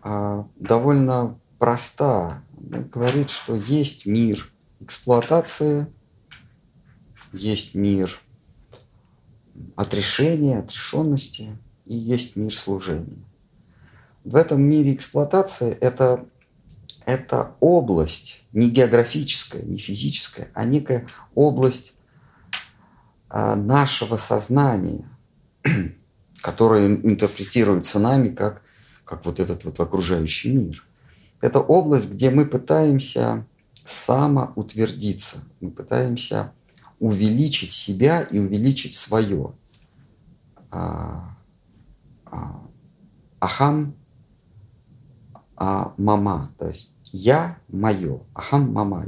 [0.02, 2.44] а, довольно проста.
[2.58, 4.52] Она говорит, что есть мир
[4.82, 5.88] эксплуатации,
[7.32, 8.20] есть мир
[9.76, 13.24] отрешения, отрешенности и есть мир служения.
[14.26, 16.26] В этом мире эксплуатации это,
[17.06, 21.96] это область не географическая, не физическая, а некая область
[23.30, 25.08] а, нашего сознания,
[26.46, 28.62] которая ин- интерпретируется нами как,
[29.04, 30.86] как вот этот вот окружающий мир.
[31.42, 36.54] Это область, где мы пытаемся самоутвердиться, мы пытаемся
[37.00, 39.54] увеличить себя и увеличить свое.
[40.70, 41.36] А,
[42.26, 42.62] а,
[43.40, 43.96] Ахам
[45.56, 49.08] а мама, то есть я мое, ахам мама.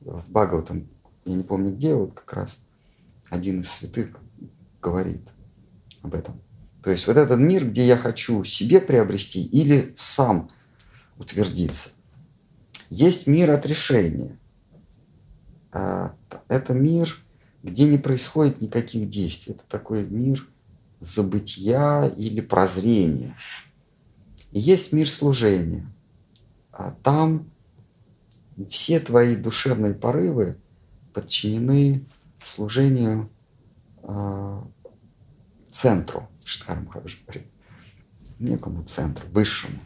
[0.00, 0.88] В Бхагаватам,
[1.24, 2.60] я не помню где, вот как раз
[3.30, 4.14] один из святых
[4.82, 5.26] говорит
[6.02, 6.38] об этом.
[6.86, 10.48] То есть вот этот мир, где я хочу себе приобрести или сам
[11.18, 11.88] утвердиться.
[12.90, 14.38] Есть мир отрешения.
[15.72, 16.14] А,
[16.46, 17.20] Это мир,
[17.64, 19.54] где не происходит никаких действий.
[19.54, 20.46] Это такой мир
[21.00, 23.36] забытия или прозрения.
[24.52, 25.92] Есть мир служения.
[26.70, 27.50] А там
[28.68, 30.56] все твои душевные порывы
[31.12, 32.04] подчинены
[32.44, 33.28] служению
[34.04, 34.64] а,
[35.72, 37.46] центру, Штхар Махарадж говорит,
[38.38, 39.78] некому центру, высшему.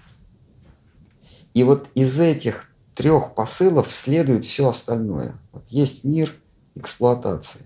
[1.55, 5.41] И вот из этих трех посылов следует все остальное.
[5.53, 6.35] Вот есть мир
[6.75, 7.63] эксплуатации.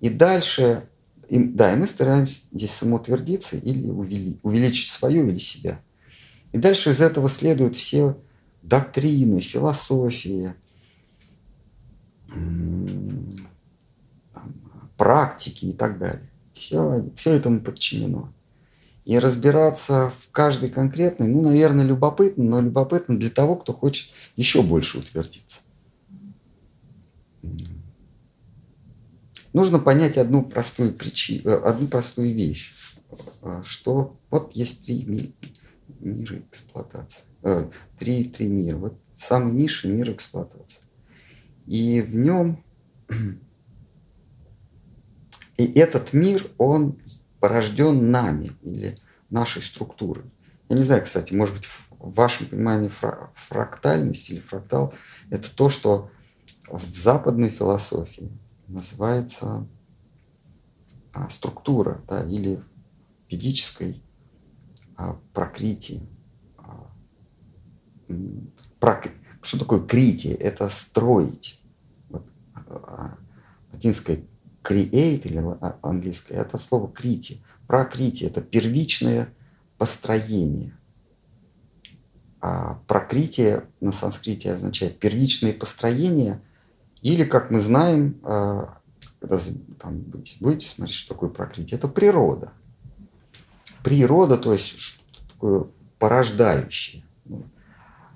[0.00, 0.88] И дальше,
[1.28, 5.80] и, да, и мы стараемся здесь самоутвердиться или увели- увеличить свое или себя.
[6.52, 8.18] И дальше из этого следуют все
[8.62, 10.54] доктрины, философии,
[14.96, 16.28] практики и так далее.
[16.54, 18.32] Все, все этому подчинено.
[19.04, 24.62] И разбираться в каждой конкретной, ну, наверное, любопытно, но любопытно для того, кто хочет еще
[24.62, 25.62] больше утвердиться.
[29.52, 32.72] Нужно понять одну простую причину, одну простую вещь,
[33.42, 35.34] э, что вот есть три ми-
[36.00, 37.24] мира эксплуатации.
[37.42, 37.68] э,
[37.98, 38.76] три, три мира.
[38.76, 40.82] Вот самый низший мир эксплуатации.
[41.66, 42.64] И в нем
[45.56, 46.98] и этот мир, он
[47.40, 48.98] порожден нами или
[49.30, 50.24] нашей структурой.
[50.68, 52.90] Я не знаю, кстати, может быть, в вашем понимании
[53.34, 54.94] фрактальность или фрактал–
[55.30, 56.10] это то, что
[56.68, 58.30] в западной философии
[58.68, 59.66] называется
[61.12, 62.62] а, структура, да, или
[63.30, 64.02] ведической
[64.96, 66.06] а, прокритии.
[66.58, 66.90] А,
[68.80, 69.04] прок...
[69.42, 70.34] Что такое критие?
[70.34, 71.60] Это строить.
[72.08, 73.16] Вот, а,
[73.72, 74.24] латинское
[74.64, 77.42] create или а, английское, это слово крити.
[77.66, 79.28] Прокритие– это первичное
[79.78, 80.76] построение.
[82.40, 86.42] А прокритие на санскрите означает первичное построение,
[87.02, 88.78] или, как мы знаем, а,
[89.20, 89.38] когда
[89.78, 90.00] там,
[90.40, 92.52] будете смотреть, что такое прокритие, это природа.
[93.82, 95.66] Природа, то есть что такое
[95.98, 97.04] порождающее.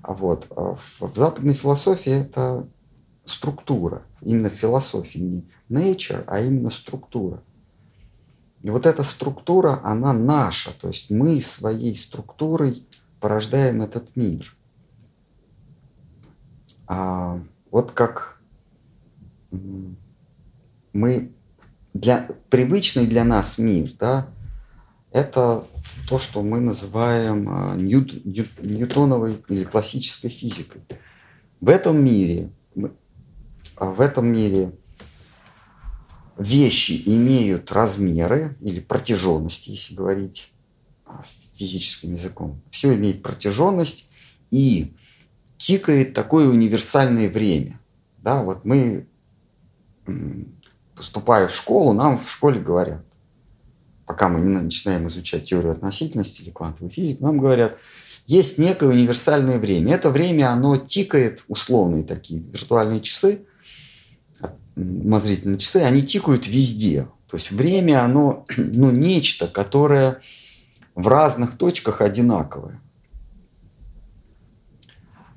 [0.01, 0.47] Вот.
[0.55, 2.67] А в западной философии это
[3.29, 4.03] структура.
[4.21, 7.41] Именно в философии не nature, а именно структура.
[8.61, 12.83] И вот эта структура, она наша, то есть мы своей структурой
[13.21, 14.53] порождаем этот мир.
[16.87, 17.39] А
[17.71, 18.41] вот как
[20.93, 21.31] мы
[21.93, 24.27] для привычный для нас мир, да,
[25.11, 25.65] это
[26.07, 30.81] то, что мы называем а, ньют, ньют, ньютоновой или классической физикой.
[31.61, 32.51] В этом мире,
[33.85, 34.73] в этом мире
[36.37, 40.51] вещи имеют размеры или протяженности, если говорить
[41.05, 41.21] а,
[41.55, 42.61] физическим языком.
[42.69, 44.09] Все имеет протяженность
[44.51, 44.93] и
[45.57, 47.79] тикает такое универсальное время.
[48.17, 49.05] Да, вот мы,
[50.95, 53.03] поступая в школу, нам в школе говорят,
[54.05, 57.77] пока мы не начинаем изучать теорию относительности или квантовую физику, нам говорят,
[58.25, 59.95] есть некое универсальное время.
[59.95, 63.45] Это время, оно тикает, условные такие виртуальные часы,
[64.79, 67.07] умозрительные часы, они тикают везде.
[67.29, 70.21] То есть время, оно ну, нечто, которое
[70.95, 72.81] в разных точках одинаковое.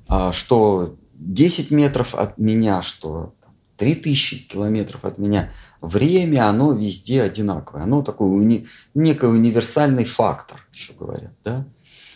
[0.07, 3.33] А что 10 метров от меня, что
[3.77, 5.51] 3000 километров от меня,
[5.81, 7.83] время, оно везде одинаковое.
[7.83, 11.33] Оно такой уни, некий универсальный фактор, еще говорят.
[11.43, 11.65] Да?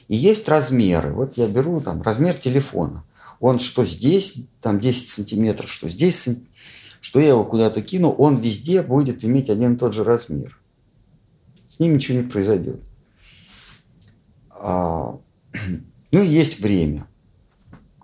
[0.08, 1.12] И есть размеры.
[1.14, 3.04] Вот я беру там размер телефона.
[3.40, 6.28] Он что здесь, там 10 сантиметров, что здесь
[7.02, 10.60] что я его куда-то кину, он везде будет иметь один и тот же размер.
[11.68, 12.82] С ним ничего не произойдет.
[14.50, 15.20] А,
[16.12, 17.08] ну есть время.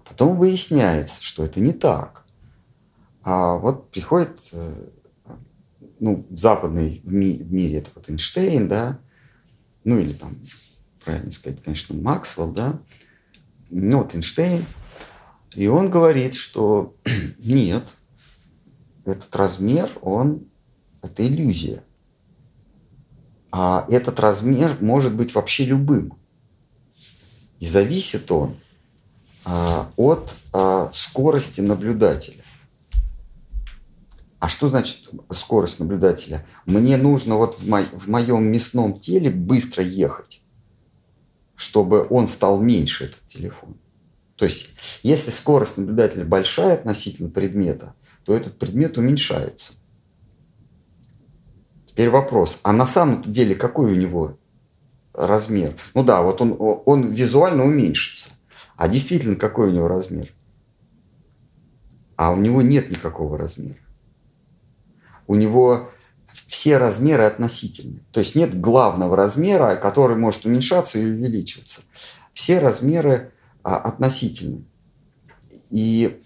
[0.05, 2.23] Потом выясняется, что это не так.
[3.23, 4.89] А вот приходит, э,
[5.99, 8.99] ну, в западной в, ми, в мире это вот Эйнштейн, да,
[9.85, 10.35] ну или там,
[11.03, 12.79] правильно сказать, конечно, Максвелл, да,
[13.69, 14.65] ну вот Эйнштейн,
[15.55, 16.95] и он говорит, что
[17.37, 17.95] нет,
[19.05, 20.45] этот размер, он,
[21.01, 21.83] это иллюзия.
[23.51, 26.17] А этот размер может быть вообще любым.
[27.59, 28.57] И зависит он
[29.45, 32.43] а, от а, скорости наблюдателя.
[34.39, 36.45] А что значит скорость наблюдателя?
[36.65, 40.41] Мне нужно вот в, мо- в моем мясном теле быстро ехать,
[41.55, 43.77] чтобы он стал меньше, этот телефон.
[44.35, 44.71] То есть,
[45.03, 47.93] если скорость наблюдателя большая относительно предмета,
[48.25, 49.73] то этот предмет уменьшается.
[51.85, 54.37] Теперь вопрос, а на самом деле какой у него
[55.13, 55.75] размер?
[55.93, 58.29] Ну да, вот он, он визуально уменьшится.
[58.75, 60.33] А действительно какой у него размер?
[62.15, 63.77] А у него нет никакого размера.
[65.27, 65.91] У него
[66.47, 68.03] все размеры относительны.
[68.11, 71.81] То есть нет главного размера, который может уменьшаться или увеличиваться.
[72.33, 73.31] Все размеры
[73.63, 74.65] а, относительны.
[75.69, 76.21] И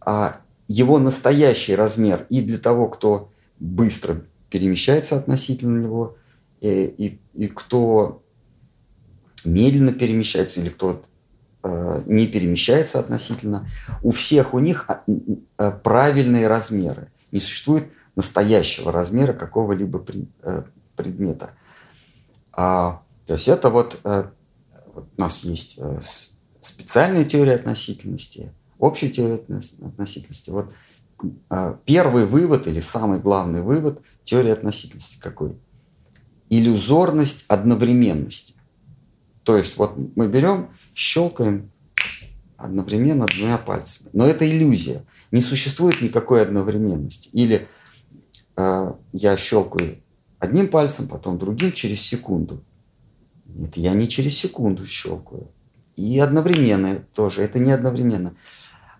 [0.00, 6.16] а, его настоящий размер и для того, кто быстро перемещается относительно него,
[6.60, 8.22] и, э, и, и кто
[9.44, 11.04] медленно перемещается или кто
[11.62, 13.66] э, не перемещается относительно,
[14.02, 15.04] у всех у них а,
[15.58, 17.12] э, правильные размеры.
[17.30, 17.84] Не существует
[18.16, 20.62] настоящего размера какого-либо при, э,
[20.96, 21.50] предмета.
[22.52, 24.24] А, то есть это вот, э,
[24.94, 26.00] вот у нас есть э,
[26.60, 29.40] специальная теория относительности– общей теории
[29.84, 30.50] относительности.
[30.50, 30.72] Вот
[31.48, 35.56] а, первый вывод или самый главный вывод теории относительности какой?
[36.50, 38.54] Иллюзорность одновременности.
[39.42, 41.70] То есть вот мы берем, щелкаем
[42.56, 44.10] одновременно двумя пальцами.
[44.12, 45.04] Но это иллюзия.
[45.30, 47.28] Не существует никакой одновременности.
[47.32, 47.68] Или
[48.56, 49.98] э, я щелкаю
[50.38, 52.62] одним пальцем, потом другим через секунду.
[53.46, 55.48] Нет, я не через секунду щелкаю.
[55.96, 57.42] и одновременно тоже.
[57.42, 58.34] Это не одновременно.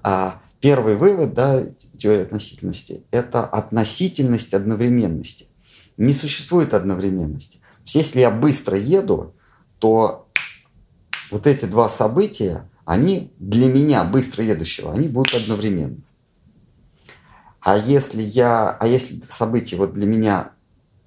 [0.09, 1.65] А первый вывод, да,
[1.99, 5.49] теории относительности, это относительность одновременности.
[5.97, 7.59] Не существует одновременности.
[7.87, 9.35] Если я быстро еду,
[9.81, 10.28] то
[11.33, 15.99] вот эти два события, они для меня, быстро едущего, они будут одновременно.
[17.61, 20.53] А если я, а если события вот для меня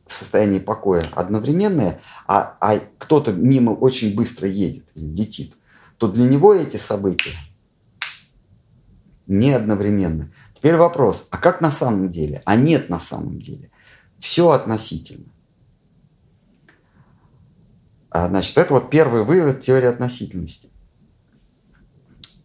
[0.08, 5.54] в состоянии покоя одновременные, а, а кто-то мимо очень быстро едет летит,
[5.98, 7.38] то для него эти события
[9.30, 10.34] не одновременны.
[10.54, 12.42] Теперь вопрос, а как на самом деле?
[12.46, 13.72] А нет на самом деле.
[14.18, 15.28] Все относительно.
[18.10, 20.70] А, значит, это вот первый вывод теории относительности.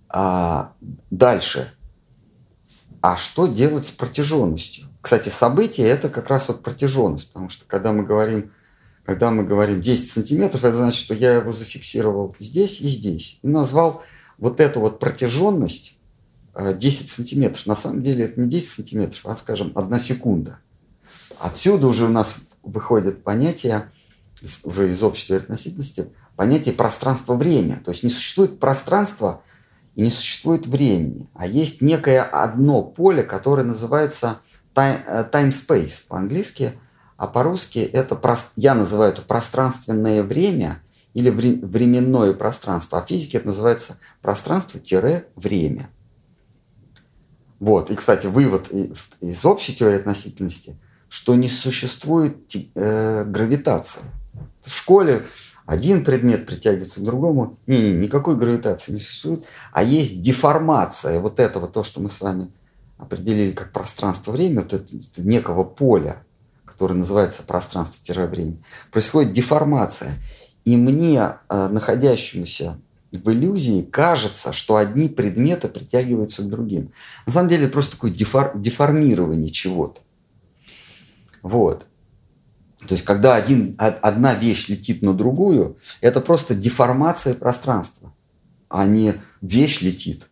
[0.08, 0.74] А
[1.10, 1.72] дальше.
[3.00, 4.88] А что делать с протяженностью?
[5.00, 8.52] Кстати, событие– это как раз вот протяженность, потому что когда мы говорим,
[9.04, 13.38] когда мы говорим 10 сантиметров, это значит, что я его зафиксировал здесь и здесь.
[13.42, 14.02] И назвал
[14.38, 15.98] вот эту вот протяженность
[16.56, 17.66] 10 э, сантиметров.
[17.66, 20.58] На самом деле это не 10 сантиметров, а, скажем, одна секунда.
[21.38, 23.90] Отсюда уже у нас выходит понятие,
[24.64, 27.80] уже из общей относительности, понятие пространства-время.
[27.84, 29.42] То есть не существует пространства
[29.94, 34.40] и не существует времени, а есть некое одно поле, которое называется
[34.76, 36.78] Э, time space по-английски,
[37.16, 38.20] а по-русски это,
[38.56, 40.82] я называю это пространственное время
[41.12, 45.90] или временное пространство, а в физике это называется пространство-время.
[47.64, 47.90] Вот.
[47.90, 48.70] И, кстати, вывод
[49.22, 50.76] из общей теории относительности,
[51.08, 54.02] что не существует э, гравитации.
[54.60, 55.22] В школе
[55.64, 57.58] один предмет притягивается к другому.
[57.66, 59.44] Не, не, никакой гравитации не существует.
[59.72, 62.52] А есть деформация вот этого, то, что мы с вами
[62.98, 66.22] определили как пространство-время, вот это, это некого поля,
[66.66, 68.58] которое называется пространство-время,
[68.92, 70.18] происходит деформация.
[70.66, 71.68] И мне, э,
[73.16, 76.92] в иллюзии, кажется, что одни предметы притягиваются к другим.
[77.26, 80.00] На самом деле это просто такое дефор, деформирование чего-то.
[81.42, 81.86] Вот.
[82.86, 88.12] То есть, когда один, одна вещь летит на другую, это просто деформация пространства,
[88.68, 90.28] а не вещь летит.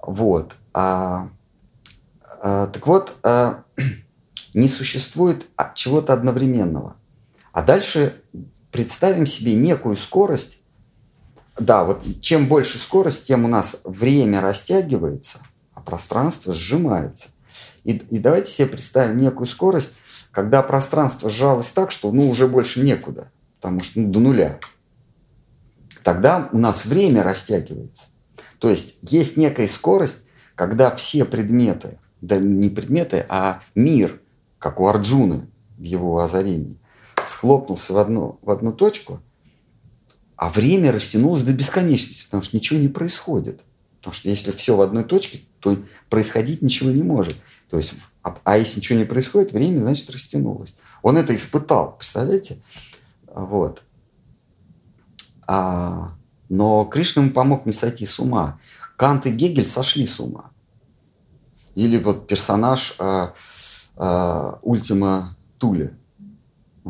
[0.00, 0.56] Вот.
[0.72, 1.30] А,
[2.42, 3.64] а, так вот, а,
[4.54, 6.96] не существует чего-то одновременного.
[7.52, 8.20] А дальше
[8.70, 10.58] представим себе некую скорость.
[11.58, 15.38] Да, вот чем больше скорость, тем у нас время растягивается,
[15.72, 17.28] а пространство сжимается.
[17.84, 19.96] И, и давайте себе представим некую скорость,
[20.32, 24.58] когда пространство сжалось так, что ну уже больше некуда, потому что ну, до нуля.
[26.02, 28.08] Тогда у нас время растягивается.
[28.58, 30.26] То есть есть некая скорость,
[30.56, 34.20] когда все предметы, да не предметы, а мир,
[34.58, 35.46] как у Арджуны
[35.78, 36.80] в его озарении,
[37.24, 39.20] схлопнулся в одну, в одну точку,
[40.44, 43.62] а время растянулось до бесконечности, потому что ничего не происходит.
[43.96, 45.74] Потому что если все в одной точке, то
[46.10, 47.34] происходить ничего не может.
[47.70, 50.76] То есть, а, а если ничего не происходит, время, значит, растянулось.
[51.00, 52.58] Он это испытал, представляете?
[53.26, 53.84] Вот.
[55.46, 56.12] А,
[56.50, 58.60] но Кришна ему помог не сойти с ума.
[58.98, 60.50] Кант и Гегель сошли с ума.
[61.74, 63.28] Или вот персонаж э,
[63.96, 65.96] э, Ультима Тули.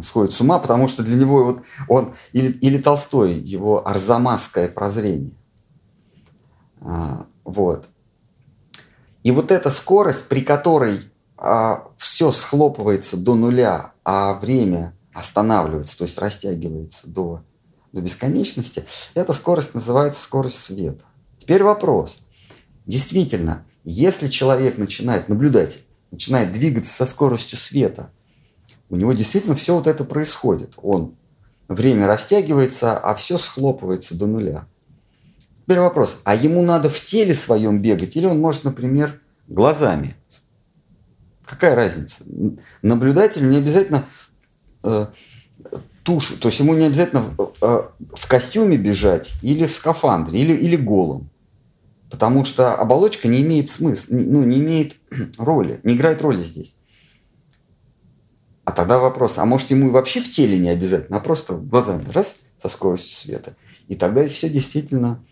[0.03, 5.35] Сходит с ума, потому что для него вот он или, или Толстой, его арзамасское прозрение.
[6.81, 7.87] А, вот.
[9.23, 10.99] И вот эта скорость, при которой
[11.37, 17.43] а, все схлопывается до нуля, а время останавливается, то есть растягивается до,
[17.93, 18.85] до бесконечности,
[19.15, 21.05] эта скорость называется скорость света.
[21.39, 22.25] Теперь вопрос.
[22.85, 25.79] Действительно, если человек начинает, наблюдать,
[26.11, 28.11] начинает двигаться со скоростью света,
[28.91, 30.75] у него действительно все вот это происходит.
[30.77, 31.15] Он
[31.69, 34.67] время растягивается, а все схлопывается до нуля.
[35.63, 40.15] Теперь вопрос, а ему надо в теле своем бегать, или он может, например, глазами?
[41.47, 42.25] Какая разница?
[42.83, 44.05] Наблюдателю не обязательно
[44.85, 45.07] э,
[46.03, 47.83] тушу, то есть ему не обязательно э,
[48.15, 51.31] в костюме бежать, или в скафандре, или, или голым.
[52.11, 54.97] Потому что оболочка не имеет смысла, ну, не имеет
[55.39, 56.77] роли, не играет роли здесь.
[58.65, 62.09] А тогда вопрос, а может ему и вообще в теле не обязательно, а просто глазами
[62.11, 63.57] раз со скоростью света.
[63.89, 65.23] И тогда все действительно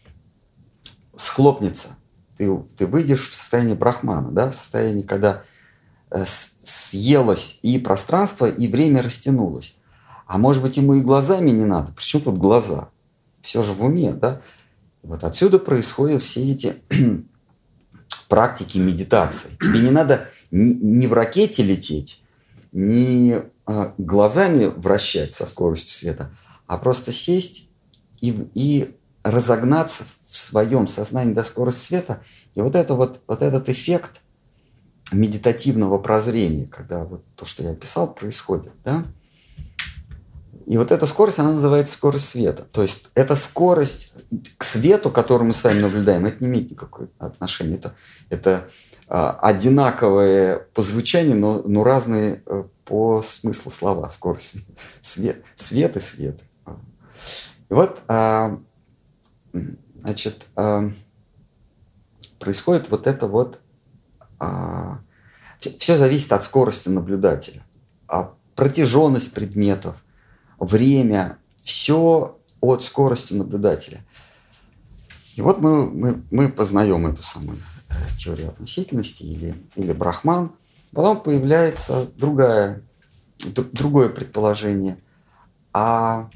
[1.17, 1.97] схлопнется.
[2.37, 5.45] Ты, ты выйдешь в состояние брахмана, да, в состояние, когда
[6.11, 9.79] э, съелось и пространство, и время растянулось.
[10.27, 11.93] А может быть, ему и глазами не надо.
[11.93, 12.89] Причем тут глаза?
[13.41, 14.43] Все же в уме, да?
[15.03, 16.77] Вот отсюда происходят все эти
[18.29, 19.51] практики медитации.
[19.61, 22.22] Тебе не надо ни в ракете лететь,
[22.73, 26.35] ни а, глазами вращать со скоростью света,
[26.67, 27.69] а просто сесть
[28.21, 32.23] и, и разогнаться в своем сознании до скорости света.
[32.55, 34.21] И вот, это вот, вот этот эффект
[35.13, 39.05] медитативного прозрения, когда вот то, что я описал, происходит, да,
[40.67, 42.65] и вот эта скорость, она называется скорость света.
[42.73, 44.15] То есть эта скорость
[44.59, 47.77] к свету, которую мы с вами наблюдаем, это не имеет никакого отношения.
[47.77, 47.95] Это,
[48.31, 48.69] это
[49.09, 54.09] а, одинаковые по звучанию, но, но разные а, по смыслу слова.
[54.09, 54.57] Скорость
[55.01, 56.41] свет, свет и свет.
[57.69, 58.59] И вот, а,
[60.01, 60.91] значит, а,
[62.39, 63.61] происходит вот это вот...
[64.39, 65.01] А,
[65.59, 67.65] все зависит от скорости наблюдателя.
[68.09, 69.97] А протяженность предметов–
[70.65, 74.05] время, все от скорости наблюдателя.
[75.35, 77.59] И вот мы, мы, мы познаем эту самую
[77.89, 80.53] э, теорию относительности или, или брахман.
[80.93, 82.83] Потом появляется другая,
[83.73, 84.99] другое предположение.
[85.73, 86.31] А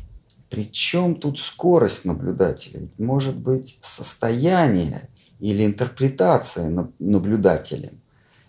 [0.48, 2.80] при чем тут скорость наблюдателя?
[2.80, 5.08] Ведь может быть состояние
[5.38, 8.00] или интерпретация наблюдателем.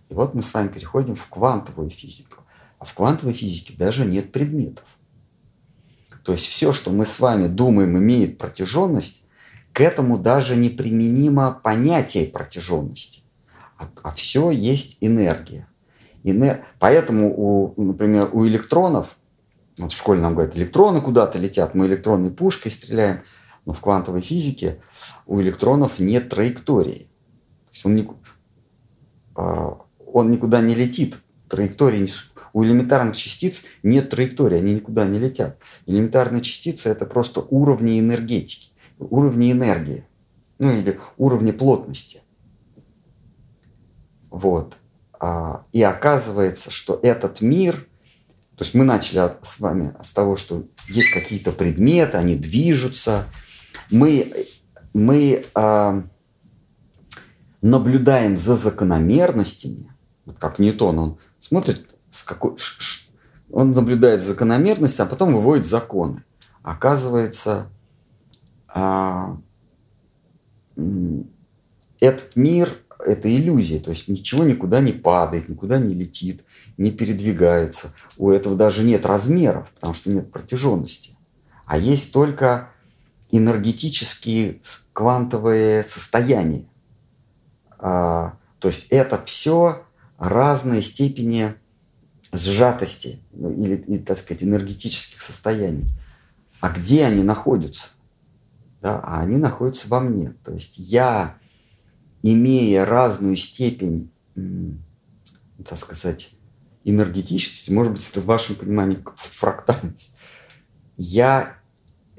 [0.09, 2.37] И вот мы с вами переходим в квантовую физику.
[2.79, 4.85] А в квантовой физике даже нет предметов.
[6.27, 9.23] То есть все, что мы с вами думаем, имеет протяженность,
[9.71, 13.21] к этому даже неприменимо понятие протяженности.
[13.77, 15.69] А, а все есть энергия.
[16.25, 16.65] Энер...
[16.79, 19.15] Поэтому, у, например, у электронов,
[19.77, 23.21] вот в школе нам говорят, электроны куда-то летят, мы электронной пушкой стреляем,
[23.63, 24.81] но в квантовой физике
[25.27, 27.07] у электронов нет траектории.
[27.67, 28.09] То есть он, не,
[29.33, 32.09] а, он никуда не летит, траектории не,
[32.57, 35.59] у элементарных частиц нет траектории, они никуда не летят.
[35.85, 40.07] Элементарные частицы– это просто уровни энергетики, уровни энергии,
[40.57, 42.23] ну или уровни плотности.
[44.31, 44.75] Вот.
[45.19, 47.87] А, и оказывается, что этот мир,
[48.55, 53.25] то есть мы начали с вами с того, что есть какие-то предметы, они движутся,
[53.91, 54.33] мы,
[54.95, 56.03] мы а,
[57.61, 59.93] наблюдаем за закономерностями,
[60.25, 62.57] вот как Ньютон, он смотрит с какой,
[63.51, 66.23] он наблюдает закономерность, а потом выводит законы.
[66.63, 67.69] Оказывается,
[68.67, 69.37] а,
[71.99, 76.43] этот мир– это иллюзия, то есть ничего никуда не падает, никуда не летит,
[76.77, 77.93] не передвигается.
[78.17, 81.15] У этого даже нет размеров, потому что нет протяженности.
[81.65, 82.71] А есть только
[83.29, 84.61] энергетические
[84.93, 86.65] квантовые состояния.
[87.77, 89.83] А, то есть это все
[90.17, 91.55] разные степени
[92.31, 95.89] сжатости ну, или, или, так сказать, энергетических состояний.
[96.59, 97.89] А где они находятся?
[98.81, 100.33] Да, а они находятся во мне.
[100.43, 101.37] То есть я,
[102.21, 104.11] имея разную степень,
[105.65, 106.33] так сказать,
[106.83, 110.15] энергетичности, может быть, это в вашем понимании фрактальность,
[110.95, 111.57] я,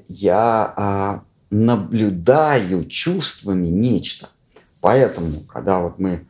[0.07, 4.29] я а, наблюдаю чувствами нечто.
[4.81, 6.27] Поэтому, когда вот мы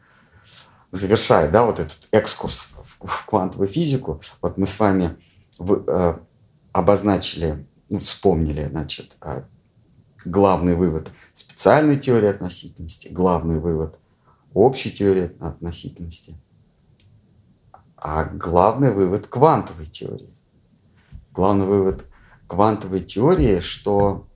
[0.91, 2.69] завершая, да, вот этот экскурс
[2.99, 5.17] в квантовую физику, вот мы с вами
[5.57, 6.19] в, э,
[6.71, 9.43] обозначили, ну, вспомнили, значит, э,
[10.26, 13.97] главный вывод специальной теории относительности, главный вывод
[14.53, 16.35] общей теории относительности,
[17.95, 20.34] а главный вывод квантовой теории.
[21.31, 22.05] Главный вывод
[22.47, 24.27] квантовой теории, что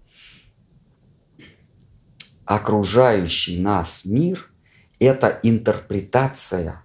[2.46, 4.52] окружающий нас мир–
[5.00, 6.83] это интерпретация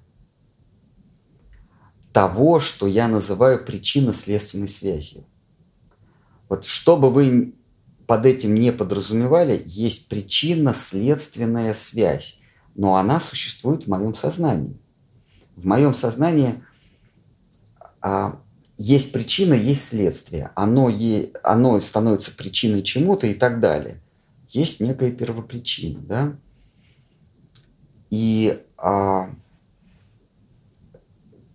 [2.18, 5.24] того, что я называю причинно-следственной связью.
[6.48, 7.54] Вот что бы вы
[8.08, 12.40] под этим не подразумевали, есть причинно-следственная связь,
[12.74, 14.76] но она существует в моем сознании.
[15.54, 16.64] В моем сознании
[18.00, 18.40] а,
[18.76, 20.50] есть причина, есть следствие.
[20.56, 24.02] Оно, е, оно становится причиной чему-то и так далее.
[24.48, 26.36] Есть некая первопричина, да?
[28.10, 29.30] И а,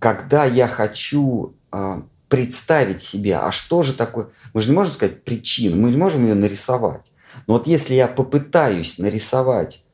[0.04, 5.24] когда я хочу э, представить себе, а что же такое, мы же не можем сказать
[5.24, 7.14] причину, мы не можем ее нарисовать.
[7.48, 9.86] Но вот если я попытаюсь нарисовать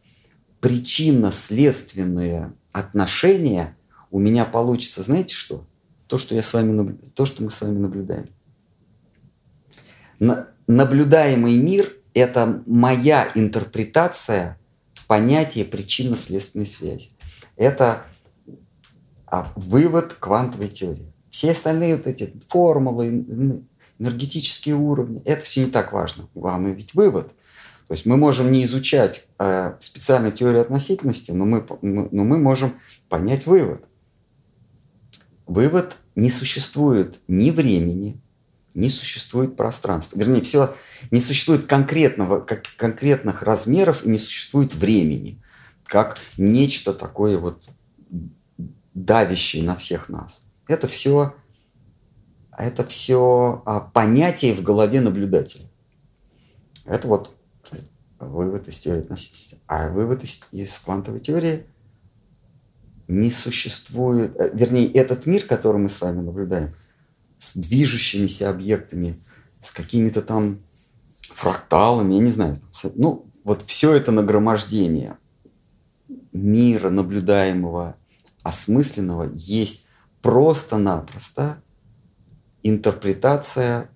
[0.61, 3.77] причинно-следственные отношения,
[4.10, 5.68] у меня получится, знаете что?
[6.07, 8.30] То, что, я с вами, то, что мы с вами наблюдаем.
[10.18, 14.57] На, наблюдаемый мир– это моя интерпретация
[15.07, 17.11] понятия причинно-следственной связи.
[17.57, 18.07] Это
[19.31, 21.14] а вывод квантовой теории.
[21.30, 23.26] Все остальные вот эти формулы,
[23.99, 26.27] энергетические уровни, это все не так важно.
[26.34, 27.31] Главное ведь вывод.
[27.88, 32.80] То есть мы можем не изучать э, специальную теорию относительности, но мы, но мы можем
[33.10, 33.84] понять вывод.
[35.47, 38.22] Вывод не существует ни времени,
[38.76, 40.19] не существует пространства.
[40.19, 40.76] Вернее, все
[41.10, 45.41] не существует конкретного, как, конкретных размеров и не существует времени,
[45.85, 47.64] как нечто такое вот
[49.05, 50.41] давящее на всех нас.
[50.67, 51.35] Это все,
[52.57, 55.69] это все а, понятие в голове наблюдателя.
[56.85, 57.35] Это вот
[58.19, 59.59] вывод из теории относительности.
[59.67, 61.65] А вывод из, из квантовой теории
[63.07, 66.73] не существует, э, вернее, этот мир, который мы с вами наблюдаем,
[67.38, 69.19] с движущимися объектами,
[69.61, 70.59] с какими-то там
[71.21, 72.57] фракталами, я не знаю.
[72.95, 75.17] Ну, вот все это нагромождение
[76.34, 77.95] мира наблюдаемого,
[78.44, 79.88] осмысленного есть
[80.22, 81.61] просто-напросто
[82.64, 83.90] интерпретация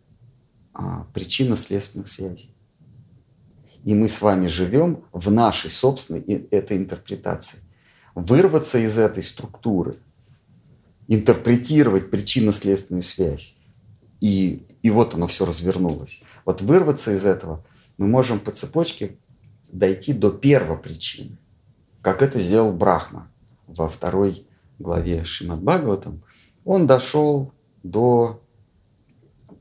[0.73, 2.55] а, причинно-следственных связей.
[3.83, 7.59] И мы с вами живем в нашей собственной этой интерпретации.
[8.15, 9.97] Вырваться из этой структуры,
[11.07, 13.55] интерпретировать причинно-следственную связь,
[14.21, 16.21] и, и вот оно все развернулось.
[16.45, 17.65] Вот вырваться из этого
[17.97, 19.17] мы можем по цепочке
[19.69, 21.37] дойти до первопричины,
[22.01, 23.29] как это сделал Брахма
[23.77, 24.45] во второй
[24.79, 26.23] главе Шимад Бхагаватам.
[26.65, 27.51] Он дошел
[27.83, 28.41] до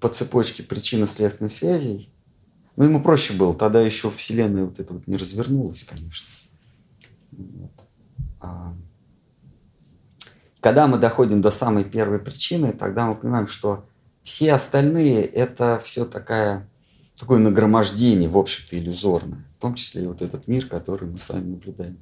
[0.01, 2.13] по цепочке причинно-следственных связей
[2.77, 3.55] ну, ему проще было.
[3.55, 6.29] Тогда еще Вселенная вот это вот не развернулась, конечно.
[7.33, 7.73] Вот.
[8.41, 8.75] А...
[10.61, 13.85] Когда мы доходим до самой первой причины, тогда мы понимаем, что
[14.23, 16.69] все остальные– это все такая,
[17.17, 19.45] такое нагромождение, в общем-то, иллюзорное.
[19.59, 21.99] В том числе и вот этот мир, который мы с вами наблюдаем.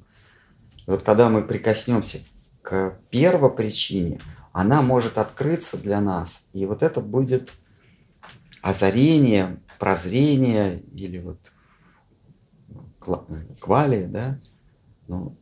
[0.91, 2.19] Вот когда мы прикоснемся
[2.61, 4.19] к первой причине,
[4.51, 6.47] она может открыться для нас.
[6.51, 7.49] И вот это будет
[8.61, 11.39] озарение, прозрение или вот
[13.61, 14.37] квали, да?
[15.07, 15.37] Ну,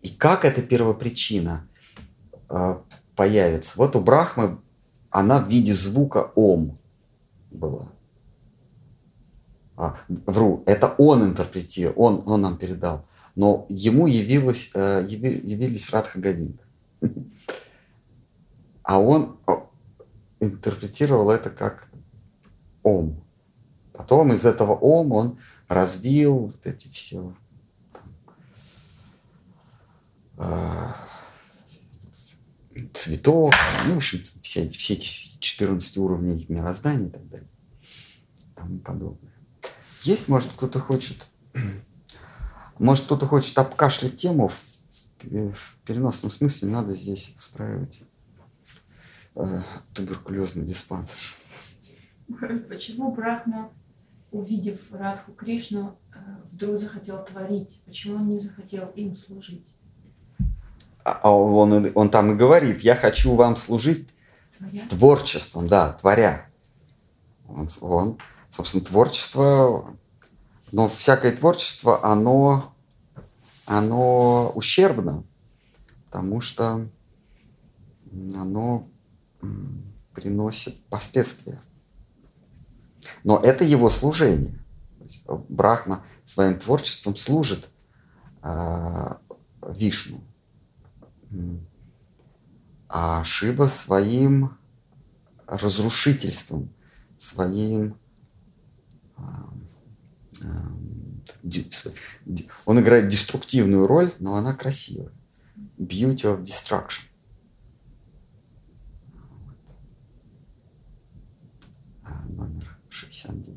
[0.00, 1.68] и как эта первопричина
[2.50, 2.80] э,
[3.14, 3.74] появится?
[3.76, 4.60] Вот у Брахмы
[5.10, 6.76] она в виде звука ом
[7.52, 7.86] была.
[9.76, 13.07] А, вру, это он интерпретировал, он, он нам передал.
[13.38, 16.64] Но ему явилось, э, яви, явились Радха Говинда.
[18.82, 19.38] А он
[20.40, 21.88] интерпретировал это как
[22.82, 23.22] ом.
[23.92, 25.38] Потом из этого ом он
[25.68, 27.32] развил вот эти все
[30.36, 30.92] э,
[32.92, 33.54] цветов,
[33.86, 37.48] ну, в общем, все, эти, все эти 14 уровней мироздания и так далее.
[38.56, 39.32] Тому подобное.
[40.02, 41.28] Есть, может, кто-то хочет,
[42.78, 44.54] может, кто-то хочет обкашлять тему в,
[45.22, 48.00] в, в переносном смысле, надо здесь устраивать
[49.34, 49.62] э,
[49.94, 51.18] туберкулезный диспансер.
[52.68, 53.70] Почему Брахма
[54.30, 56.18] увидев Радху Кришну, э,
[56.52, 57.80] вдруг захотел творить?
[57.86, 59.66] Почему он не захотел им служить?
[61.04, 64.08] А, а он, он там и говорит, я хочу вам служить
[64.58, 64.86] творя?
[64.88, 66.46] творчеством, да, творя.
[67.48, 68.18] Он, он,
[68.50, 69.96] собственно, творчество,
[70.72, 72.74] но всякое творчество, оно,
[73.66, 75.24] оно ущербно,
[76.06, 76.88] потому что
[78.10, 78.88] оно
[80.14, 81.60] приносит последствия.
[83.24, 84.58] Но это его служение.
[85.48, 87.68] Брахма своим творчеством служит
[88.42, 89.14] э,
[89.62, 90.20] Вишну.
[92.88, 94.58] А Шива своим
[95.46, 96.70] разрушительством,
[97.16, 97.96] своим
[99.16, 99.47] а,
[102.66, 105.12] он играет деструктивную роль, но она красивая.
[105.78, 107.08] Beauty of destruction.
[112.98, 113.56] 69.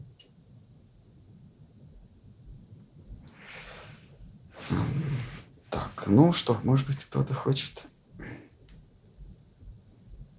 [5.69, 7.87] Так, ну что, может быть, кто-то хочет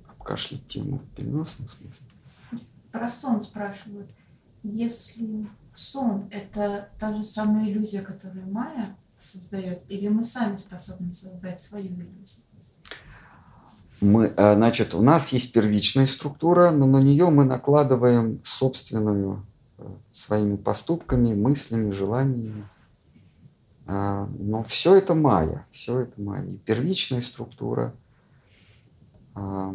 [0.06, 2.06] обкашлять тему в переносном смысле?
[2.92, 4.10] Про сон спрашивают.
[4.62, 11.60] Если сон– это та же самая иллюзия, которую Майя создает, или мы сами способны создать
[11.60, 12.42] свою иллюзию?
[14.02, 19.46] мы, э, значит, у нас есть первичная структура, но на нее мы накладываем собственную
[19.78, 22.68] э, своими поступками, мыслями, желаниями.
[23.86, 26.44] А, но все это майя, все это майя.
[26.46, 27.94] И первичная структура,
[29.34, 29.74] а,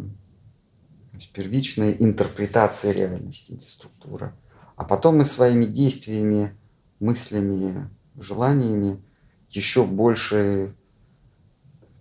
[1.34, 4.34] первичная интерпретация реальности или структура.
[4.77, 6.55] А потом мы своими действиями,
[6.99, 9.03] мыслями, желаниями
[9.49, 10.73] еще больше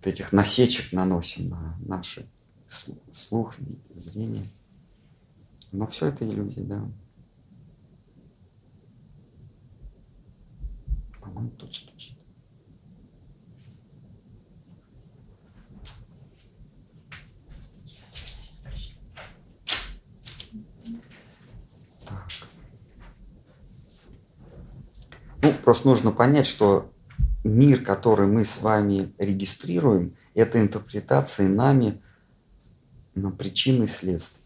[0.03, 2.25] этих насечек наносим на наши
[3.11, 3.55] слух,
[3.95, 4.47] зрение.
[5.71, 6.89] Но все это иллюзии, да.
[11.19, 12.16] По-моему, тут стучит.
[25.67, 26.93] Просто нужно понять, что
[27.43, 32.01] мир, который мы с вами регистрируем, это интерпретации нами
[33.15, 34.45] на причины и следствия.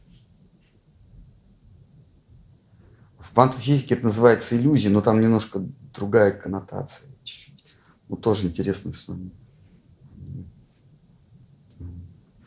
[3.19, 5.60] В квантовой физике это называется иллюзия, но там немножко
[5.93, 7.11] другая коннотация.
[7.23, 7.65] Чуть-чуть.
[8.10, 9.30] Ну, тоже интересно с вами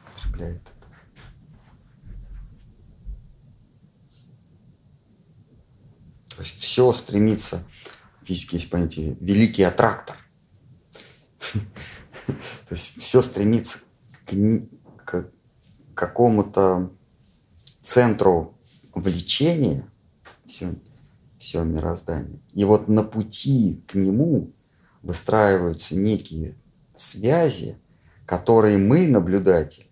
[0.05, 0.73] употребляет это.
[6.35, 7.65] То есть все стремится,
[8.25, 10.17] физике есть понятие великий аттрактор.
[12.27, 13.79] То есть все стремится
[14.27, 14.35] к,
[15.05, 15.31] к
[15.95, 16.91] какому-то
[17.81, 18.59] центру
[18.95, 19.87] влечения,
[20.47, 20.75] все,
[21.39, 22.41] все мироздание.
[22.53, 24.53] И вот на пути к нему
[25.03, 26.57] выстраиваются некие
[26.97, 27.79] связи,
[28.25, 29.87] которые мы, наблюдатели,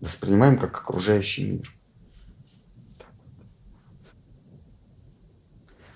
[0.00, 1.72] воспринимаем как окружающий мир.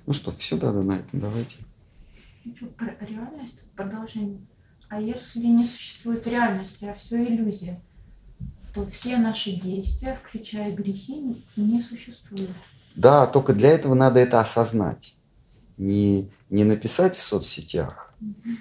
[0.06, 1.56] Ну что, все, да, да, на этом давайте.
[2.44, 2.52] Ну
[3.00, 4.40] реальность, продолжение.
[4.88, 7.80] А если не существует реальности, а все иллюзия,
[8.72, 12.52] то все наши действия, включая грехи, не существуют.
[12.94, 15.16] Да, только для этого надо это осознать.
[15.76, 18.14] Не, не написать в соцсетях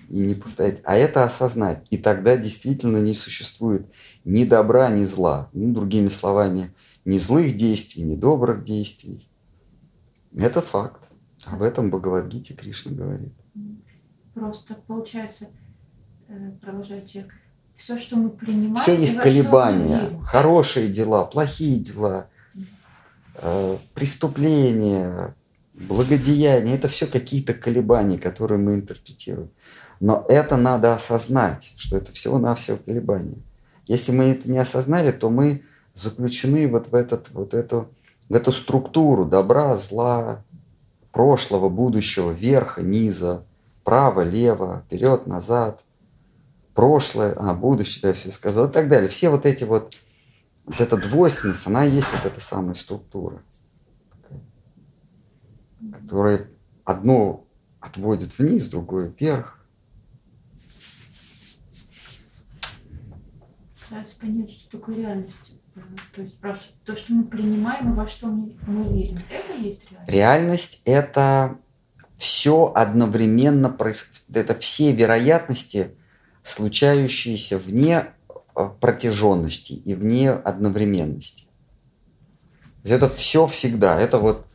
[0.10, 1.86] и не повторять, а это осознать.
[1.90, 3.88] И тогда действительно не существует
[4.26, 5.50] ни добра, ни зла.
[5.54, 6.74] Ну, другими словами,
[7.06, 9.28] ни злых действий, ни добрых действий.
[10.36, 11.05] Это факт.
[11.48, 13.34] Об этом Бхагавадгите Кришна говорит.
[14.34, 15.48] Просто получается,
[16.28, 17.34] э, продолжает человек,
[17.74, 18.76] все, что мы принимаем...
[18.76, 20.20] Все есть колебания.
[20.24, 22.30] Хорошие дела, плохие дела,
[23.36, 25.36] э, преступления,
[25.74, 26.76] благодеяния.
[26.76, 29.50] Это все какие-то колебания, которые мы интерпретируем.
[30.00, 33.42] Но это надо осознать, что это всего-навсего колебания.
[33.88, 35.64] Если мы это не осознали, то мы
[35.94, 37.90] заключены вот в, этот, вот эту,
[38.30, 40.44] в эту структуру добра, зла,
[41.16, 43.46] прошлого, будущего, верха, низа,
[43.86, 45.82] право, лево, вперед, назад,
[46.74, 49.08] прошлое, а, будущее, да, все сказал, и так далее.
[49.08, 49.96] Все вот эти вот,
[50.66, 53.42] вот эта двойственность, она есть вот эта самая структура,
[55.94, 56.50] которая
[56.84, 57.46] одно
[57.80, 59.58] отводит вниз, другое вверх.
[64.20, 65.55] Понять, что такое реальность.
[66.14, 66.40] То есть
[66.86, 70.10] то, что мы принимаем и во что мы верим, это есть реальность?
[70.10, 71.58] Реальность– это
[72.16, 74.24] все одновременно происходит.
[74.34, 75.92] Это все вероятности,
[76.44, 78.06] случающиеся вне
[78.56, 81.48] э, протяженности и вне одновременности.
[82.86, 84.00] Это все всегда.
[84.00, 84.48] Это вот,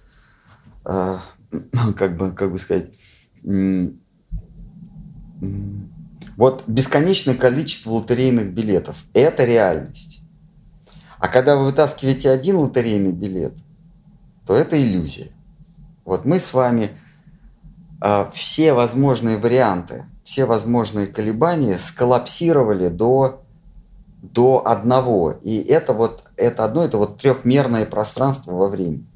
[0.86, 1.18] э,
[1.96, 2.94] как, бы, как бы сказать,
[6.36, 10.22] вот бесконечное количество лотерейных билетов– это реальность.
[11.20, 13.52] А когда вы вытаскиваете один лотерейный билет,
[14.46, 15.30] то это иллюзия.
[16.04, 16.90] Вот мы с вами
[18.02, 23.42] э, все возможные варианты, все возможные колебания сколлапсировали до,
[24.22, 25.32] до одного.
[25.42, 29.06] И это вот это одно, это вот трехмерное пространство во времени.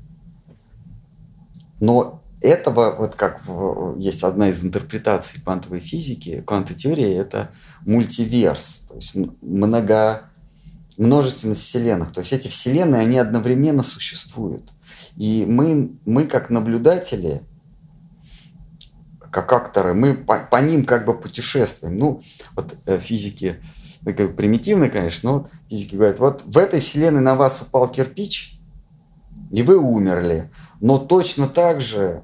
[1.80, 7.50] Но этого, вот как в, есть одна из интерпретаций квантовой физики, квантовой теории, это
[7.86, 10.28] мультиверс, то есть много
[10.96, 12.12] множественность вселенных.
[12.12, 14.72] То есть эти вселенные, они одновременно существуют.
[15.16, 17.42] И мы, мы как наблюдатели,
[19.30, 21.98] как акторы, мы по, по ним как бы путешествуем.
[21.98, 22.22] Ну,
[22.54, 23.56] вот э, физики,
[24.02, 28.60] ну, как примитивно, конечно, но физики говорят, вот в этой вселенной на вас упал кирпич,
[29.50, 30.50] и вы умерли.
[30.80, 32.22] Но точно так же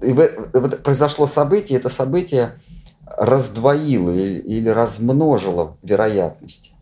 [0.00, 2.60] вот произошло событие, это событие
[3.06, 6.72] раздвоило или, или размножило вероятности.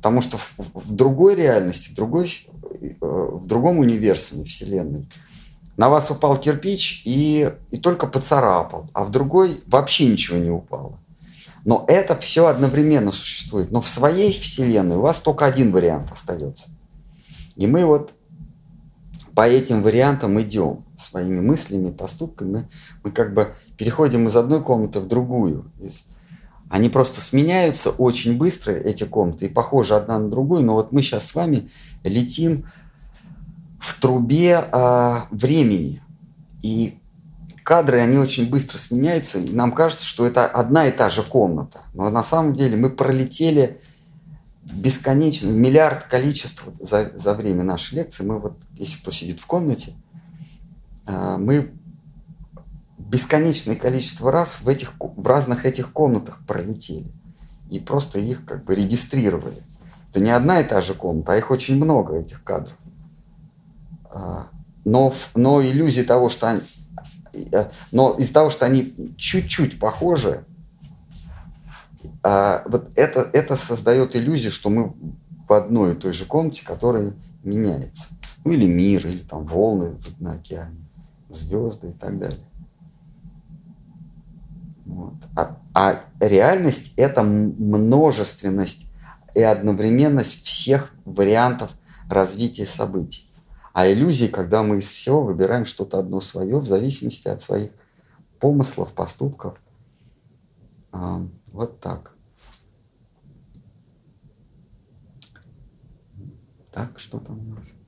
[0.00, 2.46] Потому что в, в другой реальности, в, другой,
[2.80, 5.06] э, в другом универсуме Вселенной
[5.76, 10.98] на вас упал кирпич и, и только поцарапал, а в другой вообще ничего не упало.
[11.64, 13.70] Но это все одновременно существует.
[13.70, 16.70] Но в своей Вселенной у вас только один вариант остается.
[17.56, 18.14] И мы вот
[19.34, 22.68] по этим вариантам идем своими мыслями, поступками.
[23.02, 25.70] Мы, как бы переходим из одной комнаты в другую.
[25.80, 26.06] Из,
[26.70, 30.64] они просто сменяются очень быстро, эти комнаты, и похожи одна на другую.
[30.64, 31.68] Но вот мы сейчас с вами
[32.04, 32.64] летим
[33.80, 36.00] в трубе э, времени.
[36.62, 37.00] И
[37.64, 39.40] кадры, они очень быстро сменяются.
[39.40, 41.80] И нам кажется, что это одна и та же комната.
[41.92, 43.80] Но на самом деле мы пролетели
[44.62, 48.22] бесконечно, миллиард количеств за, за время нашей лекции.
[48.22, 49.94] Мы вот, если кто сидит в комнате,
[51.08, 51.72] э, мы
[53.10, 57.10] бесконечное количество раз в, этих, в разных этих комнатах пролетели.
[57.68, 59.56] И просто их как бы регистрировали.
[60.10, 62.76] Это не одна и та же комната, а их очень много, этих кадров.
[64.12, 64.48] А,
[64.84, 66.60] но, но иллюзия того, что они,
[67.52, 70.44] э, но из-за того, что они чуть-чуть похожи,
[72.22, 74.94] а, вот это, это создает иллюзию, что мы
[75.48, 78.08] в одной и той же комнате, которая меняется.
[78.44, 80.86] Ну или мир, или там волны на океане,
[81.28, 82.49] звезды и так далее.
[84.90, 85.14] Вот.
[85.36, 88.86] А, а реальность– это множественность
[89.34, 91.70] и одновременность всех вариантов
[92.08, 93.32] развития событий.
[93.72, 97.70] А иллюзии, когда мы из всего выбираем что-то одно свое в зависимости от своих
[98.40, 99.58] помыслов, поступков.
[100.90, 102.12] А, вот так.
[106.72, 107.79] Так, что там у нас?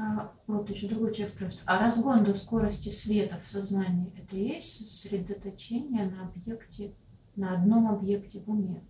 [0.00, 1.62] А, вот еще другой человек спрашивает.
[1.66, 6.92] А разгон до скорости света в сознании– это и есть сосредоточение на объекте,
[7.34, 8.80] на одном объекте в уме?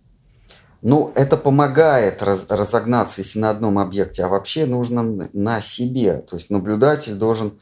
[0.83, 6.19] Ну, это помогает раз, разогнаться, если на одном объекте, а вообще нужно на себе.
[6.19, 7.59] То есть наблюдатель должен,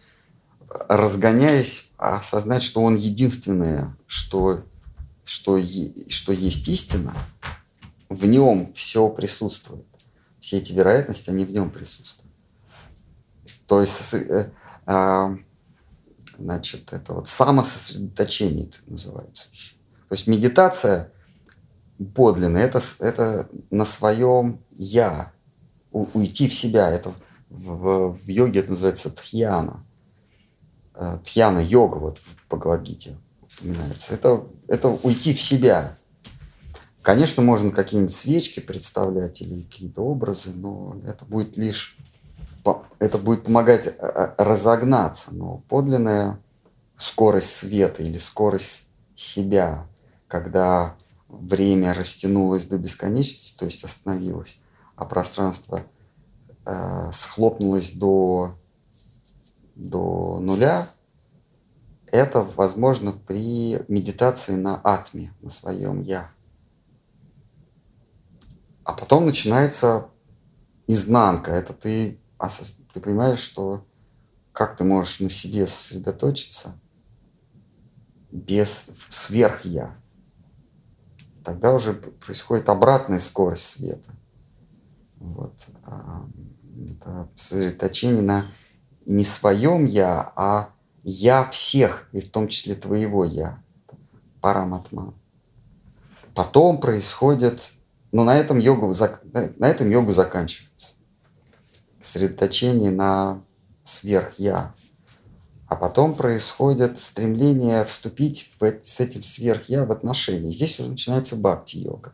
[0.90, 4.66] разгоняясь, осознать, что он единственное, что,
[5.24, 5.58] что,
[6.10, 7.14] что есть истина,
[8.10, 9.86] в нем все присутствует.
[10.42, 12.27] Все эти вероятности, они в нем присутствуют.
[13.66, 14.52] То есть, э,
[14.86, 15.38] э,
[16.38, 19.76] значит, это вот самососредоточение это называется еще.
[20.10, 21.12] То есть медитация
[22.16, 25.34] подлинная, это, это на своем «я»,
[25.92, 26.90] у, уйти в себя.
[26.90, 27.14] Это
[27.50, 29.86] в, в, в йоге это называется тхьяна.
[30.94, 32.48] Э, тхьяна йога вот в
[33.60, 34.14] упоминается.
[34.14, 35.98] Это, это уйти в себя.
[37.02, 41.98] Конечно, можно какие-нибудь свечки представлять или какие-то образы, но это будет лишь
[43.00, 46.40] это будет помогать э, э, разогнаться, но подлинная
[46.98, 49.88] скорость света или скорость себя,
[50.28, 50.96] когда
[51.28, 54.62] время растянулось до бесконечности, то есть остановилось,
[54.96, 55.82] а пространство
[56.66, 58.56] э, схлопнулось до,
[59.76, 60.88] до нуля,
[62.12, 66.32] это возможно при медитации на атме, на своем я.
[68.84, 70.08] А потом начинается
[70.88, 71.52] изнанка.
[71.52, 72.80] Это ты осоз...
[72.94, 73.86] ты понимаешь, что
[74.52, 76.80] как ты можешь на себе сосредоточиться
[78.32, 79.96] без сверх-я.
[81.44, 84.10] Тогда уже происходит обратная скорость света.
[85.18, 85.54] Вот.
[85.86, 86.26] А,
[86.90, 88.48] это сосредоточение на
[89.06, 90.74] не своем я, а
[91.04, 93.64] я всех, и в том числе твоего я.
[94.42, 95.14] Параматма.
[96.34, 97.70] Потом происходит,
[98.12, 98.94] ну на этом йога,
[99.32, 100.97] на этом йога заканчивается
[102.08, 103.44] сосредоточение на
[103.84, 104.74] сверх-я.
[105.68, 110.50] А потом происходит стремление вступить в, с этим сверх-я в отношения.
[110.52, 112.14] Здесь уже начинается бхакти-йога.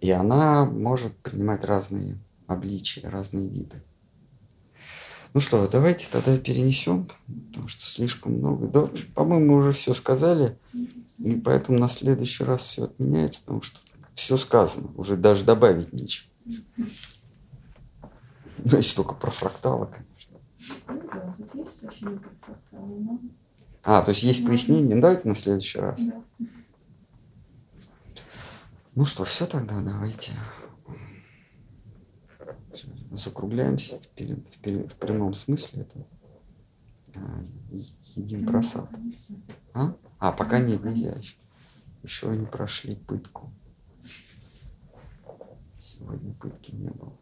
[0.00, 2.18] И она может принимать разные
[2.48, 3.82] обличия, разные виды.
[5.32, 7.08] Ну что, давайте тогда перенесем,
[7.50, 8.66] потому что слишком много.
[8.66, 10.58] Да, по-моему, мы уже все сказали,
[11.18, 13.78] и поэтому на следующий раз все отменяется, потому что
[14.14, 16.28] все сказано, уже даже добавить нечего.
[18.64, 20.38] Ну, если только про фракталы, конечно.
[23.82, 24.94] А, то есть есть пояснение?
[24.94, 26.02] Ну, давайте на следующий раз.
[28.94, 30.32] Ну что, все тогда, давайте.
[33.12, 35.82] Закругляемся в, пере, в, пере, в прямом смысле.
[35.82, 36.06] Это
[37.16, 37.44] а,
[38.14, 38.88] едим просад.
[39.74, 39.94] А?
[40.18, 41.14] а, пока нет, нельзя.
[42.02, 43.50] Еще не прошли пытку.
[45.78, 47.12] Сегодня пытки не было.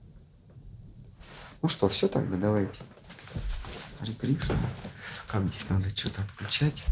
[1.62, 2.80] Ну что, все тогда, давайте.
[4.20, 4.56] Кришна.
[5.26, 6.84] Как здесь надо что-то отключать?